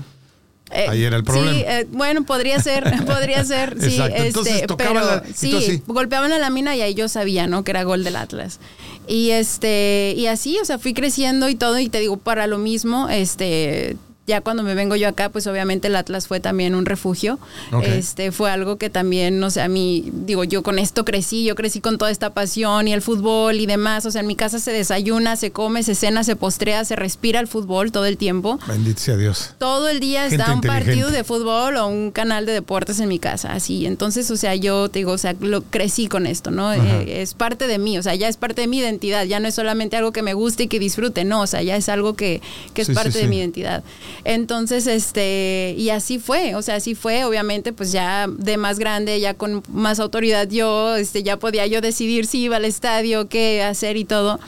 Eh, 0.74 0.86
ahí 0.88 1.04
era 1.04 1.16
el 1.16 1.24
problema. 1.24 1.52
Sí, 1.52 1.64
eh, 1.66 1.86
bueno, 1.92 2.24
podría 2.24 2.60
ser, 2.60 2.84
podría 3.06 3.44
ser, 3.44 3.76
sí, 3.80 3.96
entonces 4.14 4.54
este, 4.54 4.66
tocaban 4.66 4.94
pero 4.94 5.06
la- 5.06 5.22
sí, 5.34 5.46
entonces 5.46 5.74
sí. 5.76 5.82
golpeaban 5.86 6.30
la 6.30 6.38
lámina 6.38 6.74
y 6.76 6.82
ahí 6.82 6.94
yo 6.94 7.08
sabía, 7.08 7.46
¿no? 7.46 7.62
Que 7.64 7.70
era 7.70 7.84
gol 7.84 8.02
del 8.04 8.16
Atlas. 8.16 8.58
Y 9.06 9.30
este, 9.30 10.14
y 10.16 10.26
así, 10.26 10.58
o 10.60 10.64
sea, 10.64 10.78
fui 10.78 10.94
creciendo 10.94 11.48
y 11.48 11.54
todo, 11.54 11.78
y 11.78 11.88
te 11.88 12.00
digo, 12.00 12.16
para 12.16 12.46
lo 12.46 12.58
mismo, 12.58 13.08
este, 13.08 13.96
ya 14.26 14.40
cuando 14.40 14.62
me 14.62 14.74
vengo 14.74 14.96
yo 14.96 15.08
acá, 15.08 15.28
pues 15.28 15.46
obviamente 15.46 15.88
el 15.88 15.96
Atlas 15.96 16.26
fue 16.28 16.40
también 16.40 16.74
un 16.74 16.86
refugio. 16.86 17.38
Este, 17.82 18.32
fue 18.32 18.50
algo 18.50 18.78
que 18.78 18.88
también, 18.90 19.38
no 19.38 19.50
sé, 19.50 19.60
a 19.60 19.68
mí, 19.68 20.10
digo, 20.12 20.44
yo 20.44 20.62
con 20.62 20.78
esto 20.78 21.04
crecí, 21.04 21.44
yo 21.44 21.54
crecí 21.54 21.80
con 21.80 21.98
toda 21.98 22.10
esta 22.10 22.30
pasión 22.32 22.88
y 22.88 22.92
el 22.92 23.02
fútbol 23.02 23.56
y 23.60 23.66
demás. 23.66 24.06
O 24.06 24.10
sea, 24.10 24.22
en 24.22 24.26
mi 24.26 24.36
casa 24.36 24.58
se 24.58 24.72
desayuna, 24.72 25.36
se 25.36 25.50
come, 25.50 25.82
se 25.82 25.94
cena, 25.94 26.24
se 26.24 26.36
postrea, 26.36 26.84
se 26.84 26.96
respira 26.96 27.40
el 27.40 27.46
fútbol 27.46 27.92
todo 27.92 28.06
el 28.06 28.16
tiempo 28.16 28.58
bendito 28.66 29.00
sea 29.00 29.16
Dios. 29.16 29.50
todo 29.58 29.88
el 29.88 30.00
día 30.00 30.22
Gente 30.22 30.36
está 30.36 30.54
un 30.54 30.60
partido 30.60 31.10
de 31.10 31.24
fútbol 31.24 31.76
o 31.76 31.86
un 31.86 32.10
canal 32.10 32.46
de 32.46 32.52
deportes 32.52 33.00
en 33.00 33.08
mi 33.08 33.18
casa, 33.18 33.52
así. 33.52 33.86
Entonces, 33.86 34.30
o 34.30 34.36
sea, 34.36 34.54
yo 34.54 34.88
te 34.88 35.00
digo, 35.00 35.12
o 35.12 35.18
sea, 35.18 35.34
lo 35.40 35.62
crecí 35.62 36.06
con 36.06 36.26
esto, 36.26 36.50
¿no? 36.50 36.72
Eh, 36.72 37.22
es 37.22 37.34
parte 37.34 37.66
de 37.66 37.78
mí, 37.78 37.98
o 37.98 38.02
sea, 38.02 38.14
ya 38.14 38.28
es 38.28 38.36
parte 38.36 38.62
de 38.62 38.66
mi 38.68 38.78
identidad, 38.78 39.24
ya 39.24 39.40
no 39.40 39.48
es 39.48 39.54
solamente 39.54 39.96
algo 39.96 40.12
que 40.12 40.22
me 40.22 40.34
guste 40.34 40.64
y 40.64 40.68
que 40.68 40.78
disfrute, 40.78 41.24
no, 41.24 41.42
o 41.42 41.46
sea, 41.46 41.62
ya 41.62 41.76
es 41.76 41.88
algo 41.88 42.14
que, 42.14 42.40
que 42.72 42.82
es 42.82 42.86
Sí, 42.86 42.92
sí, 42.92 42.96
parte 42.96 43.12
sí. 43.12 43.18
de 43.18 43.26
mi 43.28 43.38
identidad. 43.38 43.82
Entonces, 44.24 44.86
este, 44.86 45.74
y 45.76 45.90
así 45.90 46.18
fue, 46.18 46.54
o 46.54 46.62
sea, 46.62 46.76
así 46.76 46.94
fue, 46.94 47.24
obviamente, 47.24 47.72
pues 47.72 47.92
ya 47.92 48.26
de 48.28 48.56
más 48.56 48.78
grande, 48.78 49.18
ya 49.20 49.34
con 49.34 49.62
más 49.68 49.98
autoridad 50.00 50.48
yo, 50.48 50.94
este, 50.96 51.22
ya 51.22 51.38
podía 51.38 51.66
yo 51.66 51.80
decidir 51.80 52.26
si 52.26 52.42
iba 52.42 52.56
al 52.56 52.64
estadio, 52.64 53.28
qué 53.28 53.62
hacer 53.62 53.96
y 53.96 54.04
todo. 54.04 54.38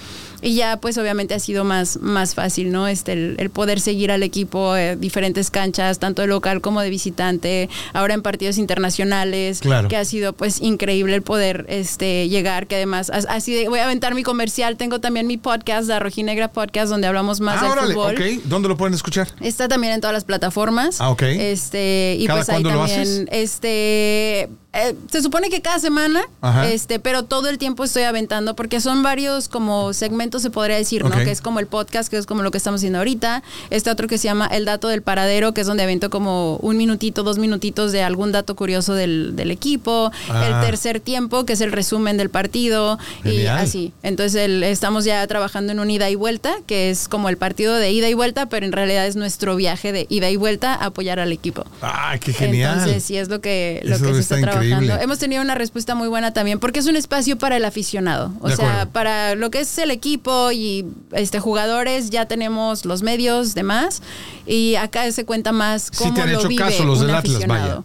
Y 0.43 0.55
ya, 0.55 0.79
pues 0.79 0.99
obviamente 0.99 1.35
ha 1.35 1.39
sido 1.39 1.65
más, 1.65 1.99
más 2.01 2.35
fácil, 2.35 2.71
¿no? 2.73 2.87
Este, 2.89 3.13
el, 3.13 3.37
el 3.39 3.51
poder 3.51 3.81
seguir 3.81 4.11
al 4.11 4.23
equipo, 4.23 4.77
eh, 4.77 4.97
diferentes 4.97 5.51
canchas, 5.51 5.99
tanto 5.99 6.23
de 6.23 6.29
local 6.29 6.61
como 6.61 6.81
de 6.81 6.91
visitante, 6.91 7.69
ahora 7.93 8.15
en 8.15 8.23
partidos 8.23 8.59
internacionales, 8.59 9.61
Claro. 9.61 9.89
que 9.89 9.97
ha 9.97 10.05
sido 10.05 10.33
pues 10.33 10.61
increíble 10.61 11.15
el 11.15 11.23
poder 11.23 11.65
este, 11.69 12.29
llegar, 12.29 12.67
que 12.67 12.77
además, 12.77 13.11
as- 13.11 13.27
así 13.29 13.55
de, 13.55 13.69
voy 13.69 13.79
a 13.79 13.85
aventar 13.85 14.15
mi 14.15 14.23
comercial, 14.23 14.77
tengo 14.77 15.01
también 15.01 15.27
mi 15.27 15.37
podcast, 15.37 15.89
la 15.89 15.99
Rojinegra 15.99 16.49
Podcast, 16.53 16.89
donde 16.91 17.07
hablamos 17.07 17.41
más 17.41 17.59
Ah, 17.59 17.63
del 17.63 17.73
órale, 17.73 17.95
fútbol. 17.95 18.15
ok. 18.15 18.43
¿Dónde 18.45 18.69
lo 18.69 18.77
pueden 18.77 18.95
escuchar? 18.95 19.29
Está 19.41 19.69
también 19.69 19.93
en 19.95 20.01
todas 20.01 20.15
las 20.15 20.25
plataformas. 20.25 21.01
Ah, 21.01 21.11
ok. 21.11 21.23
Este, 21.23 22.17
y 22.19 22.27
¿Cada 22.27 22.41
pues 22.41 22.49
ahí 22.51 22.63
lo 22.63 22.69
también, 22.71 23.01
haces? 23.01 23.27
este, 23.31 24.49
eh, 24.77 24.95
se 25.11 25.23
supone 25.23 25.49
que 25.51 25.61
cada 25.63 25.79
semana, 25.79 26.23
Ajá. 26.41 26.69
este, 26.69 26.99
pero 26.99 27.25
todo 27.25 27.49
el 27.49 27.59
tiempo 27.59 27.85
estoy 27.85 28.03
aventando 28.05 28.55
porque 28.57 28.81
son 28.81 29.03
varios 29.03 29.49
como 29.49 29.93
segmentos 29.93 30.43
se 30.43 30.51
podría 30.51 30.77
decir. 30.77 31.05
¿no? 31.05 31.11
Que 31.11 31.31
es 31.31 31.41
como 31.41 31.61
el 31.61 31.67
podcast, 31.67 32.09
que 32.11 32.17
es 32.19 32.27
como 32.27 32.43
lo 32.43 32.51
que 32.51 32.59
estamos 32.59 32.79
haciendo 32.81 32.99
ahorita. 32.99 33.43
Este 33.71 33.91
otro 33.91 34.07
que 34.09 34.19
se 34.19 34.25
llama 34.25 34.47
El 34.47 34.65
Dato 34.65 34.89
del 34.89 35.03
Paradero, 35.03 35.55
que 35.55 35.61
es 35.63 35.67
donde 35.67 35.83
avento 35.85 36.11
como 36.11 36.57
un 36.57 36.77
minutito, 36.77 37.23
dos 37.23 37.39
minutitos 37.39 37.93
de 37.93 38.03
algún 38.03 38.33
dato 38.33 38.55
curioso 38.57 38.95
del, 38.95 39.35
del 39.37 39.51
equipo. 39.51 40.11
Ah. 40.29 40.47
El 40.47 40.67
tercer 40.67 41.01
tiempo, 41.01 41.45
que 41.45 41.55
es 41.55 41.61
el 41.61 41.73
resumen 41.73 42.17
del 42.17 42.31
partido. 42.31 42.99
Y 43.25 43.47
así. 43.47 43.93
Entonces 44.03 44.35
el- 44.43 44.63
estamos 44.63 45.05
ya 45.05 45.27
trabajando 45.27 45.73
en 45.73 45.81
un 45.81 45.91
ida 45.91 46.11
y 46.11 46.15
vuelta, 46.15 46.55
que 46.67 46.91
es 46.91 47.09
como 47.09 47.29
el 47.29 47.37
partido 47.37 47.75
de 47.77 47.91
ida 47.93 48.09
y 48.09 48.15
vuelta, 48.15 48.47
pero 48.47 48.67
en 48.67 48.73
realidad 48.73 49.07
es 49.07 49.17
nuestro 49.17 49.57
viaje 49.57 49.93
de 49.93 50.07
ida 50.09 50.29
y 50.31 50.37
vuelta 50.37 50.75
a 50.75 50.87
apoyar 50.87 51.19
al 51.21 51.33
equipo. 51.33 51.65
¡Ay, 51.81 52.19
qué 52.19 52.33
genial! 52.33 52.79
Entonces, 52.79 53.05
sí 53.05 53.17
es 53.17 53.29
lo 53.29 53.41
que, 53.41 53.81
lo 53.85 53.97
Eso 53.97 54.05
que 54.07 54.15
se 54.15 54.21
está 54.21 54.35
está 54.37 54.47
trabajando. 54.51 54.66
Hemos 54.73 55.19
tenido 55.19 55.43
una 55.43 55.55
respuesta 55.55 55.95
muy 55.95 56.09
buena 56.09 56.33
también, 56.33 56.59
porque 56.59 56.81
es 56.81 56.87
un 56.87 56.97
espacio 56.97 57.39
para 57.39 57.57
el 57.57 57.65
aficionado. 57.65 58.33
O 58.41 58.49
De 58.49 58.57
sea, 58.57 58.69
acuerdo. 58.71 58.93
para 58.93 59.35
lo 59.35 59.51
que 59.51 59.61
es 59.61 59.79
el 59.79 59.91
equipo 59.91 60.53
y 60.53 60.85
este 61.13 61.41
jugadores, 61.41 62.11
ya 62.11 62.27
tenemos 62.27 62.85
los 62.85 63.03
medios, 63.03 63.55
demás. 63.55 64.03
Y 64.47 64.75
acá 64.77 65.11
se 65.13 65.25
cuenta 65.25 65.53
más 65.53 65.85
Sí 65.93 65.99
cómo 65.99 66.15
te 66.15 66.23
han 66.23 66.33
lo 66.33 66.39
hecho 66.39 66.49
vive 66.49 66.63
caso 66.65 66.85
los 66.85 67.01
un 67.01 67.07
del 67.07 67.17
Atlas, 67.17 67.35
aficionado. 67.37 67.85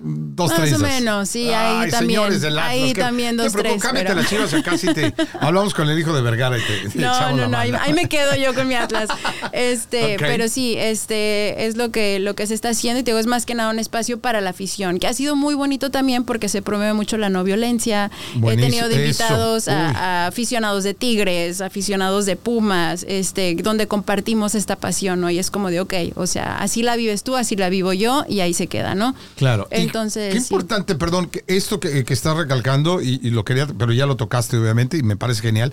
Dos, 0.00 0.50
Más 0.50 0.58
o 0.60 0.62
tres. 0.62 0.78
menos, 0.78 1.28
sí, 1.28 1.48
ahí 1.48 1.82
Ay, 1.84 1.90
también- 1.90 2.20
señores 2.20 2.40
del 2.40 2.56
Atlas, 2.58 2.70
ahí 2.72 2.92
que- 2.92 3.00
también 3.00 3.36
dos, 3.36 3.52
preocupes, 3.52 3.72
tres, 3.72 3.82
cámbiate 3.82 4.08
pero- 4.08 4.20
las 4.20 4.30
chivas 4.30 4.54
acá 4.54 4.78
sí 4.78 4.94
te... 4.94 5.12
Hablamos 5.40 5.74
con 5.74 5.88
el 5.90 5.98
hijo 5.98 6.12
de 6.14 6.22
Vergara 6.22 6.56
y 6.56 6.60
te, 6.60 6.88
te 6.90 6.98
No, 7.00 7.32
no, 7.36 7.48
no, 7.48 7.58
ahí, 7.58 7.72
me 7.92 8.08
quedo 8.08 8.36
yo 8.36 8.54
con 8.54 8.68
mi 8.68 8.74
Atlas. 8.76 9.08
Este, 9.52 10.16
pero 10.18 10.48
sí, 10.48 10.76
este 10.78 11.66
es 11.66 11.76
lo 11.76 11.90
que 11.90 12.18
lo 12.20 12.34
que 12.34 12.46
se 12.46 12.54
está 12.54 12.68
haciendo 12.70 13.00
y 13.00 13.02
te 13.02 13.10
digo 13.10 13.18
es 13.18 13.26
más 13.26 13.44
que 13.44 13.54
nada 13.54 13.70
un 13.70 13.78
espacio 13.78 14.20
para 14.20 14.40
la 14.40 14.50
afición, 14.50 14.98
que 14.98 15.06
ha 15.06 15.12
sido 15.14 15.34
muy 15.36 15.54
bonito 15.54 15.90
también 15.90 16.24
porque 16.24 16.48
se 16.48 16.62
promueve 16.62 16.92
mucho 16.94 17.16
la 17.16 17.28
no 17.28 17.42
violencia. 17.44 18.10
Buenísimo, 18.36 18.50
He 18.50 18.70
tenido 18.70 18.88
de 18.88 19.04
invitados 19.04 19.68
a, 19.68 19.90
a 19.90 20.26
aficionados 20.28 20.84
de 20.84 20.94
Tigres, 20.94 21.60
aficionados 21.60 22.24
de 22.26 22.36
Pumas, 22.36 23.04
este, 23.08 23.56
donde 23.56 23.88
compartimos 23.88 24.54
esta 24.54 24.76
pasión, 24.76 25.20
¿no? 25.20 25.30
Y 25.30 25.38
es 25.38 25.50
como 25.50 25.70
de, 25.70 25.80
ok, 25.80 25.94
o 26.14 26.26
sea, 26.26 26.58
así 26.58 26.82
la 26.82 26.96
vives 26.96 27.24
tú, 27.24 27.34
así 27.36 27.56
la 27.56 27.68
vivo 27.68 27.92
yo 27.92 28.24
y 28.28 28.40
ahí 28.40 28.54
se 28.54 28.66
queda, 28.68 28.94
¿no? 28.94 29.14
Claro. 29.36 29.66
Entonces, 29.88 30.32
Qué 30.32 30.40
sí. 30.40 30.46
importante, 30.54 30.94
perdón, 30.94 31.26
que 31.26 31.44
esto 31.46 31.80
que, 31.80 32.04
que 32.04 32.14
estás 32.14 32.36
recalcando, 32.36 33.02
y, 33.02 33.20
y 33.22 33.30
lo 33.30 33.44
quería, 33.44 33.66
pero 33.66 33.92
ya 33.92 34.06
lo 34.06 34.16
tocaste, 34.16 34.56
obviamente, 34.56 34.96
y 34.96 35.02
me 35.02 35.16
parece 35.16 35.42
genial. 35.42 35.72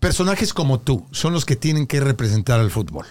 Personajes 0.00 0.54
como 0.54 0.80
tú 0.80 1.06
son 1.10 1.32
los 1.32 1.44
que 1.44 1.56
tienen 1.56 1.86
que 1.86 2.00
representar 2.00 2.60
al 2.60 2.70
fútbol. 2.70 3.06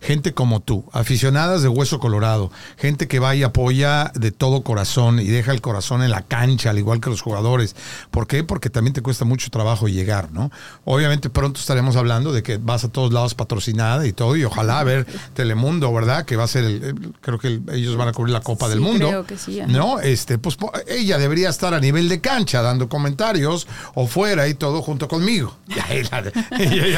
Gente 0.00 0.34
como 0.34 0.60
tú, 0.60 0.84
aficionadas 0.92 1.62
de 1.62 1.68
hueso 1.68 1.98
colorado, 1.98 2.50
gente 2.76 3.08
que 3.08 3.18
va 3.18 3.34
y 3.34 3.42
apoya 3.42 4.12
de 4.14 4.30
todo 4.30 4.62
corazón 4.62 5.20
y 5.20 5.26
deja 5.26 5.52
el 5.52 5.60
corazón 5.60 6.02
en 6.02 6.10
la 6.10 6.22
cancha, 6.22 6.70
al 6.70 6.78
igual 6.78 7.00
que 7.00 7.10
los 7.10 7.22
jugadores. 7.22 7.76
¿Por 8.10 8.26
qué? 8.26 8.44
Porque 8.44 8.70
también 8.70 8.94
te 8.94 9.02
cuesta 9.02 9.24
mucho 9.24 9.50
trabajo 9.50 9.88
llegar, 9.88 10.32
¿no? 10.32 10.50
Obviamente 10.84 11.30
pronto 11.30 11.60
estaremos 11.60 11.96
hablando 11.96 12.32
de 12.32 12.42
que 12.42 12.58
vas 12.58 12.84
a 12.84 12.88
todos 12.88 13.12
lados 13.12 13.34
patrocinada 13.34 14.06
y 14.06 14.12
todo, 14.12 14.36
y 14.36 14.44
ojalá 14.44 14.82
ver 14.84 15.06
Telemundo, 15.34 15.92
¿verdad? 15.92 16.24
Que 16.24 16.36
va 16.36 16.44
a 16.44 16.48
ser, 16.48 16.64
el, 16.64 17.12
creo 17.20 17.38
que 17.38 17.60
ellos 17.72 17.96
van 17.96 18.08
a 18.08 18.12
cubrir 18.12 18.32
la 18.32 18.40
Copa 18.40 18.68
del 18.68 18.80
Mundo. 18.80 19.08
Creo 19.08 19.26
que 19.26 19.38
sí. 19.38 19.60
¿No? 19.66 20.00
Este, 20.00 20.38
pues 20.38 20.56
ella 20.86 21.18
debería 21.18 21.48
estar 21.48 21.74
a 21.74 21.80
nivel 21.80 22.08
de 22.08 22.20
cancha 22.20 22.62
dando 22.62 22.88
comentarios 22.88 23.66
o 23.94 24.06
fuera 24.06 24.48
y 24.48 24.54
todo 24.54 24.82
junto 24.82 25.08
conmigo. 25.08 25.56
Ya, 25.68 25.86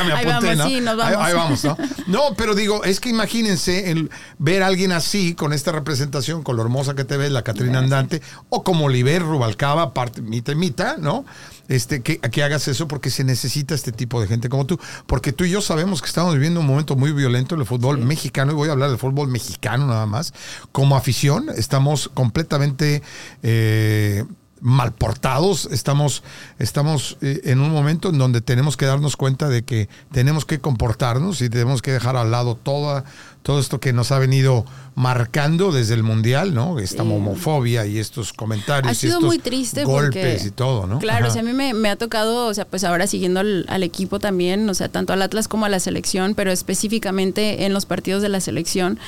me 0.05 0.13
apunté, 0.13 0.57
¿no? 0.57 0.65
Ahí, 1.03 1.35
vamos, 1.35 1.65
¿no? 1.65 1.77
No, 2.07 2.35
pero 2.37 2.55
digo, 2.55 2.83
es 2.91 3.01
que 3.01 3.09
imagínense 3.09 3.91
el, 3.91 4.11
ver 4.39 4.63
a 4.63 4.67
alguien 4.67 4.93
así, 4.93 5.35
con 5.35 5.53
esta 5.53 5.73
representación, 5.73 6.43
con 6.43 6.57
lo 6.57 6.63
hermosa 6.63 6.95
que 6.95 7.05
te 7.05 7.17
ves, 7.17 7.31
la 7.31 7.43
Catrina 7.43 7.79
Andante, 7.79 8.21
o 8.49 8.65
como 8.65 8.87
Oliver 8.87 9.23
Rubalcaba, 9.23 9.95
parte, 9.95 10.23
mitad, 10.23 10.99
¿no? 10.99 11.25
Este, 11.69 12.03
que, 12.03 12.19
que 12.19 12.43
hagas 12.43 12.67
eso 12.67 12.89
porque 12.89 13.11
se 13.11 13.23
necesita 13.23 13.75
este 13.75 13.93
tipo 13.93 14.21
de 14.21 14.27
gente 14.27 14.49
como 14.49 14.67
tú. 14.67 14.79
Porque 15.07 15.33
tú 15.33 15.45
y 15.45 15.51
yo 15.51 15.63
sabemos 15.63 16.03
que 16.03 16.09
estamos 16.09 16.35
viviendo 16.35 16.61
un 16.61 16.67
momento 16.67 16.97
muy 16.97 17.13
violento 17.13 17.55
en 17.55 17.61
el 17.61 17.67
fútbol 17.67 17.99
mexicano, 17.99 18.53
y 18.53 18.55
voy 18.57 18.69
a 18.69 18.73
hablar 18.73 18.91
del 18.91 18.99
fútbol 18.99 19.29
mexicano 19.29 19.87
nada 19.87 20.07
más. 20.07 20.35
Como 20.73 20.97
afición, 20.97 21.47
estamos 21.57 22.11
completamente 22.13 23.03
eh, 23.43 24.25
mal 24.61 24.93
portados, 24.93 25.69
estamos, 25.73 26.23
estamos 26.59 27.17
eh, 27.23 27.41
en 27.45 27.61
un 27.61 27.71
momento 27.71 28.11
en 28.11 28.19
donde 28.19 28.41
tenemos 28.41 28.77
que 28.77 28.87
darnos 28.87 29.17
cuenta 29.17 29.49
de 29.49 29.63
que 29.63 29.89
tenemos 30.13 30.45
que 30.45 30.61
comportarnos 30.61 31.41
y 31.41 31.49
tenemos 31.49 31.83
que 31.83 31.93
dejar 31.93 32.17
al 32.17 32.31
lado 32.31 32.57
toda, 32.57 33.05
todo 33.43 33.59
esto 33.59 33.81
que 33.81 33.93
nos 33.93 34.13
ha 34.13 34.19
venido 34.19 34.67
marcando 34.95 35.73
desde 35.73 35.95
el 35.95 36.03
mundial, 36.03 36.53
¿no? 36.53 36.79
Esta 36.79 37.05
homofobia 37.05 37.87
y 37.87 37.99
estos 37.99 38.35
comentarios. 38.35 38.91
Ha 38.91 38.95
sido 38.95 39.21
y 39.21 39.25
muy 39.25 39.39
triste 39.39 39.85
golpes 39.85 40.45
y 40.45 40.51
todo, 40.51 40.87
¿no? 40.87 40.99
Claro, 40.99 41.29
o 41.29 41.31
sea, 41.31 41.41
a 41.41 41.45
mí 41.45 41.53
me, 41.53 41.89
ha 41.89 41.97
tocado, 41.97 42.47
o 42.47 42.55
sea, 42.55 42.67
pues 42.67 42.85
ahora 42.85 43.07
siguiendo 43.07 43.41
al, 43.41 43.83
equipo 43.83 44.19
también, 44.19 44.69
o 44.69 44.75
sea, 44.75 44.91
tanto 44.91 45.15
al 45.15 45.23
Atlas 45.23 45.49
como 45.49 45.65
a 45.65 45.71
la 45.71 45.81
selección, 45.81 46.35
pero 46.35 46.53
específicamente 46.53 47.65
en 47.65 47.73
los 47.73 47.87
partidos 47.87 48.21
de 48.21 48.29
la 48.29 48.41
selección. 48.41 48.99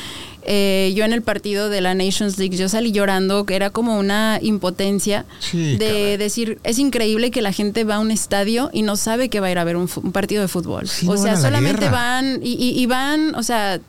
Eh, 0.44 0.92
yo 0.96 1.04
en 1.04 1.12
el 1.12 1.22
partido 1.22 1.68
de 1.68 1.80
la 1.80 1.94
Nations 1.94 2.38
League, 2.38 2.56
yo 2.56 2.68
salí 2.68 2.92
llorando, 2.92 3.44
que 3.44 3.54
era 3.54 3.70
como 3.70 3.98
una 3.98 4.38
impotencia 4.42 5.24
de 5.52 6.16
decir, 6.18 6.58
es 6.64 6.78
increíble 6.78 7.30
que 7.30 7.42
la 7.42 7.52
gente 7.52 7.84
va 7.84 7.96
a 7.96 7.98
un 8.00 8.10
estadio 8.10 8.70
y 8.72 8.82
no 8.82 8.96
sabe 8.96 9.28
que 9.28 9.40
va 9.40 9.48
a 9.48 9.50
ir 9.50 9.58
a 9.58 9.64
ver 9.64 9.76
un, 9.76 9.88
partido 10.12 10.42
de 10.42 10.48
fútbol. 10.48 10.84
o 11.06 11.16
sea, 11.16 11.36
solamente 11.36 11.88
van 11.88 12.40
y 12.42 12.86
van, 12.86 13.34
o 13.34 13.42
sea, 13.42 13.80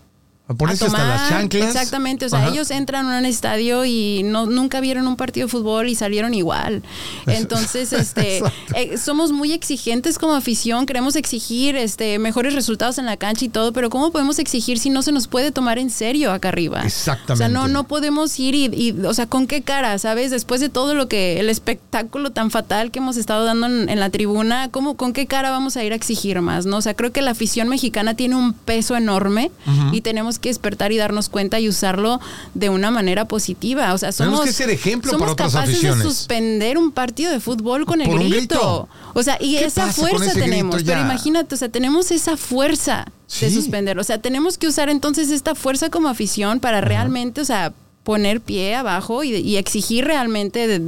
ponerse 0.48 0.86
hasta 0.86 1.08
las 1.08 1.30
chanclas. 1.30 1.68
Exactamente, 1.68 2.26
o 2.26 2.30
sea, 2.30 2.50
ellos 2.50 2.70
entran 2.70 3.10
a 3.10 3.18
un 3.18 3.26
estadio 3.26 3.86
y 3.86 4.24
no, 4.24 4.46
nunca 4.46 4.82
vieron 4.82 5.08
un 5.08 5.16
partido 5.16 5.48
de 5.48 5.52
fútbol 5.52 5.88
y 5.88 5.96
salieron 5.96 6.34
igual. 6.34 6.84
Entonces, 7.28 7.94
este, 7.94 8.42
eh, 8.76 8.98
somos 8.98 9.32
muy 9.32 9.54
exigentes 9.54 10.20
como 10.20 10.36
afición, 10.36 10.86
queremos 10.86 11.16
exigir 11.16 11.78
este, 11.78 12.20
mejores 12.20 12.54
resultados 12.54 12.98
en 12.98 13.06
la 13.06 13.16
cancha 13.16 13.46
y 13.46 13.50
todo, 13.50 13.72
pero 13.72 13.90
¿cómo 13.90 14.12
podemos 14.12 14.38
exigir 14.38 14.80
si 14.80 14.90
no 14.90 15.02
se 15.02 15.14
nos 15.14 15.28
puede 15.28 15.52
tomar 15.52 15.80
en 15.80 15.90
serio 15.90 16.32
acá 16.34 16.50
arriba? 16.50 16.82
Exactamente. 16.84 17.34
O 17.34 17.36
sea, 17.38 17.48
no, 17.48 17.70
no 17.70 17.86
podemos 17.86 18.38
ir 18.38 18.54
y, 18.56 18.92
o 19.06 19.14
sea, 19.14 19.28
¿con 19.28 19.48
qué 19.48 19.62
cara, 19.62 19.98
sabes? 19.98 20.30
Después 20.30 20.60
de 20.60 20.68
todo 20.68 20.94
lo 20.94 21.08
que, 21.08 21.40
el 21.40 21.50
espectáculo 21.50 22.32
tan 22.32 22.52
fatal 22.52 22.92
que 22.92 23.00
hemos 23.00 23.16
estado 23.16 23.46
dando 23.46 23.68
en, 23.68 24.00
la 24.00 24.10
tribuna, 24.10 24.70
¿cómo, 24.72 24.96
¿con 24.96 25.14
qué 25.14 25.26
cara 25.26 25.52
vamos 25.52 25.78
a 25.78 25.84
ir 25.84 25.94
a 25.94 25.96
exigir 25.96 26.42
más? 26.42 26.66
¿no? 26.66 26.78
O 26.78 26.82
sea, 26.82 26.96
creo 26.96 27.14
que 27.14 27.22
la 27.22 27.32
afición 27.32 27.70
mexicana 27.70 28.16
tiene 28.16 28.36
un 28.36 28.54
peso 28.54 28.98
enorme 28.98 29.52
y 29.92 30.02
tenemos 30.02 30.33
que 30.40 30.50
despertar 30.50 30.92
y 30.92 30.98
darnos 30.98 31.30
cuenta 31.30 31.60
y 31.60 31.70
usarlo 31.70 32.20
de 32.54 32.70
una 32.70 32.92
manera 32.92 33.26
positiva. 33.26 33.94
O 33.94 33.98
sea, 33.98 34.12
somos, 34.12 34.40
Tenemos 34.42 34.46
que 34.46 34.54
ser 34.54 34.70
ejemplo 34.70 35.12
somos 35.12 35.22
para 35.22 35.32
otras 35.34 35.52
capaces 35.54 35.76
aficiones. 35.76 36.04
de 36.04 36.10
suspender 36.10 36.78
un 36.78 36.92
partido 36.92 37.32
de 37.32 37.40
fútbol 37.40 37.86
con 37.86 38.02
el 38.02 38.30
grito. 38.30 38.88
O 39.14 39.24
sea, 39.24 39.38
y 39.40 39.58
esa 39.58 39.92
fuerza 39.92 40.34
tenemos. 40.34 40.84
Pero 40.84 41.02
imagínate, 41.02 41.56
o 41.56 41.58
sea, 41.58 41.70
tenemos 41.70 42.12
esa 42.12 42.38
fuerza 42.38 43.06
de 43.40 43.52
suspender. 43.52 44.00
O 44.00 44.04
sea, 44.04 44.20
tenemos 44.20 44.58
que 44.58 44.68
usar 44.68 44.90
entonces 44.90 45.30
esta 45.30 45.56
fuerza 45.56 45.90
como 45.90 46.10
afición 46.10 46.60
para 46.60 46.82
realmente, 46.82 47.42
o 47.42 47.46
sea, 47.46 47.74
poner 48.04 48.42
pie 48.42 48.76
abajo 48.76 49.24
y, 49.24 49.36
y 49.36 49.58
exigir 49.58 50.06
realmente 50.06 50.68
de, 50.68 50.82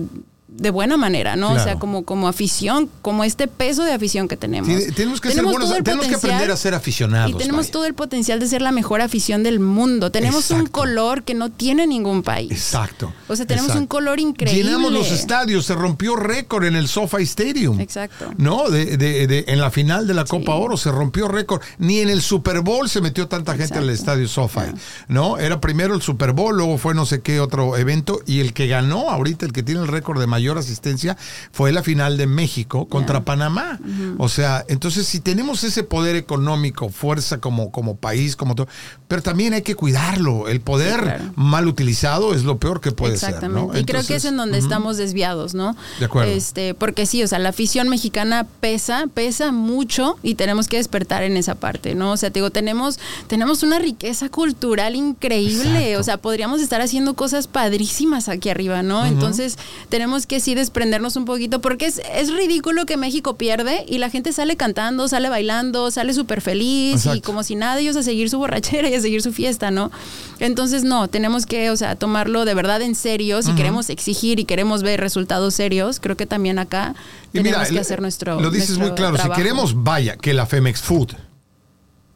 de 0.58 0.70
buena 0.70 0.96
manera, 0.96 1.36
¿no? 1.36 1.52
O 1.52 1.60
sea, 1.60 1.76
como, 1.76 2.06
como 2.06 2.28
afición, 2.28 2.90
como 3.02 3.24
este 3.24 3.48
peso 3.48 3.84
de 3.84 3.92
afición 3.92 4.28
que 4.28 4.38
tenemos. 4.38 4.70
tenemos 4.96 5.20
que 5.20 5.30
tenemos 5.30 6.08
que 6.08 6.16
aprender 6.16 6.52
a 6.52 6.58
ser 6.58 6.74
aficionados. 6.74 7.32
Y 7.32 7.34
tenemos 7.34 7.72
todo 7.72 7.86
el 7.86 7.94
potencial 7.94 8.40
de 8.40 8.48
ser 8.48 8.62
la 8.62 8.72
mejor 8.72 9.02
afición 9.02 9.44
del 9.44 9.60
mundo. 9.60 10.12
Tenemos 10.12 10.52
un 10.52 10.68
color 10.68 11.24
que 11.24 11.34
no 11.34 11.52
tiene 11.52 11.88
ningún 11.88 12.24
país. 12.24 12.52
Exacto. 12.52 13.14
O 13.28 13.36
sea, 13.36 13.46
tenemos 13.46 13.76
un 13.76 13.88
color 13.88 14.20
increíble. 14.20 14.64
Llenamos 14.64 14.92
los 14.92 15.12
estadios, 15.12 15.66
se 15.66 15.76
rompió 15.76 16.16
récord 16.16 16.66
en 16.66 16.76
el 16.76 16.88
SoFi 16.88 17.24
Stadium. 17.24 17.80
Exacto. 17.82 18.34
¿No? 18.38 18.70
De, 18.70 18.98
de, 18.98 19.46
en 19.48 19.60
la 19.60 19.72
final 19.72 20.08
de 20.08 20.14
la 20.14 20.24
Copa 20.24 20.56
Oro 20.56 20.78
se 20.78 20.92
rompió 20.92 21.28
récord. 21.28 21.62
Ni 21.80 22.00
en 22.00 22.10
el 22.10 22.22
Super 22.22 22.62
Bowl 22.62 22.88
se 22.90 23.02
metió 23.02 23.28
tanta 23.28 23.56
gente 23.56 23.78
al 23.78 23.90
estadio 23.90 24.28
SoFi. 24.28 24.72
¿No? 25.10 25.38
Era 25.38 25.60
primero 25.60 25.96
el 25.96 26.02
Super 26.02 26.32
Bowl, 26.32 26.56
luego 26.56 26.78
fue 26.78 26.96
no 26.96 27.06
sé 27.06 27.22
qué 27.22 27.40
otro 27.40 27.76
evento 27.78 28.22
y 28.26 28.40
el 28.40 28.54
que 28.54 28.68
ganó 28.68 29.10
ahorita, 29.10 29.46
el 29.46 29.52
que 29.52 29.64
tiene 29.64 29.82
el 29.82 29.88
récord 29.88 30.20
de 30.20 30.28
mayor 30.28 30.45
mayor 30.46 30.58
asistencia 30.60 31.18
fue 31.52 31.72
la 31.72 31.82
final 31.82 32.18
de 32.18 32.28
México 32.28 32.88
contra 32.88 33.26
Panamá. 33.26 33.80
O 34.20 34.30
sea, 34.30 34.64
entonces 34.68 35.08
si 35.08 35.20
tenemos 35.20 35.64
ese 35.64 35.84
poder 35.84 36.16
económico, 36.16 36.90
fuerza 36.90 37.40
como, 37.40 37.72
como 37.72 37.96
país, 37.96 38.36
como 38.36 38.54
todo, 38.54 38.68
pero 39.08 39.24
también 39.24 39.54
hay 39.54 39.64
que 39.64 39.74
cuidarlo. 39.74 40.48
El 40.48 40.62
poder 40.62 41.22
mal 41.36 41.68
utilizado 41.68 42.36
es 42.36 42.44
lo 42.44 42.58
peor 42.58 42.80
que 42.80 42.92
puede 42.92 43.18
ser. 43.18 43.30
Exactamente. 43.30 43.80
Y 43.80 43.86
creo 43.86 44.06
que 44.06 44.16
es 44.16 44.26
en 44.26 44.38
donde 44.38 44.60
estamos 44.60 44.98
desviados, 44.98 45.56
¿no? 45.56 45.76
De 46.00 46.06
acuerdo. 46.06 46.32
Este, 46.32 46.76
porque 46.76 47.08
sí, 47.08 47.24
o 47.24 47.28
sea, 47.28 47.40
la 47.40 47.50
afición 47.50 47.90
mexicana 47.90 48.46
pesa, 48.60 49.06
pesa 49.12 49.52
mucho 49.52 50.18
y 50.22 50.36
tenemos 50.36 50.68
que 50.68 50.78
despertar 50.78 51.24
en 51.24 51.38
esa 51.38 51.56
parte, 51.56 51.96
¿no? 51.96 52.12
O 52.12 52.18
sea, 52.18 52.30
te 52.30 52.40
digo, 52.40 52.52
tenemos, 52.52 53.00
tenemos 53.28 53.64
una 53.64 53.80
riqueza 53.80 54.30
cultural 54.30 54.96
increíble. 54.96 55.98
O 55.98 56.04
sea, 56.04 56.18
podríamos 56.18 56.62
estar 56.62 56.82
haciendo 56.82 57.16
cosas 57.16 57.48
padrísimas 57.48 58.30
aquí 58.30 58.50
arriba, 58.50 58.84
¿no? 58.84 59.06
Entonces, 59.06 59.58
tenemos 59.90 60.28
que 60.28 60.35
sí 60.40 60.56
desprendernos 60.56 61.16
un 61.16 61.26
poquito, 61.26 61.62
porque 61.62 61.86
es, 61.86 62.02
es 62.14 62.34
ridículo 62.34 62.86
que 62.86 62.98
México 62.98 63.38
pierde 63.38 63.86
y 63.88 63.98
la 63.98 64.10
gente 64.10 64.34
sale 64.34 64.56
cantando, 64.56 65.08
sale 65.08 65.30
bailando, 65.30 65.92
sale 65.92 66.14
súper 66.14 66.42
feliz 66.42 67.06
y 67.14 67.22
como 67.22 67.44
si 67.44 67.56
nada, 67.56 67.80
ellos 67.80 67.96
a 67.96 68.04
seguir 68.04 68.30
su 68.30 68.38
borrachera 68.38 68.90
y 68.90 68.96
a 68.96 69.02
seguir 69.02 69.22
su 69.22 69.32
fiesta, 69.34 69.72
¿no? 69.72 69.92
Entonces, 70.40 70.84
no, 70.84 71.08
tenemos 71.08 71.46
que, 71.46 71.70
o 71.70 71.78
sea, 71.78 71.96
tomarlo 71.96 72.46
de 72.46 72.54
verdad 72.54 72.82
en 72.82 72.96
serio, 72.96 73.42
si 73.42 73.54
queremos 73.54 73.90
exigir 73.90 74.40
y 74.40 74.46
queremos 74.46 74.84
ver 74.84 75.00
resultados 75.00 75.54
serios, 75.56 76.00
creo 76.00 76.18
que 76.18 76.26
también 76.26 76.60
acá 76.60 76.96
tenemos 77.32 77.70
que 77.70 77.80
hacer 77.80 78.02
nuestro 78.02 78.40
Lo 78.40 78.52
dices 78.52 78.78
muy 78.78 78.92
claro, 78.92 79.18
si 79.18 79.30
queremos, 79.30 79.84
vaya, 79.84 80.18
que 80.18 80.34
la 80.34 80.46
Femex 80.46 80.82
Food 80.82 81.14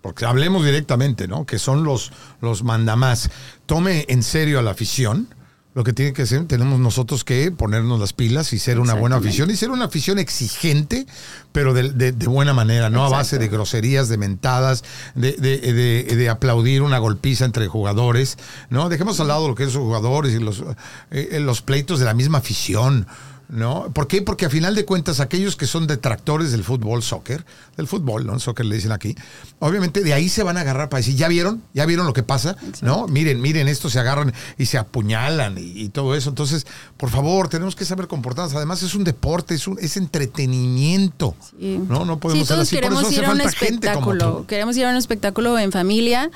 porque 0.01 0.25
hablemos 0.25 0.65
directamente, 0.65 1.27
¿no? 1.27 1.45
Que 1.45 1.60
son 1.60 1.84
los, 1.84 2.12
los 2.41 2.63
mandamás. 2.63 3.29
Tome 3.65 4.05
en 4.08 4.23
serio 4.23 4.60
a 4.60 4.62
la 4.62 4.71
afición 4.71 5.27
lo 5.75 5.84
que 5.84 5.93
tiene 5.93 6.13
que 6.13 6.25
ser, 6.25 6.45
tenemos 6.45 6.79
nosotros 6.79 7.23
que 7.23 7.51
ponernos 7.51 7.99
las 7.99 8.12
pilas 8.12 8.53
y 8.53 8.60
ser 8.60 8.79
una 8.79 8.95
buena 8.95 9.17
afición 9.17 9.51
y 9.51 9.55
ser 9.55 9.69
una 9.69 9.86
afición 9.86 10.17
exigente, 10.17 11.05
pero 11.51 11.75
de, 11.75 12.12
buena 12.12 12.53
manera, 12.53 12.89
no 12.89 13.05
a 13.05 13.10
base 13.10 13.38
de 13.38 13.49
groserías, 13.49 14.10
de 14.10 14.17
mentadas, 14.17 14.84
de, 15.13 15.34
de, 15.34 16.29
aplaudir 16.29 16.82
una 16.82 16.97
golpiza 16.97 17.45
entre 17.45 17.67
jugadores, 17.67 18.38
¿no? 18.69 18.89
Dejemos 18.89 19.19
al 19.19 19.27
lado 19.27 19.47
lo 19.47 19.55
que 19.55 19.63
es 19.63 19.73
los 19.75 19.84
jugadores 19.84 20.34
y 20.34 20.39
los, 20.39 20.63
eh, 21.12 21.39
los 21.39 21.62
pleitos 21.62 21.99
de 21.99 22.05
la 22.05 22.15
misma 22.15 22.39
afición. 22.39 23.05
¿No? 23.50 23.92
¿Por 23.94 24.08
qué? 24.08 24.22
Porque 24.22 24.46
a 24.46 24.50
final 24.50 24.76
de 24.76 24.86
cuentas 24.86 25.20
aquellos 25.20 25.56
que 25.56 25.66
son 25.66 25.88
detractores 25.88 26.52
del 26.52 26.64
fútbol, 26.64 27.02
soccer, 27.02 27.44
del 27.76 27.88
fútbol, 27.88 28.26
¿no? 28.26 28.40
Soccer 28.40 28.66
le 28.66 28.76
dicen 28.76 28.92
aquí, 28.92 29.16
obviamente 29.58 30.02
de 30.04 30.14
ahí 30.14 30.30
se 30.30 30.44
van 30.44 30.58
a 30.58 30.62
agarrar 30.62 30.90
para 30.90 31.00
decir, 31.00 31.16
¿ya 31.16 31.28
vieron? 31.28 31.64
¿Ya 31.74 31.86
vieron 31.88 32.06
lo 32.06 32.14
que 32.14 32.22
pasa? 32.22 32.56
¿No? 32.82 33.08
Miren, 33.08 33.42
miren, 33.42 33.68
esto 33.68 33.90
se 33.90 34.00
agarran 34.00 34.34
y 34.58 34.68
se 34.68 34.78
apuñalan 34.78 35.56
y, 35.58 35.90
todo 35.90 36.14
eso. 36.14 36.30
Entonces, 36.30 36.68
por 36.98 37.10
favor, 37.10 37.50
tenemos 37.50 37.76
que 37.76 37.84
saber 37.84 38.08
comportarnos. 38.08 38.54
Además 38.54 38.84
es 38.84 38.94
un 38.94 39.04
deporte, 39.04 39.56
es 39.56 39.68
un 39.68 39.80
es 39.80 39.98
entretenimiento. 39.98 41.36
¿No? 41.60 42.06
No 42.06 42.20
podemos 42.20 42.48
sí, 42.48 42.54
todos 42.54 42.70
queremos 42.70 43.12
ir 43.12 43.26
a 43.26 43.32
un 43.32 43.42
espectáculo. 43.42 44.46
Queremos 44.46 44.78
ir 44.78 44.86
a 44.86 44.92
un 44.92 44.98
espectáculo 44.98 45.58
en 45.58 45.72
familia. 45.72 46.30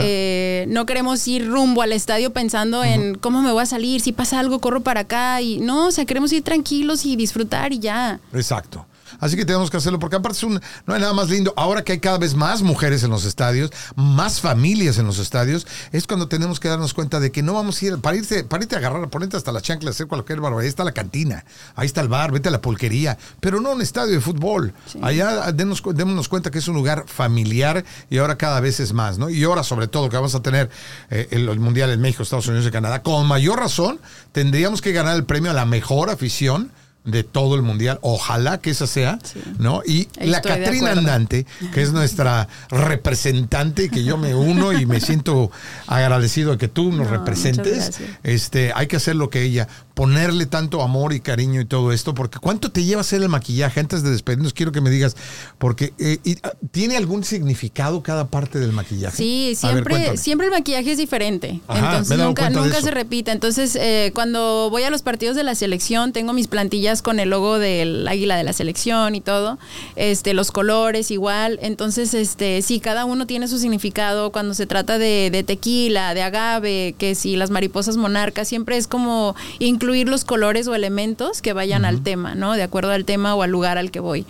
Eh, 0.00 0.66
no 0.68 0.86
queremos 0.86 1.26
ir 1.26 1.48
rumbo 1.48 1.82
al 1.82 1.92
estadio 1.92 2.32
pensando 2.32 2.84
en 2.84 3.16
cómo 3.16 3.42
me 3.42 3.50
voy 3.50 3.62
a 3.62 3.66
salir, 3.66 4.00
si 4.00 4.12
pasa 4.12 4.38
algo, 4.38 4.60
corro 4.60 4.82
para 4.82 5.00
acá. 5.00 5.42
y 5.42 5.58
No, 5.58 5.88
o 5.88 5.90
sea, 5.90 6.04
queremos 6.04 6.32
ir 6.32 6.44
tranquilos 6.44 6.59
y 7.06 7.16
disfrutar 7.16 7.72
y 7.72 7.78
ya. 7.78 8.20
Exacto. 8.32 8.86
Así 9.18 9.36
que 9.36 9.44
tenemos 9.44 9.70
que 9.70 9.76
hacerlo 9.76 9.98
porque 9.98 10.16
aparte 10.16 10.38
es 10.38 10.44
un, 10.44 10.60
no 10.86 10.94
hay 10.94 11.00
nada 11.00 11.12
más 11.12 11.28
lindo. 11.28 11.52
Ahora 11.56 11.82
que 11.82 11.92
hay 11.92 12.00
cada 12.00 12.18
vez 12.18 12.34
más 12.34 12.62
mujeres 12.62 13.02
en 13.02 13.10
los 13.10 13.24
estadios, 13.24 13.70
más 13.96 14.40
familias 14.40 14.98
en 14.98 15.06
los 15.06 15.18
estadios, 15.18 15.66
es 15.92 16.06
cuando 16.06 16.28
tenemos 16.28 16.60
que 16.60 16.68
darnos 16.68 16.94
cuenta 16.94 17.20
de 17.20 17.32
que 17.32 17.42
no 17.42 17.54
vamos 17.54 17.80
a 17.80 17.86
ir, 17.86 17.98
para 17.98 18.16
irte, 18.16 18.44
para 18.44 18.62
irte 18.62 18.76
a 18.76 18.78
agarrar, 18.78 19.08
ponerte 19.10 19.36
hasta 19.36 19.52
la 19.52 19.60
chancla, 19.60 19.90
hacer 19.90 20.06
cualquier 20.06 20.40
barbaridad. 20.40 20.64
Ahí 20.64 20.68
está 20.68 20.84
la 20.84 20.92
cantina, 20.92 21.44
ahí 21.74 21.86
está 21.86 22.00
el 22.00 22.08
bar, 22.08 22.32
vete 22.32 22.48
a 22.48 22.52
la 22.52 22.60
pulquería, 22.60 23.18
pero 23.40 23.60
no 23.60 23.72
un 23.72 23.82
estadio 23.82 24.12
de 24.12 24.20
fútbol. 24.20 24.72
Allá 25.02 25.50
denos, 25.52 25.82
démonos 25.94 26.28
cuenta 26.28 26.50
que 26.50 26.58
es 26.58 26.68
un 26.68 26.74
lugar 26.74 27.04
familiar 27.06 27.84
y 28.08 28.18
ahora 28.18 28.36
cada 28.36 28.60
vez 28.60 28.80
es 28.80 28.92
más, 28.92 29.18
¿no? 29.18 29.30
Y 29.30 29.42
ahora 29.44 29.62
sobre 29.62 29.88
todo 29.88 30.08
que 30.08 30.16
vamos 30.16 30.34
a 30.34 30.42
tener 30.42 30.70
eh, 31.10 31.28
el, 31.30 31.48
el 31.48 31.60
Mundial 31.60 31.90
en 31.90 32.00
México, 32.00 32.22
Estados 32.22 32.46
Unidos 32.46 32.66
y 32.66 32.70
Canadá, 32.70 33.02
con 33.02 33.26
mayor 33.26 33.58
razón 33.58 34.00
tendríamos 34.32 34.80
que 34.80 34.92
ganar 34.92 35.16
el 35.16 35.24
premio 35.24 35.50
a 35.50 35.54
la 35.54 35.64
mejor 35.64 36.10
afición 36.10 36.72
de 37.04 37.24
todo 37.24 37.54
el 37.54 37.62
mundial. 37.62 37.98
Ojalá 38.02 38.58
que 38.58 38.70
esa 38.70 38.86
sea, 38.86 39.18
¿no? 39.58 39.82
Y 39.86 40.08
la 40.20 40.38
Estoy 40.38 40.52
Catrina. 40.52 40.92
Andante, 40.92 41.46
que 41.72 41.82
es 41.82 41.92
nuestra 41.92 42.48
representante, 42.68 43.88
que 43.88 44.04
yo 44.04 44.18
me 44.18 44.34
uno 44.34 44.72
y 44.72 44.86
me 44.86 45.00
siento 45.00 45.50
agradecido 45.86 46.52
de 46.52 46.58
que 46.58 46.68
tú 46.68 46.92
nos 46.92 47.06
No, 47.06 47.16
representes. 47.16 48.00
Este, 48.22 48.72
hay 48.74 48.86
que 48.86 48.96
hacer 48.96 49.16
lo 49.16 49.30
que 49.30 49.42
ella, 49.42 49.68
ponerle 49.94 50.46
tanto 50.46 50.82
amor 50.82 51.12
y 51.12 51.20
cariño 51.20 51.60
y 51.60 51.64
todo 51.64 51.92
esto, 51.92 52.14
porque 52.14 52.38
¿cuánto 52.38 52.70
te 52.70 52.84
lleva 52.84 53.00
hacer 53.00 53.22
el 53.22 53.28
maquillaje? 53.28 53.80
Antes 53.80 54.02
de 54.02 54.10
despedirnos, 54.10 54.52
quiero 54.52 54.72
que 54.72 54.80
me 54.80 54.90
digas, 54.90 55.16
porque 55.58 55.92
eh, 55.98 56.18
ah, 56.42 56.52
¿tiene 56.70 56.96
algún 56.96 57.24
significado 57.24 58.02
cada 58.02 58.28
parte 58.28 58.58
del 58.58 58.72
maquillaje? 58.72 59.16
Sí, 59.16 59.56
A 59.62 59.72
ver, 59.72 59.84
siempre, 59.84 60.16
siempre 60.16 60.46
el 60.48 60.52
maquillaje 60.52 60.92
es 60.92 60.98
diferente. 60.98 61.60
Ajá, 61.66 61.78
Entonces 61.78 62.18
nunca, 62.18 62.50
nunca 62.50 62.80
se 62.80 62.90
repite. 62.90 63.30
Entonces, 63.30 63.76
eh, 63.76 64.10
cuando 64.14 64.68
voy 64.70 64.82
a 64.82 64.90
los 64.90 65.02
partidos 65.02 65.36
de 65.36 65.44
la 65.44 65.54
selección, 65.54 66.12
tengo 66.12 66.32
mis 66.32 66.48
plantillas 66.48 66.89
con 67.02 67.20
el 67.20 67.30
logo 67.30 67.58
del 67.58 68.06
águila 68.08 68.36
de 68.36 68.44
la 68.44 68.52
selección 68.52 69.14
y 69.14 69.20
todo. 69.20 69.58
Este, 69.96 70.34
los 70.34 70.50
colores 70.50 71.10
igual. 71.10 71.58
Entonces, 71.62 72.12
este, 72.14 72.60
sí, 72.62 72.80
cada 72.80 73.04
uno 73.04 73.26
tiene 73.26 73.46
su 73.48 73.58
significado. 73.58 74.30
Cuando 74.32 74.54
se 74.54 74.66
trata 74.66 74.98
de, 74.98 75.30
de 75.30 75.42
tequila, 75.44 76.12
de 76.14 76.22
agave, 76.22 76.94
que 76.98 77.14
si 77.14 77.36
las 77.36 77.50
mariposas 77.50 77.96
monarcas, 77.96 78.48
siempre 78.48 78.76
es 78.76 78.86
como 78.86 79.34
incluir 79.60 80.08
los 80.08 80.24
colores 80.24 80.66
o 80.68 80.74
elementos 80.74 81.40
que 81.40 81.52
vayan 81.52 81.84
al 81.84 82.02
tema, 82.02 82.34
¿no? 82.34 82.54
De 82.54 82.62
acuerdo 82.62 82.90
al 82.90 83.04
tema 83.04 83.34
o 83.34 83.42
al 83.42 83.50
lugar 83.50 83.78
al 83.78 83.90
que 83.90 84.00
voy. 84.00 84.26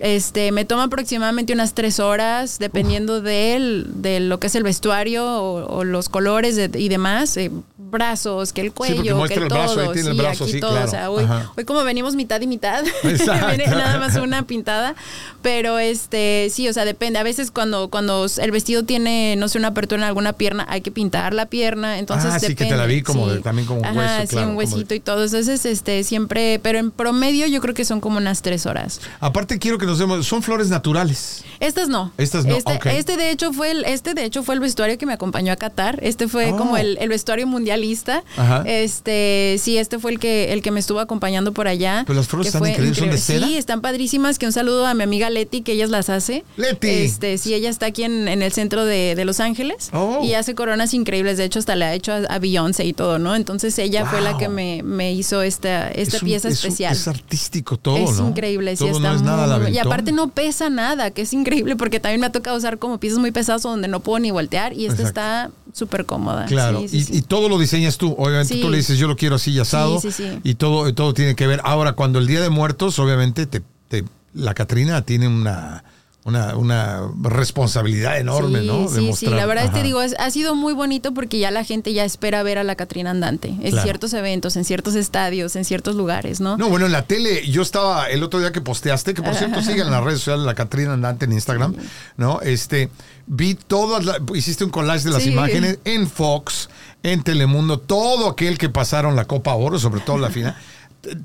Este, 0.00 0.52
me 0.52 0.64
toma 0.64 0.84
aproximadamente 0.84 1.52
unas 1.52 1.74
tres 1.74 1.98
horas, 1.98 2.58
dependiendo 2.60 3.20
del- 3.20 3.84
de 4.00 4.20
lo 4.20 4.38
que 4.38 4.46
es 4.46 4.54
el 4.54 4.62
vestuario 4.62 5.26
o, 5.26 5.66
o 5.78 5.84
los 5.84 6.08
colores 6.08 6.54
de- 6.54 6.70
y 6.78 6.88
demás. 6.88 7.36
eh, 7.36 7.50
brazos, 7.90 8.52
que 8.52 8.60
el 8.60 8.72
cuello, 8.72 9.02
que 9.02 9.14
muestra 9.14 9.36
el 9.38 9.42
el 9.44 9.48
brazo, 9.48 9.74
todo. 9.74 9.84
ahí 9.84 9.92
tiene 9.92 10.10
el 10.10 10.16
sí, 10.16 10.20
brazo, 10.22 10.44
aquí 10.44 10.52
sí, 10.54 10.60
todo. 10.60 10.70
claro. 10.72 10.86
O 10.86 10.90
sea, 10.90 11.10
hoy, 11.10 11.64
como 11.64 11.84
venimos 11.84 12.14
mitad 12.14 12.40
y 12.40 12.46
mitad, 12.46 12.84
viene 13.02 13.66
nada 13.66 13.98
más 13.98 14.16
una 14.16 14.42
pintada. 14.46 14.94
Pero 15.42 15.78
este, 15.78 16.48
sí, 16.52 16.68
o 16.68 16.72
sea, 16.72 16.84
depende. 16.84 17.18
A 17.18 17.22
veces 17.22 17.50
cuando, 17.50 17.88
cuando 17.88 18.26
el 18.38 18.50
vestido 18.50 18.82
tiene, 18.84 19.36
no 19.36 19.48
sé, 19.48 19.58
una 19.58 19.68
apertura 19.68 20.02
en 20.02 20.08
alguna 20.08 20.32
pierna, 20.32 20.66
hay 20.68 20.80
que 20.80 20.90
pintar 20.90 21.32
la 21.34 21.46
pierna. 21.46 21.98
Entonces 21.98 22.30
Ah, 22.32 22.40
sí, 22.40 22.54
que 22.54 22.64
te 22.66 22.76
la 22.76 22.86
vi 22.86 23.02
como 23.02 23.28
sí. 23.28 23.36
de- 23.36 23.40
también 23.40 23.66
como 23.66 23.80
un 23.80 23.86
Ajá, 23.86 23.98
hueso, 23.98 24.20
sí, 24.22 24.28
claro, 24.28 24.48
un 24.48 24.52
de- 24.54 24.58
huesito 24.58 24.94
y 24.94 25.00
todo. 25.00 25.24
Entonces, 25.24 25.64
este, 25.64 26.04
siempre, 26.04 26.58
pero 26.62 26.78
en 26.78 26.90
promedio 26.90 27.46
yo 27.46 27.60
creo 27.60 27.74
que 27.74 27.84
son 27.84 28.00
como 28.00 28.18
unas 28.18 28.42
tres 28.42 28.66
horas. 28.66 29.00
Aparte 29.20 29.58
quiero 29.58 29.78
que 29.78 29.86
nos 29.86 29.98
demos, 29.98 30.26
son 30.26 30.42
flores 30.42 30.68
naturales. 30.68 31.44
Estas 31.60 31.88
no. 31.88 32.12
Estas 32.18 32.44
no, 32.44 32.56
Este, 32.56 32.72
ok. 32.74 32.86
este 32.86 33.16
de 33.16 33.30
hecho 33.30 33.52
fue 33.52 33.70
el, 33.70 33.84
este 33.84 34.14
de 34.14 34.24
hecho 34.24 34.42
fue 34.42 34.54
el 34.54 34.60
vestuario 34.60 34.98
que 34.98 35.06
me 35.06 35.12
acompañó 35.12 35.52
a 35.52 35.56
Qatar. 35.56 35.98
Este 36.02 36.28
fue 36.28 36.52
Oh. 36.52 36.56
como 36.56 36.76
el, 36.76 36.96
el 37.00 37.08
vestuario 37.08 37.46
mundialista. 37.78 38.22
Ajá. 38.36 38.62
Este, 38.66 39.56
sí, 39.60 39.78
este 39.78 39.98
fue 39.98 40.12
el 40.12 40.18
que, 40.18 40.52
el 40.52 40.62
que 40.62 40.70
me 40.70 40.80
estuvo 40.80 41.00
acompañando 41.00 41.52
por 41.52 41.68
allá. 41.68 42.04
Pero 42.06 42.16
las 42.18 42.28
flores 42.28 42.48
están 42.48 42.66
increíbles, 42.68 42.98
¿son 42.98 43.08
de 43.10 43.16
increíble. 43.16 43.46
Sí, 43.46 43.56
están 43.56 43.80
padrísimas. 43.80 44.38
Que 44.38 44.46
un 44.46 44.52
saludo 44.52 44.86
a 44.86 44.94
mi 44.94 45.02
amiga 45.04 45.30
Leti, 45.30 45.62
que 45.62 45.72
ellas 45.72 45.90
las 45.90 46.10
hace. 46.10 46.44
Leti. 46.56 46.88
Este, 46.88 47.38
sí, 47.38 47.54
ella 47.54 47.70
está 47.70 47.86
aquí 47.86 48.02
en, 48.04 48.28
en 48.28 48.42
el 48.42 48.52
centro 48.52 48.84
de, 48.84 49.14
de 49.14 49.24
Los 49.24 49.40
Ángeles. 49.40 49.90
Oh. 49.92 50.20
Y 50.24 50.34
hace 50.34 50.54
coronas 50.54 50.94
increíbles. 50.94 51.38
De 51.38 51.44
hecho, 51.44 51.58
hasta 51.58 51.76
le 51.76 51.84
ha 51.84 51.94
hecho 51.94 52.12
a, 52.12 52.16
a 52.28 52.38
Beyoncé 52.38 52.84
y 52.84 52.92
todo, 52.92 53.18
¿no? 53.18 53.34
Entonces 53.34 53.78
ella 53.78 54.04
fue 54.06 54.20
la 54.20 54.36
que 54.38 54.48
me, 54.48 54.82
me 54.82 55.12
hizo 55.12 55.42
esta, 55.42 55.88
esta 55.90 56.16
Es 56.16 56.22
un- 56.22 56.28
pieza 56.28 56.48
es 56.48 56.62
un- 56.64 56.68
especial. 56.68 56.92
Es 56.92 57.08
artístico 57.08 57.76
todo, 57.76 57.96
es 57.98 58.18
¿no? 58.18 58.28
increíble, 58.28 58.76
sí, 58.76 58.86
está 58.86 58.98
no 59.10 59.14
es 59.16 59.22
nada 59.22 59.58
muy- 59.58 59.70
Y 59.72 59.78
aparte 59.78 60.12
no 60.12 60.28
pesa 60.28 60.70
nada, 60.70 61.10
que 61.10 61.22
es 61.22 61.32
increíble 61.32 61.76
porque 61.76 62.00
también 62.00 62.20
me 62.20 62.26
ha 62.26 62.32
tocado 62.32 62.56
usar 62.56 62.78
como 62.78 62.98
piezas 62.98 63.18
muy 63.18 63.30
pesadas 63.30 63.62
donde 63.62 63.88
no 63.88 64.00
puedo 64.00 64.18
ni 64.18 64.30
voltear 64.30 64.72
y 64.72 64.86
esta 64.86 65.02
Exacto. 65.02 65.08
está 65.08 65.50
súper 65.72 66.06
cómoda. 66.06 66.46
Claro, 66.46 66.80
Sí, 66.80 66.88
sí, 66.88 66.96
y, 66.98 67.02
sí. 67.04 67.16
y 67.18 67.22
todo 67.22 67.48
lo 67.48 67.58
diseñas 67.58 67.98
tú. 67.98 68.14
Obviamente 68.18 68.60
tú 68.60 68.70
le 68.70 68.76
dices, 68.78 68.98
yo 68.98 69.06
lo 69.08 69.16
quiero 69.16 69.36
así 69.36 69.52
y 69.52 69.58
asado. 69.60 70.00
Sí, 70.00 70.10
sí, 70.12 70.22
sí. 70.24 70.40
Y 70.44 70.54
todo, 70.54 70.92
todo 70.94 71.14
tiene 71.14 71.34
que 71.34 71.46
ver. 71.46 71.60
Ahora, 71.64 71.92
cuando 71.92 72.18
el 72.18 72.26
Día 72.26 72.40
de 72.40 72.50
Muertos, 72.50 72.98
obviamente, 72.98 73.46
te, 73.46 73.62
te- 73.88 74.04
la 74.34 74.54
Catrina 74.54 75.02
tiene 75.02 75.26
una, 75.28 75.84
una, 76.24 76.56
una 76.56 77.08
responsabilidad 77.22 78.18
enorme, 78.18 78.60
sí, 78.60 78.66
¿no? 78.66 78.88
Sí, 78.88 79.12
sí, 79.14 79.26
la 79.26 79.46
verdad 79.46 79.64
es 79.64 79.70
que 79.70 79.76
Ajá. 79.78 79.86
digo, 79.86 80.02
es- 80.02 80.14
ha 80.18 80.30
sido 80.30 80.54
muy 80.54 80.74
bonito 80.74 81.14
porque 81.14 81.38
ya 81.38 81.50
la 81.50 81.64
gente 81.64 81.94
ya 81.94 82.04
espera 82.04 82.42
ver 82.42 82.58
a 82.58 82.64
la 82.64 82.74
Catrina 82.76 83.10
Andante 83.10 83.48
en 83.48 83.60
Claro. 83.70 83.82
ciertos 83.82 84.12
eventos, 84.12 84.56
en 84.56 84.64
ciertos 84.64 84.94
estadios, 84.94 85.56
en 85.56 85.64
ciertos 85.64 85.94
lugares, 85.96 86.40
¿no? 86.40 86.58
No, 86.58 86.68
bueno, 86.68 86.84
en 86.86 86.92
la 86.92 87.02
tele, 87.02 87.48
yo 87.48 87.62
estaba 87.62 88.10
el 88.10 88.22
otro 88.22 88.40
día 88.40 88.52
que 88.52 88.60
posteaste, 88.60 89.14
que 89.14 89.22
por 89.22 89.34
cierto 89.36 89.62
sigan 89.62 89.90
las 89.90 90.04
redes 90.04 90.18
sociales 90.18 90.44
la 90.44 90.54
Catrina 90.54 90.92
Andante 90.92 91.24
en 91.24 91.32
Instagram, 91.32 91.74
¿no? 92.18 92.40
Este, 92.42 92.90
vi 93.26 93.54
todas, 93.54 94.04
la- 94.04 94.18
hiciste 94.34 94.64
un 94.64 94.70
collage 94.70 95.04
de 95.04 95.10
las 95.10 95.22
Sí. 95.22 95.30
imágenes 95.30 95.78
en 95.84 96.10
Fox, 96.10 96.68
en 97.02 97.22
Telemundo, 97.22 97.78
todo 97.78 98.28
aquel 98.28 98.58
que 98.58 98.68
pasaron 98.68 99.16
la 99.16 99.24
Copa 99.24 99.54
Oro, 99.54 99.78
sobre 99.78 100.00
todo 100.00 100.18
la 100.18 100.30
final. 100.30 100.54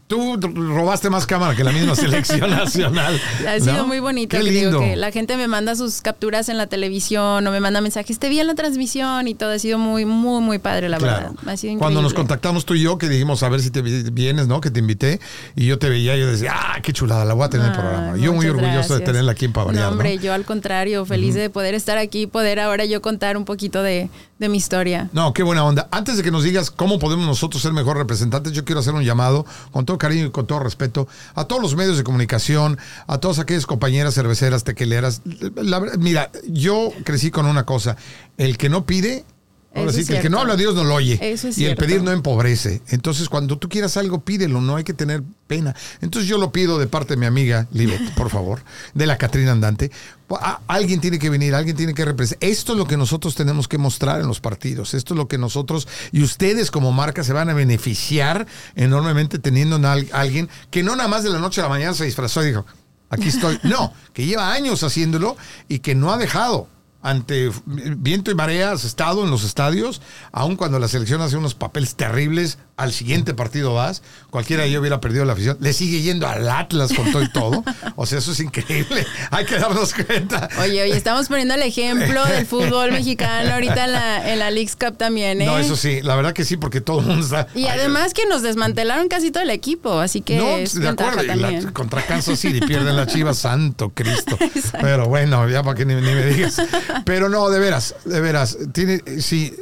Tú 0.07 0.37
robaste 0.39 1.09
más 1.09 1.25
cámara 1.25 1.55
que 1.55 1.63
la 1.63 1.71
misma 1.71 1.95
selección 1.95 2.49
nacional. 2.51 3.19
Ha 3.47 3.57
¿no? 3.57 3.65
sido 3.65 3.87
muy 3.87 3.99
bonito. 3.99 4.37
Qué 4.37 4.43
lindo. 4.43 4.79
que 4.79 4.95
la 4.95 5.11
gente 5.11 5.35
me 5.35 5.47
manda 5.47 5.75
sus 5.75 6.01
capturas 6.01 6.47
en 6.49 6.57
la 6.57 6.67
televisión 6.67 7.45
o 7.45 7.51
me 7.51 7.59
manda 7.59 7.81
mensajes, 7.81 8.19
te 8.19 8.29
vi 8.29 8.39
en 8.39 8.47
la 8.47 8.53
transmisión 8.55 9.27
y 9.27 9.33
todo. 9.33 9.51
Ha 9.51 9.59
sido 9.59 9.79
muy, 9.79 10.05
muy, 10.05 10.41
muy 10.41 10.59
padre, 10.59 10.89
la 10.89 10.97
Claro. 10.99 11.33
verdad. 11.33 11.51
Ha 11.53 11.57
sido 11.57 11.77
Cuando 11.79 12.01
nos 12.01 12.11
increíble. 12.11 12.29
contactamos 12.29 12.65
tú 12.65 12.75
y 12.75 12.81
yo, 12.83 12.97
que 12.99 13.09
dijimos 13.09 13.41
a 13.41 13.49
ver 13.49 13.61
si 13.61 13.71
te 13.71 13.81
vi- 13.81 14.03
vienes, 14.11 14.47
¿no? 14.47 14.61
Que 14.61 14.69
te 14.69 14.79
invité 14.79 15.19
y 15.55 15.65
yo 15.65 15.79
te 15.79 15.89
veía, 15.89 16.15
yo 16.15 16.27
decía, 16.27 16.51
ah, 16.55 16.79
qué 16.83 16.93
chulada, 16.93 17.25
la 17.25 17.33
voy 17.33 17.45
a 17.45 17.49
tener 17.49 17.65
en 17.65 17.71
el 17.73 17.77
programa. 17.79 18.17
Yo 18.17 18.31
muy 18.31 18.45
orgulloso 18.45 18.93
de 18.93 19.01
tenerla 19.01 19.31
aquí 19.31 19.45
en 19.45 19.53
Pavariar, 19.53 19.85
No, 19.85 19.89
¿no? 19.89 19.93
hombre, 19.95 20.19
yo 20.19 20.33
al 20.33 20.45
contrario, 20.45 21.03
feliz 21.05 21.33
de 21.33 21.49
poder 21.49 21.73
estar 21.73 21.97
aquí, 21.97 22.27
poder 22.27 22.59
ahora 22.59 22.85
yo 22.85 23.01
contar 23.01 23.37
un 23.37 23.45
poquito 23.45 23.81
de, 23.81 24.09
de 24.37 24.49
mi 24.49 24.57
historia. 24.57 25.09
No, 25.13 25.33
qué 25.33 25.41
buena 25.41 25.65
onda. 25.65 25.87
Antes 25.91 26.15
de 26.17 26.23
que 26.23 26.29
nos 26.31 26.43
digas 26.43 26.69
cómo 26.69 26.99
podemos 26.99 27.25
nosotros 27.25 27.61
ser 27.61 27.73
mejor 27.73 27.97
representantes, 27.97 28.53
yo 28.53 28.63
quiero 28.65 28.79
hacer 28.81 28.93
un 28.93 29.03
llamado 29.03 29.45
con 29.71 29.85
todo 29.85 29.97
cariño 29.97 30.27
y 30.27 30.31
con 30.31 30.47
todo 30.47 30.59
respeto 30.59 31.07
a 31.35 31.45
todos 31.45 31.61
los 31.61 31.75
medios 31.75 31.97
de 31.97 32.03
comunicación, 32.03 32.77
a 33.07 33.17
todas 33.17 33.39
aquellas 33.39 33.65
compañeras 33.65 34.15
cerveceras, 34.15 34.63
tequeleras. 34.63 35.21
La 35.55 35.79
mira, 35.79 36.31
yo 36.47 36.91
crecí 37.03 37.31
con 37.31 37.45
una 37.45 37.65
cosa, 37.65 37.97
el 38.37 38.57
que 38.57 38.69
no 38.69 38.85
pide, 38.85 39.25
ahora 39.73 39.89
Eso 39.89 39.93
sí 39.95 40.01
es 40.01 40.07
que 40.07 40.15
el 40.17 40.21
que 40.21 40.29
no 40.29 40.39
habla 40.39 40.55
Dios 40.55 40.75
no 40.75 40.83
lo 40.83 40.95
oye. 40.95 41.17
Eso 41.21 41.47
es 41.47 41.57
y 41.57 41.65
el 41.65 41.75
pedir 41.75 42.03
no 42.03 42.11
empobrece. 42.11 42.81
Entonces, 42.89 43.29
cuando 43.29 43.57
tú 43.57 43.69
quieras 43.69 43.97
algo, 43.97 44.21
pídelo, 44.23 44.61
no 44.61 44.75
hay 44.75 44.83
que 44.83 44.93
tener 44.93 45.23
pena. 45.47 45.75
Entonces, 46.01 46.29
yo 46.29 46.37
lo 46.37 46.51
pido 46.51 46.79
de 46.79 46.87
parte 46.87 47.13
de 47.15 47.17
mi 47.19 47.25
amiga 47.25 47.67
Libet, 47.71 48.13
por 48.15 48.29
favor, 48.29 48.61
de 48.93 49.05
la 49.07 49.17
Catrina 49.17 49.51
Andante. 49.51 49.91
A- 50.39 50.61
alguien 50.67 50.99
tiene 50.99 51.19
que 51.19 51.29
venir, 51.29 51.53
alguien 51.53 51.75
tiene 51.75 51.93
que 51.93 52.05
representar. 52.05 52.49
Esto 52.49 52.71
es 52.73 52.77
lo 52.79 52.85
que 52.87 52.97
nosotros 52.97 53.35
tenemos 53.35 53.67
que 53.67 53.77
mostrar 53.77 54.19
en 54.21 54.27
los 54.27 54.39
partidos. 54.39 54.93
Esto 54.95 55.13
es 55.13 55.17
lo 55.17 55.27
que 55.27 55.37
nosotros 55.37 55.87
y 56.11 56.23
ustedes 56.23 56.71
como 56.71 56.91
marca 56.91 57.23
se 57.23 57.33
van 57.33 57.49
a 57.49 57.53
beneficiar 57.53 58.47
enormemente 58.75 59.37
teniendo 59.39 59.75
a 59.87 59.93
al- 59.93 60.09
alguien 60.11 60.49
que 60.71 60.81
no 60.83 60.95
nada 60.95 61.07
más 61.09 61.23
de 61.23 61.29
la 61.29 61.39
noche 61.39 61.61
a 61.61 61.65
la 61.65 61.69
mañana 61.69 61.93
se 61.93 62.05
disfrazó 62.05 62.41
y 62.43 62.47
dijo, 62.47 62.65
aquí 63.09 63.27
estoy. 63.29 63.59
No, 63.63 63.93
que 64.13 64.25
lleva 64.25 64.51
años 64.53 64.81
haciéndolo 64.83 65.37
y 65.67 65.79
que 65.79 65.93
no 65.93 66.11
ha 66.11 66.17
dejado 66.17 66.67
ante 67.03 67.51
viento 67.65 68.31
y 68.31 68.35
marea 68.35 68.71
has 68.71 68.85
estado 68.85 69.23
en 69.23 69.29
los 69.29 69.43
estadios, 69.43 70.01
aun 70.31 70.55
cuando 70.55 70.79
la 70.79 70.87
selección 70.87 71.21
hace 71.21 71.37
unos 71.37 71.53
papeles 71.53 71.95
terribles, 71.95 72.57
al 72.75 72.91
siguiente 72.91 73.33
partido 73.33 73.73
vas, 73.73 74.01
cualquiera 74.31 74.63
de 74.63 74.69
ellos 74.69 74.79
hubiera 74.81 74.99
perdido 74.99 75.25
la 75.25 75.33
afición, 75.33 75.57
le 75.59 75.73
sigue 75.73 76.01
yendo 76.01 76.27
al 76.27 76.49
Atlas 76.49 76.91
con 76.93 77.11
todo 77.11 77.21
y 77.21 77.29
todo, 77.31 77.63
o 77.95 78.05
sea, 78.05 78.17
eso 78.19 78.31
es 78.31 78.39
increíble, 78.39 79.05
hay 79.31 79.45
que 79.45 79.59
darnos 79.59 79.93
cuenta. 79.93 80.49
Oye, 80.59 80.81
oye, 80.81 80.97
estamos 80.97 81.27
poniendo 81.27 81.53
el 81.53 81.61
ejemplo 81.61 82.25
del 82.25 82.45
fútbol 82.47 82.91
mexicano 82.91 83.53
ahorita 83.53 83.85
en 83.85 83.91
la, 83.91 84.33
en 84.33 84.39
la 84.39 84.49
Leagues 84.51 84.75
Cup 84.75 84.97
también, 84.97 85.41
¿eh? 85.41 85.45
No, 85.45 85.57
eso 85.59 85.75
sí, 85.75 86.01
la 86.01 86.15
verdad 86.15 86.33
que 86.33 86.45
sí, 86.45 86.57
porque 86.57 86.81
todo 86.81 86.99
el 87.01 87.05
mundo 87.05 87.23
está... 87.25 87.47
Y 87.53 87.67
además 87.67 88.13
que 88.13 88.25
nos 88.25 88.41
desmantelaron 88.41 89.07
casi 89.07 89.29
todo 89.31 89.43
el 89.43 89.51
equipo, 89.51 89.99
así 89.99 90.21
que 90.21 90.37
No, 90.37 90.57
es 90.57 90.73
de 90.79 90.87
acuerdo. 90.89 91.21
la- 91.23 91.71
contra 91.73 92.03
Kansas 92.05 92.39
City 92.39 92.59
pierden 92.61 92.95
la 92.95 93.05
Chivas, 93.07 93.37
santo 93.37 93.91
Cristo. 93.93 94.37
Pero 94.81 95.07
bueno, 95.07 95.47
ya 95.47 95.61
para 95.63 95.75
que 95.75 95.85
ni, 95.85 95.93
ni 95.95 96.01
me 96.01 96.25
digas. 96.25 96.57
Pero 97.05 97.29
no, 97.29 97.49
de 97.49 97.59
veras, 97.59 97.95
de 98.05 98.19
veras. 98.19 98.57
Tiene, 98.73 99.01
sí, 99.21 99.53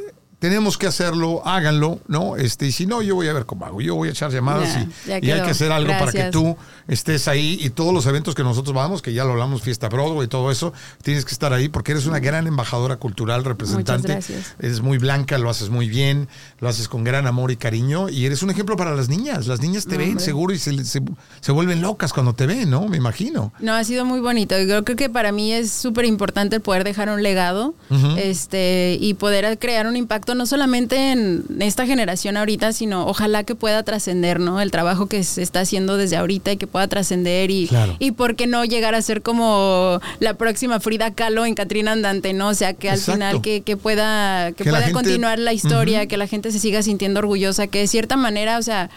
tenemos 0.42 0.76
que 0.76 0.88
hacerlo, 0.88 1.40
háganlo, 1.46 2.00
¿no? 2.08 2.34
Este, 2.36 2.66
y 2.66 2.72
si 2.72 2.84
no, 2.84 3.00
yo 3.00 3.14
voy 3.14 3.28
a 3.28 3.32
ver 3.32 3.46
cómo 3.46 3.64
hago. 3.64 3.80
Yo 3.80 3.94
voy 3.94 4.08
a 4.08 4.10
echar 4.10 4.32
llamadas 4.32 4.76
y, 5.06 5.12
hay 5.12 5.20
que 5.20 5.32
hacer 5.50 5.70
algo 5.70 5.92
para 6.00 6.10
que 6.10 6.24
tú 6.32 6.56
estés 6.88 7.28
ahí 7.28 7.58
y 7.60 7.70
todos 7.70 7.94
los 7.94 8.06
eventos 8.06 8.34
que 8.34 8.42
nosotros 8.42 8.74
vamos, 8.74 9.02
que 9.02 9.12
ya 9.12 9.22
lo 9.22 9.30
hablamos, 9.30 9.62
Fiesta 9.62 9.88
Broadway 9.88 10.24
y 10.26 10.28
todo 10.28 10.50
eso, 10.50 10.72
tienes 11.04 11.24
que 11.24 11.30
estar 11.30 11.52
ahí 11.52 11.68
porque 11.68 11.92
eres 11.92 12.06
una 12.06 12.18
gran 12.18 12.48
embajadora 12.48 12.96
cultural, 12.96 13.44
representante. 13.44 14.08
gracias. 14.08 14.56
Eres 14.58 14.80
muy 14.80 14.98
blanca, 14.98 15.38
lo 15.38 15.48
haces 15.48 15.70
muy 15.70 15.88
bien, 15.88 16.26
lo 16.58 16.68
haces 16.68 16.88
con 16.88 17.04
gran 17.04 17.28
amor 17.28 17.52
y 17.52 17.56
cariño 17.56 18.08
y 18.08 18.26
eres 18.26 18.42
un 18.42 18.50
ejemplo 18.50 18.76
para 18.76 18.96
las 18.96 19.08
niñas. 19.08 19.46
Las 19.46 19.60
niñas 19.60 19.84
te 19.86 19.92
No, 19.92 19.98
ven 19.98 20.08
hombre. 20.08 20.24
seguro 20.24 20.52
y 20.52 20.58
se, 20.58 20.84
se- 20.84 21.02
se 21.40 21.52
vuelven 21.52 21.82
locas 21.82 22.12
cuando 22.12 22.34
te 22.34 22.46
ven, 22.46 22.68
¿no? 22.68 22.88
Me 22.88 22.96
imagino. 22.96 23.52
No, 23.60 23.74
ha 23.74 23.84
sido 23.84 24.04
muy 24.04 24.18
bonito. 24.18 24.58
Yo 24.60 24.82
creo 24.82 24.96
que 24.96 25.08
para 25.08 25.30
mí 25.30 25.52
es 25.52 25.70
súper 25.70 26.04
importante 26.04 26.56
el 26.56 26.62
poder 26.62 26.82
dejar 26.82 27.08
un 27.10 27.22
legado 27.22 27.76
este, 28.16 28.98
y 29.00 29.14
poder 29.14 29.56
crear 29.60 29.86
un 29.86 29.94
impacto 29.94 30.31
no 30.34 30.46
solamente 30.46 31.12
en 31.12 31.44
esta 31.60 31.86
generación 31.86 32.36
ahorita, 32.36 32.72
sino 32.72 33.06
ojalá 33.06 33.44
que 33.44 33.54
pueda 33.54 33.82
trascender, 33.82 34.40
¿no? 34.40 34.60
El 34.60 34.70
trabajo 34.70 35.06
que 35.06 35.22
se 35.24 35.42
está 35.42 35.60
haciendo 35.60 35.96
desde 35.96 36.16
ahorita 36.16 36.52
y 36.52 36.56
que 36.56 36.66
pueda 36.66 36.86
trascender 36.88 37.50
y, 37.50 37.66
Claro. 37.68 37.96
y 37.98 38.12
por 38.12 38.36
qué 38.36 38.46
no 38.46 38.64
llegar 38.64 38.94
a 38.94 39.02
ser 39.02 39.22
como 39.22 40.00
la 40.20 40.34
próxima 40.34 40.80
Frida 40.80 41.12
Kahlo 41.12 41.44
en 41.46 41.54
Catrina 41.54 41.92
Andante, 41.92 42.32
¿no? 42.32 42.48
O 42.48 42.54
sea, 42.54 42.74
que 42.74 42.88
al 42.90 42.98
Exacto. 42.98 43.12
final 43.18 43.40
que, 43.42 43.60
que 43.62 43.76
pueda, 43.76 44.52
que 44.52 44.64
Que 44.64 44.64
la 44.64 44.70
pueda 44.78 44.82
gente- 44.86 44.92
continuar 44.94 45.38
la 45.38 45.52
historia, 45.52 46.06
que 46.06 46.16
la 46.16 46.26
gente 46.26 46.50
se 46.52 46.58
siga 46.58 46.82
sintiendo 46.82 47.20
orgullosa, 47.20 47.66
que 47.66 47.80
de 47.80 47.86
cierta 47.86 48.16
manera, 48.16 48.58
o 48.58 48.62
sea, 48.62 48.90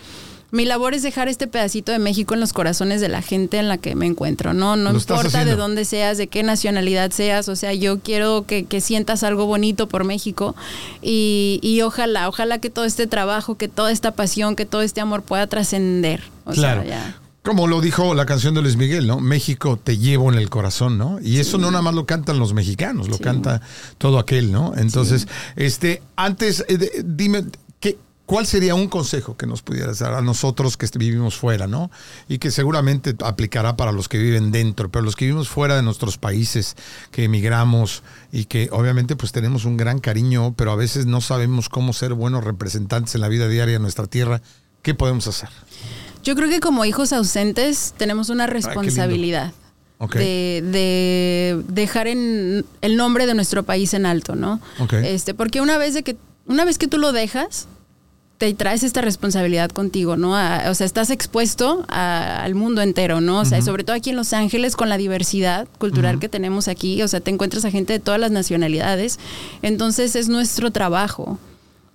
mi 0.55 0.65
labor 0.65 0.93
es 0.93 1.03
dejar 1.03 1.27
este 1.27 1.47
pedacito 1.47 1.91
de 1.91 1.99
México 1.99 2.33
en 2.33 2.39
los 2.39 2.53
corazones 2.53 3.01
de 3.01 3.09
la 3.09 3.21
gente 3.21 3.57
en 3.57 3.67
la 3.67 3.77
que 3.77 3.93
me 3.95 4.05
encuentro, 4.05 4.53
¿no? 4.53 4.75
No 4.75 4.91
Lo 4.93 4.97
importa 4.99 5.45
de 5.45 5.55
dónde 5.55 5.85
seas, 5.85 6.17
de 6.17 6.27
qué 6.27 6.41
nacionalidad 6.43 7.11
seas, 7.11 7.49
o 7.49 7.55
sea, 7.55 7.73
yo 7.73 7.99
quiero 7.99 8.45
que, 8.47 8.65
que 8.65 8.81
sientas 8.81 9.23
algo 9.23 9.45
bonito 9.45 9.87
por 9.87 10.03
México 10.05 10.55
y, 11.01 11.59
y 11.61 11.81
ojalá, 11.81 12.27
ojalá 12.29 12.59
que 12.59 12.69
todo 12.69 12.85
este 12.85 13.05
trabajo, 13.07 13.55
que 13.55 13.67
toda 13.67 13.91
esta 13.91 14.11
pasión, 14.11 14.55
que 14.55 14.65
todo 14.65 14.81
este 14.81 15.01
amor 15.01 15.21
pueda 15.23 15.47
trascender. 15.47 16.23
O 16.45 16.51
Claro. 16.51 16.81
sea, 16.83 16.89
ya. 16.89 17.19
Como 17.43 17.67
lo 17.67 17.79
dijo 17.79 18.15
la 18.15 18.25
canción 18.25 18.55
de 18.55 18.63
Luis 18.63 18.75
Miguel, 18.75 19.05
¿no? 19.05 19.19
México 19.19 19.77
te 19.77 19.99
llevo 19.99 20.31
en 20.33 20.39
el 20.39 20.49
corazón, 20.49 20.97
¿no? 20.97 21.19
Y 21.21 21.37
eso 21.39 21.59
no 21.59 21.69
nada 21.69 21.83
más 21.83 21.93
lo 21.93 22.07
cantan 22.07 22.39
los 22.39 22.53
mexicanos, 22.55 23.07
lo 23.07 23.17
Sí. 23.17 23.23
canta 23.23 23.61
todo 23.99 24.17
aquel, 24.17 24.51
¿no? 24.51 24.73
Entonces, 24.75 25.27
este, 25.55 26.01
antes, 26.15 26.65
eh, 26.67 27.03
dime, 27.05 27.43
¿qué, 27.43 27.64
¿cuál 28.25 28.45
sería 28.45 28.75
un 28.75 28.87
consejo 28.87 29.37
que 29.37 29.45
nos 29.45 29.61
pudieras 29.61 29.99
dar 29.99 30.13
a 30.13 30.21
nosotros 30.21 30.77
que 30.77 30.87
vivimos 30.97 31.35
fuera, 31.35 31.67
¿no? 31.67 31.91
Y 32.27 32.39
que 32.39 32.51
seguramente 32.51 33.15
aplicará 33.23 33.77
para 33.77 33.91
los 33.91 34.09
que 34.09 34.17
viven 34.17 34.51
dentro, 34.51 34.89
pero 34.89 35.03
los 35.03 35.15
que 35.15 35.25
vivimos 35.25 35.49
fuera 35.49 35.75
de 35.75 35.83
nuestros 35.83 36.17
países, 36.17 36.75
que 37.11 37.25
emigramos 37.25 38.03
y 38.31 38.45
que 38.45 38.69
obviamente 38.71 39.15
pues 39.15 39.31
tenemos 39.31 39.65
un 39.65 39.77
gran 39.77 39.99
cariño, 39.99 40.53
pero 40.55 40.71
a 40.71 40.75
veces 40.75 41.05
no 41.05 41.21
sabemos 41.21 41.69
cómo 41.69 41.93
ser 41.93 42.13
buenos 42.13 42.43
representantes 42.43 43.15
en 43.15 43.21
la 43.21 43.27
vida 43.27 43.47
diaria 43.47 43.73
de 43.73 43.79
nuestra 43.79 44.07
tierra, 44.07 44.41
¿qué 44.81 44.93
podemos 44.93 45.27
hacer? 45.27 45.49
Yo 46.23 46.35
creo 46.35 46.49
que 46.49 46.59
como 46.59 46.85
hijos 46.85 47.13
ausentes 47.13 47.93
tenemos 47.97 48.29
una 48.29 48.47
responsabilidad. 48.47 49.53
Ok. 49.97 50.15
De, 50.15 50.61
de 50.61 51.63
dejar 51.69 52.07
en 52.07 52.65
el 52.81 52.97
nombre 52.97 53.27
de 53.27 53.33
nuestro 53.33 53.63
país 53.63 53.93
en 53.93 54.05
alto, 54.05 54.35
¿no? 54.35 54.59
Este, 54.91 55.33
porque 55.33 55.61
una 55.61 55.77
vez 55.77 55.93
de 55.93 56.03
que, 56.03 56.17
una 56.47 56.65
vez 56.65 56.77
que 56.77 56.89
tú 56.89 56.97
lo 56.97 57.13
dejas, 57.13 57.69
te 58.37 58.53
traes 58.53 58.83
esta 58.83 59.01
responsabilidad 59.01 59.69
contigo, 59.69 60.17
¿no? 60.17 60.35
A- 60.35 60.69
o 60.69 60.75
sea, 60.75 60.85
estás 60.85 61.09
expuesto 61.09 61.85
a- 61.87 62.43
al 62.43 62.53
mundo 62.53 62.81
entero, 62.81 63.21
¿no? 63.21 63.39
O 63.39 63.45
sea, 63.45 63.59
y 63.59 63.61
sobre 63.61 63.83
todo 63.85 63.95
aquí 63.95 64.09
en 64.09 64.17
Los 64.17 64.33
Ángeles 64.33 64.75
con 64.75 64.89
la 64.89 64.97
diversidad 64.97 65.67
cultural 65.79 66.19
que 66.19 66.27
tenemos 66.27 66.67
aquí, 66.67 67.01
o 67.01 67.07
sea, 67.07 67.21
te 67.21 67.31
encuentras 67.31 67.63
a 67.63 67.71
gente 67.71 67.93
de 67.93 67.99
todas 67.99 68.19
las 68.19 68.31
nacionalidades, 68.31 69.19
entonces 69.61 70.15
es 70.17 70.27
nuestro 70.27 70.71
trabajo 70.71 71.39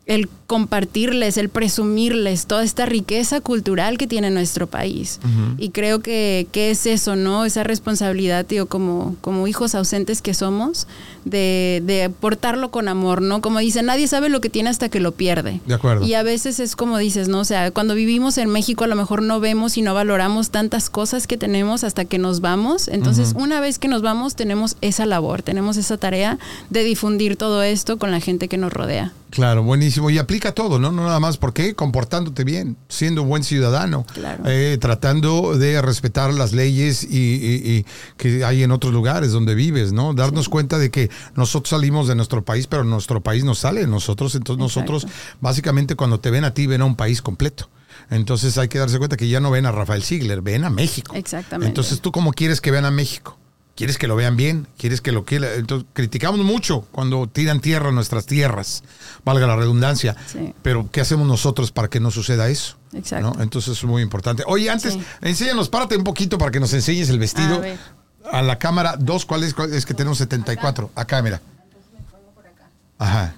el 0.07 0.29
compartirles, 0.49 1.37
el 1.37 1.49
presumirles 1.49 2.47
toda 2.47 2.65
esta 2.65 2.85
riqueza 2.85 3.41
cultural 3.41 3.97
que 3.97 4.09
tiene 4.09 4.31
nuestro 4.31 4.67
país. 4.67 5.21
Y 5.59 5.71
creo 5.71 6.01
que, 6.01 6.49
que 6.51 6.73
es 6.73 6.87
eso, 6.87 7.15
¿no? 7.15 7.45
Esa 7.45 7.63
responsabilidad, 7.63 8.45
tío, 8.45 8.67
como, 8.67 9.15
como 9.21 9.47
hijos 9.47 9.77
ausentes 9.77 10.21
que 10.21 10.35
somos, 10.35 10.89
de, 11.25 11.81
de 11.87 12.11
portarlo 12.11 12.73
con 12.73 12.89
amor, 12.89 13.23
¿no? 13.23 13.41
Como 13.41 13.61
dicen, 13.61 13.87
nadie 13.87 14.09
sabe 14.09 14.29
lo 14.29 14.41
que 14.41 14.51
tiene 14.51 14.71
hasta 14.71 14.89
que 14.89 14.99
lo 14.99 15.13
pierde. 15.13 15.61
De 15.67 15.75
acuerdo. 15.75 16.05
Y 16.05 16.15
a 16.15 16.25
veces 16.25 16.59
es 16.59 16.75
como 16.75 16.99
dices, 16.99 17.29
¿no? 17.29 17.39
O 17.39 17.45
sea, 17.45 17.71
cuando 17.71 17.95
vivimos 17.95 18.37
en 18.39 18.49
México 18.49 18.83
a 18.83 18.89
lo 18.89 18.97
mejor 18.97 19.23
no 19.23 19.39
vemos 19.39 19.77
y 19.77 19.83
no 19.83 19.95
valoramos 19.95 20.51
tantas 20.51 20.91
cosas 20.91 21.29
que 21.29 21.37
tenemos 21.37 21.85
hasta 21.85 22.05
que 22.05 22.19
nos 22.19 22.41
vamos. 22.41 22.89
Entonces, 22.89 23.35
una 23.37 23.61
vez 23.61 23.79
que 23.79 23.87
nos 23.87 24.03
vamos, 24.03 24.35
tenemos 24.35 24.77
esa 24.81 25.07
labor, 25.07 25.43
tenemos 25.43 25.77
esa 25.77 25.97
tarea 25.97 26.39
de 26.71 26.83
difundir 26.83 27.37
todo 27.37 27.63
esto 27.63 27.99
con 27.99 28.11
la 28.11 28.19
gente 28.19 28.49
que 28.49 28.57
nos 28.57 28.73
rodea. 28.73 29.13
Claro, 29.31 29.63
buenísimo. 29.63 29.90
Y 30.11 30.19
aplica 30.19 30.53
todo, 30.53 30.79
¿no? 30.79 30.93
No 30.93 31.05
nada 31.05 31.21
más. 31.21 31.37
¿Por 31.37 31.53
qué? 31.53 31.75
Comportándote 31.75 32.45
bien, 32.45 32.77
siendo 32.89 33.23
un 33.23 33.29
buen 33.29 33.45
ciudadano, 33.45 34.05
Claro. 34.15 34.43
eh, 34.47 34.79
tratando 34.81 35.57
de 35.59 35.81
respetar 35.83 36.33
las 36.35 36.53
leyes 36.53 37.03
y, 37.05 37.17
y- 37.17 37.71
y 37.79 37.87
que 38.17 38.45
hay 38.45 38.63
en 38.63 38.71
otros 38.73 38.93
lugares 38.93 39.33
donde 39.33 39.55
vives, 39.55 39.93
¿no? 39.93 40.15
Darnos 40.15 40.49
cuenta 40.49 40.79
de 40.79 40.91
que 40.91 41.11
nosotros 41.35 41.71
salimos 41.71 42.09
de 42.09 42.15
nuestro 42.15 42.45
país, 42.45 42.67
pero 42.67 42.85
nuestro 42.85 43.21
país 43.23 43.45
no 43.45 43.55
sale 43.55 43.81
de 43.81 43.87
nosotros. 43.87 44.35
Entonces 44.35 44.65
Exacto. 44.65 44.93
nosotros, 44.93 45.13
básicamente, 45.41 45.97
cuando 45.97 46.21
te 46.21 46.31
ven 46.31 46.45
a 46.45 46.55
ti, 46.55 46.67
ven 46.67 46.83
a 46.83 46.85
un 46.85 46.97
país 46.97 47.23
completo. 47.23 47.69
Entonces 48.11 48.57
hay 48.59 48.69
que 48.69 48.79
darse 48.79 48.99
cuenta 48.99 49.17
que 49.17 49.29
ya 49.29 49.41
no 49.41 49.51
ven 49.51 49.67
a 49.67 49.73
Rafael 49.73 50.03
Ziegler, 50.03 50.41
ven 50.43 50.65
a 50.65 50.71
México. 50.71 51.15
Exactamente. 51.15 51.69
Entonces 51.69 52.01
tú 52.01 52.13
cómo 52.13 52.33
quieres 52.33 52.61
que 52.61 52.71
vean 52.71 52.85
a 52.85 52.91
México? 52.91 53.37
¿Quieres 53.81 53.97
que 53.97 54.07
lo 54.09 54.15
vean 54.15 54.37
bien? 54.37 54.69
¿Quieres 54.77 55.01
que 55.01 55.11
lo 55.11 55.25
quieran? 55.25 55.53
Entonces 55.57 55.89
criticamos 55.95 56.41
mucho 56.41 56.83
cuando 56.93 57.27
tiran 57.27 57.61
tierra 57.61 57.89
a 57.89 57.93
nuestras 57.93 58.27
tierras, 58.27 58.85
valga 59.25 59.47
la 59.47 59.57
redundancia. 59.57 60.15
Sí. 60.31 60.53
Pero 60.61 60.91
¿qué 60.93 61.01
hacemos 61.01 61.27
nosotros 61.27 61.73
para 61.73 61.89
que 61.89 61.99
no 61.99 62.11
suceda 62.11 62.51
eso? 62.51 62.77
Exacto. 62.93 63.33
¿No? 63.35 63.43
Entonces 63.43 63.79
es 63.79 63.85
muy 63.85 64.03
importante. 64.03 64.43
Oye, 64.47 64.69
antes, 64.69 64.93
Sí. 64.93 65.03
enséñanos, 65.23 65.71
párate 65.71 65.97
un 65.97 66.05
poquito 66.05 66.37
para 66.37 66.51
que 66.51 66.61
nos 66.61 66.75
enseñes 66.75 67.09
el 67.09 67.19
vestido. 67.19 67.63
A 68.31 68.43
la 68.43 68.59
cámara, 68.59 68.97
dos, 68.99 69.25
¿cuál 69.25 69.45
es? 69.45 69.55
¿Cuál 69.55 69.73
es 69.73 69.87
que 69.87 69.95
tenemos 69.95 70.19
74? 70.19 70.91
Acá, 70.95 71.23
mira. 71.23 71.41
Ajá. 72.99 73.35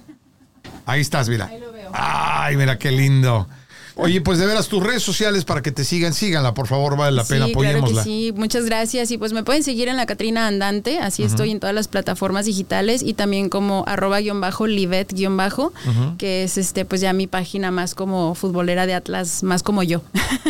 Ahí 0.85 0.99
estás, 0.99 1.29
mira. 1.29 1.45
Ahí 1.45 1.57
lo 1.61 1.71
veo. 1.71 1.89
Ay, 1.93 2.57
mira 2.57 2.77
qué 2.77 2.91
lindo. 2.91 3.47
Oye, 3.95 4.21
pues 4.21 4.39
de 4.39 4.45
veras, 4.45 4.67
tus 4.67 4.81
redes 4.81 5.03
sociales 5.03 5.45
para 5.45 5.61
que 5.61 5.71
te 5.71 5.83
sigan, 5.83 6.13
síganla, 6.13 6.53
por 6.53 6.67
favor, 6.67 6.97
vale 6.97 7.15
la 7.15 7.23
pena, 7.23 7.45
sí, 7.45 7.53
claro 7.53 7.65
que 7.65 7.77
apoyémosla. 7.77 8.03
sí, 8.03 8.33
muchas 8.35 8.65
gracias. 8.65 9.11
Y 9.11 9.17
pues 9.17 9.33
me 9.33 9.43
pueden 9.43 9.63
seguir 9.63 9.87
en 9.87 9.97
la 9.97 10.05
Catrina 10.05 10.47
Andante, 10.47 10.99
así 10.99 11.23
estoy 11.23 11.51
en 11.51 11.59
todas 11.59 11.75
las 11.75 11.87
plataformas 11.87 12.45
digitales 12.45 13.03
y 13.03 13.13
también 13.13 13.49
como 13.49 13.83
arroba 13.87 14.19
guion 14.19 14.41
bajo, 14.41 14.65
livet 14.65 15.13
guion 15.13 15.37
bajo, 15.37 15.73
que 16.17 16.43
es 16.43 16.57
este 16.57 16.85
pues 16.85 17.01
ya 17.01 17.13
mi 17.13 17.27
página 17.27 17.71
más 17.71 17.93
como 17.93 18.33
futbolera 18.35 18.87
de 18.87 18.95
Atlas, 18.95 19.43
más 19.43 19.61
como 19.63 19.83
yo. 19.83 20.01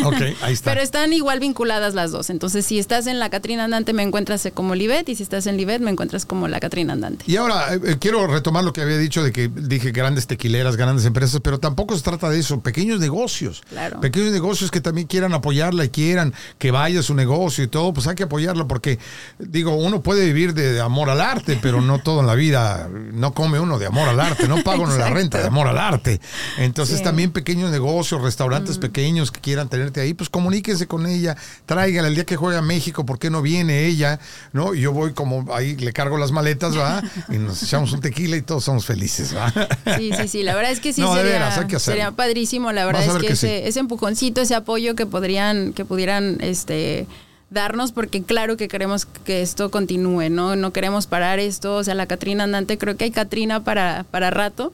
Ok, 0.04 0.16
ahí 0.42 0.52
está. 0.54 0.70
Pero 0.72 0.82
están 0.82 1.12
igual 1.12 1.40
vinculadas 1.40 1.94
las 1.94 2.12
dos. 2.12 2.30
Entonces, 2.30 2.64
si 2.64 2.78
estás 2.78 3.06
en 3.06 3.18
la 3.18 3.30
Catrina 3.30 3.64
Andante, 3.64 3.92
me 3.92 4.02
encuentras 4.02 4.48
como 4.54 4.74
Livet, 4.74 5.08
y 5.08 5.16
si 5.16 5.22
estás 5.22 5.46
en 5.46 5.56
Livet, 5.56 5.80
me 5.80 5.90
encuentras 5.90 6.24
como 6.24 6.48
la 6.48 6.60
Catrina 6.60 6.94
Andante. 6.94 7.24
Y 7.28 7.36
ahora 7.36 7.74
eh, 7.74 7.80
eh, 7.84 7.96
quiero 8.00 8.26
retomar 8.26 8.64
lo 8.64 8.72
que 8.72 8.80
había 8.80 8.98
dicho 8.98 9.22
de 9.22 9.32
que 9.32 9.48
dije 9.48 9.92
grandes 9.92 10.26
tequileras, 10.26 10.76
grandes 10.76 11.04
empresas, 11.04 11.40
pero 11.42 11.58
tampoco 11.58 11.96
se 11.96 12.02
trata 12.02 12.30
de 12.30 12.38
eso, 12.38 12.60
pequeños 12.60 13.00
negocios. 13.00 13.33
Claro. 13.68 14.00
Pequeños 14.00 14.32
negocios 14.32 14.70
que 14.70 14.80
también 14.80 15.06
quieran 15.06 15.32
apoyarla 15.34 15.84
y 15.84 15.88
quieran 15.88 16.32
que 16.58 16.70
vaya 16.70 17.02
su 17.02 17.14
negocio 17.14 17.64
y 17.64 17.68
todo, 17.68 17.92
pues 17.92 18.06
hay 18.06 18.14
que 18.14 18.24
apoyarla 18.24 18.66
porque, 18.66 18.98
digo, 19.38 19.74
uno 19.74 20.02
puede 20.02 20.24
vivir 20.26 20.54
de, 20.54 20.72
de 20.74 20.80
amor 20.80 21.10
al 21.10 21.20
arte, 21.20 21.58
pero 21.60 21.80
no 21.80 21.98
todo 21.98 22.20
en 22.20 22.26
la 22.26 22.34
vida, 22.34 22.88
no 23.12 23.32
come 23.34 23.58
uno 23.60 23.78
de 23.78 23.86
amor 23.86 24.08
al 24.08 24.20
arte, 24.20 24.48
no 24.48 24.62
paga 24.62 24.80
uno 24.80 24.96
la 24.96 25.10
renta 25.10 25.38
de 25.40 25.46
amor 25.46 25.66
al 25.68 25.78
arte. 25.78 26.20
Entonces 26.58 26.98
Sí. 26.98 27.04
también 27.04 27.32
pequeños 27.32 27.70
negocios, 27.70 28.20
restaurantes 28.22 28.78
pequeños 28.78 29.30
que 29.32 29.40
quieran 29.40 29.68
tenerte 29.68 30.00
ahí, 30.00 30.14
pues 30.14 30.30
comuníquese 30.30 30.86
con 30.86 31.06
ella, 31.06 31.36
tráigala 31.66 32.08
el 32.08 32.14
día 32.14 32.24
que 32.24 32.36
juega 32.36 32.58
a 32.60 32.62
México, 32.62 33.04
¿por 33.04 33.18
qué 33.18 33.30
no 33.30 33.42
viene 33.42 33.86
ella? 33.86 34.20
¿No? 34.52 34.74
Y 34.74 34.80
yo 34.82 34.92
voy 34.92 35.12
como 35.12 35.52
ahí, 35.54 35.76
le 35.76 35.92
cargo 35.92 36.18
las 36.18 36.30
maletas, 36.32 36.76
¿va? 36.78 37.02
Y 37.28 37.38
nos 37.38 37.62
echamos 37.62 37.92
un 37.92 38.00
tequila 38.00 38.36
y 38.36 38.42
todos 38.42 38.64
somos 38.64 38.86
felices, 38.86 39.34
¿va? 39.36 39.52
Sí, 39.98 40.12
sí, 40.20 40.28
sí. 40.28 40.42
La 40.42 40.54
verdad 40.54 40.72
es 40.72 40.80
que 40.80 40.92
sí 40.92 41.00
No, 41.00 41.14
sería, 41.14 41.32
veras, 41.32 41.58
hay 41.58 41.66
que 41.66 41.76
hacerlo. 41.76 41.96
sería 42.00 42.10
padrísimo. 42.12 42.72
La 42.72 42.84
verdad 42.86 43.02
es 43.04 43.12
que, 43.20 43.23
que 43.26 43.32
ese, 43.34 43.46
sí. 43.60 43.68
ese 43.68 43.80
empujoncito, 43.80 44.40
ese 44.40 44.54
apoyo 44.54 44.94
que 44.94 45.06
podrían, 45.06 45.72
que 45.72 45.84
pudieran 45.84 46.38
este 46.40 47.06
darnos, 47.50 47.92
porque 47.92 48.20
claro 48.24 48.56
que 48.56 48.66
queremos 48.66 49.04
que 49.06 49.40
esto 49.40 49.70
continúe, 49.70 50.28
¿no? 50.28 50.56
No 50.56 50.72
queremos 50.72 51.06
parar 51.06 51.38
esto. 51.38 51.76
O 51.76 51.84
sea, 51.84 51.94
la 51.94 52.06
Catrina 52.06 52.42
andante, 52.44 52.78
creo 52.78 52.96
que 52.96 53.04
hay 53.04 53.12
Catrina 53.12 53.62
para, 53.62 54.04
para 54.10 54.30
rato. 54.30 54.72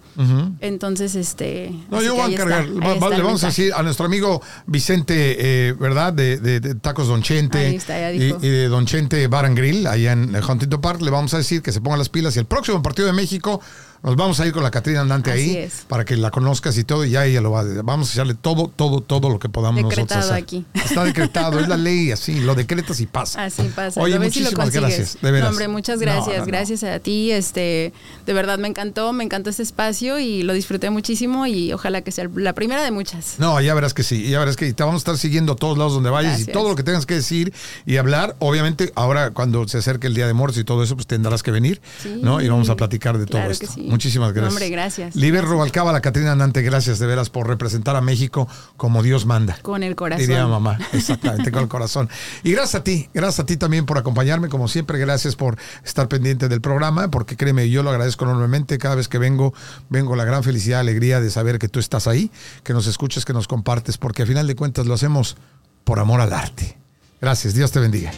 Entonces, 0.61 1.15
este. 1.15 1.73
No, 1.91 2.01
yo 2.01 2.15
voy 2.15 2.31
a 2.31 2.35
encargar. 2.35 2.67
Va- 2.69 2.95
va- 2.95 3.11
le 3.17 3.23
vamos 3.23 3.45
a 3.45 3.49
decir 3.49 3.73
a 3.75 3.83
nuestro 3.83 4.07
amigo 4.07 4.41
Vicente, 4.67 5.37
eh, 5.69 5.73
¿verdad? 5.79 6.13
De, 6.15 6.39
de- 6.39 6.61
de 6.61 6.75
Tacos 6.75 7.09
Don 7.09 7.23
Chente. 7.23 7.59
Ahí 7.59 7.77
está, 7.77 7.99
ya 8.01 8.13
y, 8.13 8.19
dijo. 8.19 8.39
y 8.41 8.49
de 8.49 8.69
Don 8.69 8.87
Chente 8.87 9.27
Bar 9.27 9.45
and 9.45 9.59
Grill, 9.59 9.87
allá 9.87 10.13
en 10.13 10.35
Huntington 10.35 10.81
Park. 10.81 11.03
Le 11.03 11.11
vamos 11.11 11.35
a 11.35 11.39
decir 11.39 11.61
que 11.61 11.73
se 11.73 11.83
pongan 11.83 11.99
las 11.99 12.09
pilas 12.09 12.35
y 12.37 12.39
el 12.39 12.47
próximo 12.47 12.83
partido 12.83 13.07
de 13.07 13.13
México 13.13 13.61
Nos 14.03 14.17
vamos 14.17 14.41
a 14.41 14.47
ir 14.47 14.53
con 14.53 14.63
la 14.63 14.71
Catrina 14.71 15.03
Andante 15.03 15.31
Así 15.31 15.41
ahí 15.41 15.57
es. 15.59 15.85
para 15.87 16.05
que 16.07 16.17
la 16.17 16.31
conozcas 16.31 16.77
y 16.79 16.85
todo, 16.85 17.05
y 17.05 17.11
ya 17.11 17.27
ella 17.27 17.41
lo 17.43 17.51
va 17.51 17.61
a 17.61 17.65
Vamos 17.83 18.09
a 18.11 18.13
echarle 18.15 18.35
todo, 18.35 18.69
todo, 18.75 19.01
todo 19.03 19.29
lo 19.29 19.39
que 19.39 19.49
podamos 19.51 19.83
nosotros 19.83 20.09
Decretado 20.09 20.33
hacer. 20.33 20.43
aquí. 20.43 20.65
Está 20.73 21.05
decretado, 21.05 21.61
es 21.61 21.69
la 21.69 21.77
ley, 21.79 22.11
así, 22.11 22.41
lo 22.41 22.55
decretas 22.55 22.99
y 23.01 23.07
pasa. 23.07 23.45
Así 23.45 23.63
pasa. 23.75 24.01
Oye, 24.01 24.19
muchísimas 24.19 24.71
gracias, 24.71 25.19
de 25.21 25.31
veras. 25.31 25.45
No, 25.45 25.51
hombre, 25.51 25.69
muchas 25.69 26.01
gracias. 26.01 26.39
no, 26.39 26.41
no. 26.41 26.47
Gracias 26.47 26.83
a 26.83 26.99
ti. 27.01 27.31
Este, 27.31 27.93
de 28.27 28.33
verdad 28.33 28.59
me 28.59 28.69
encantó, 28.69 29.13
me 29.13 29.23
encantó 29.25 29.51
este 29.51 29.63
espacio 29.63 30.19
y 30.19 30.43
lo 30.45 30.53
disfruté 30.55 30.89
muchísimo 30.91 31.47
y 31.47 31.73
ojalá 31.75 32.01
que 32.01 32.11
sea 32.11 32.29
la 32.35 32.55
primera 32.55 32.83
de 32.83 32.91
muchas. 32.93 33.35
No, 33.39 33.61
ya 33.61 33.75
verás 33.75 33.93
que 33.93 34.03
sí, 34.03 34.29
ya 34.31 34.39
verás 34.39 34.57
que 34.57 34.73
te 34.73 34.83
vamos 34.83 34.97
a 34.97 35.03
estar 35.03 35.19
siguiendo 35.19 35.53
a 35.53 35.57
todos 35.57 35.77
lados 35.77 35.93
donde 35.93 36.09
vayas 36.11 36.41
y 36.41 36.47
todo 36.47 36.71
lo 36.71 36.75
que 36.77 36.83
tengas 36.83 37.05
que 37.05 37.15
decir 37.15 37.53
y 37.85 37.99
hablar. 37.99 38.35
Obviamente, 38.39 38.93
ahora 38.95 39.31
cuando 39.33 39.69
se 39.69 39.77
acerque 39.79 40.07
el 40.07 40.15
Día 40.15 40.27
de 40.27 40.33
Muertos 40.33 40.59
y 40.59 40.65
todo 40.65 40.83
eso, 40.83 40.95
pues 40.97 41.07
tendrás 41.07 41.43
que 41.43 41.51
venir, 41.51 41.83
Sí. 42.03 42.19
¿no? 42.23 42.41
Y 42.41 42.49
vamos 42.49 42.71
a 42.71 42.77
platicar 42.77 43.19
de 43.19 43.27
todo 43.27 43.39
Claro 43.39 43.51
esto. 43.53 43.67
que 43.67 43.73
sí. 43.73 43.90
Muchísimas 43.91 44.33
gracias. 44.33 44.53
hombre, 44.53 44.71
gracias. 44.71 45.17
Liber 45.17 45.45
Rubalcaba, 45.45 45.93
la 45.93 46.01
Catrina 46.01 46.33
Andante, 46.33 46.63
gracias 46.63 46.99
de 46.99 47.07
veras 47.07 47.31
por 47.31 47.47
representar 47.47 47.97
a 47.97 48.01
México 48.01 48.49
como 48.77 49.03
Dios 49.03 49.27
manda. 49.27 49.59
Con 49.63 49.83
el 49.83 49.97
corazón. 49.97 50.27
Diría 50.27 50.47
mamá, 50.47 50.79
exactamente, 50.93 51.51
con 51.53 51.63
el 51.63 51.69
corazón. 51.69 52.09
Y 52.43 52.53
gracias 52.53 52.81
a 52.81 52.85
ti, 52.85 53.09
gracias 53.13 53.41
a 53.41 53.47
ti 53.47 53.57
también 53.57 53.87
por 53.87 53.99
acompañarme, 53.99 54.49
como 54.49 54.69
siempre, 54.69 54.99
gracias 54.99 55.37
por 55.37 55.59
estar 55.85 56.09
pendiente 56.09 56.49
del 56.49 56.61
programa, 56.61 57.11
porque 57.11 57.37
créeme, 57.37 57.69
yo 57.71 57.83
lo 57.83 57.91
agradezco 57.91 58.25
enormemente. 58.25 58.79
Cada 58.79 58.95
vez 58.95 59.09
que 59.09 59.19
vengo, 59.19 59.55
vengo 59.89 60.17
la 60.17 60.25
gran 60.25 60.43
felicidad, 60.43 60.81
alegría 60.81 61.21
de 61.21 61.31
saber 61.31 61.59
que 61.59 61.69
tú 61.69 61.81
estás 61.81 62.07
ahí, 62.07 62.31
que 62.63 62.73
nos 62.73 62.87
escuches, 62.87 63.25
que 63.25 63.33
nos 63.33 63.49
compartes, 63.49 63.99
porque 63.99 64.23
a 64.23 64.27
final 64.27 64.47
de 64.47 64.55
cuentas 64.55 64.87
lo 64.87 64.95
hacemos 64.95 65.37
por 65.85 65.99
amor 65.99 66.21
al 66.21 66.33
arte. 66.33 66.79
Gracias, 67.21 67.55
Dios 67.55 67.71
te 67.71 67.81
bendiga. 67.81 68.13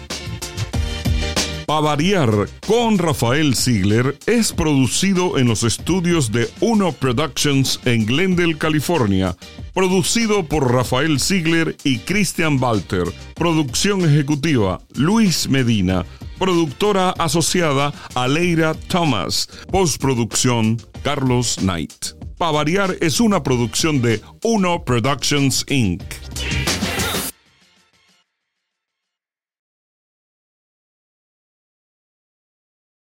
Pa' 1.66 1.80
variar 1.80 2.48
con 2.66 2.98
Rafael 2.98 3.54
Ziegler 3.54 4.18
es 4.26 4.52
producido 4.52 5.38
en 5.38 5.48
los 5.48 5.62
estudios 5.62 6.32
de 6.32 6.50
Uno 6.60 6.92
Productions 6.92 7.80
en 7.84 8.04
Glendale, 8.04 8.58
California. 8.58 9.36
Producido 9.72 10.44
por 10.44 10.72
Rafael 10.72 11.20
Ziegler 11.20 11.76
y 11.84 11.98
Christian 12.00 12.60
Walter. 12.60 13.04
Producción 13.34 14.02
ejecutiva 14.02 14.80
Luis 14.94 15.48
Medina. 15.48 16.04
Productora 16.38 17.10
asociada 17.10 17.92
Aleira 18.14 18.74
Thomas. 18.88 19.48
Postproducción 19.70 20.78
Carlos 21.02 21.56
Knight. 21.60 22.16
Pa' 22.38 22.50
variar 22.50 22.96
es 23.00 23.20
una 23.20 23.42
producción 23.42 24.02
de 24.02 24.20
Uno 24.42 24.84
Productions 24.84 25.64
Inc. 25.68 26.02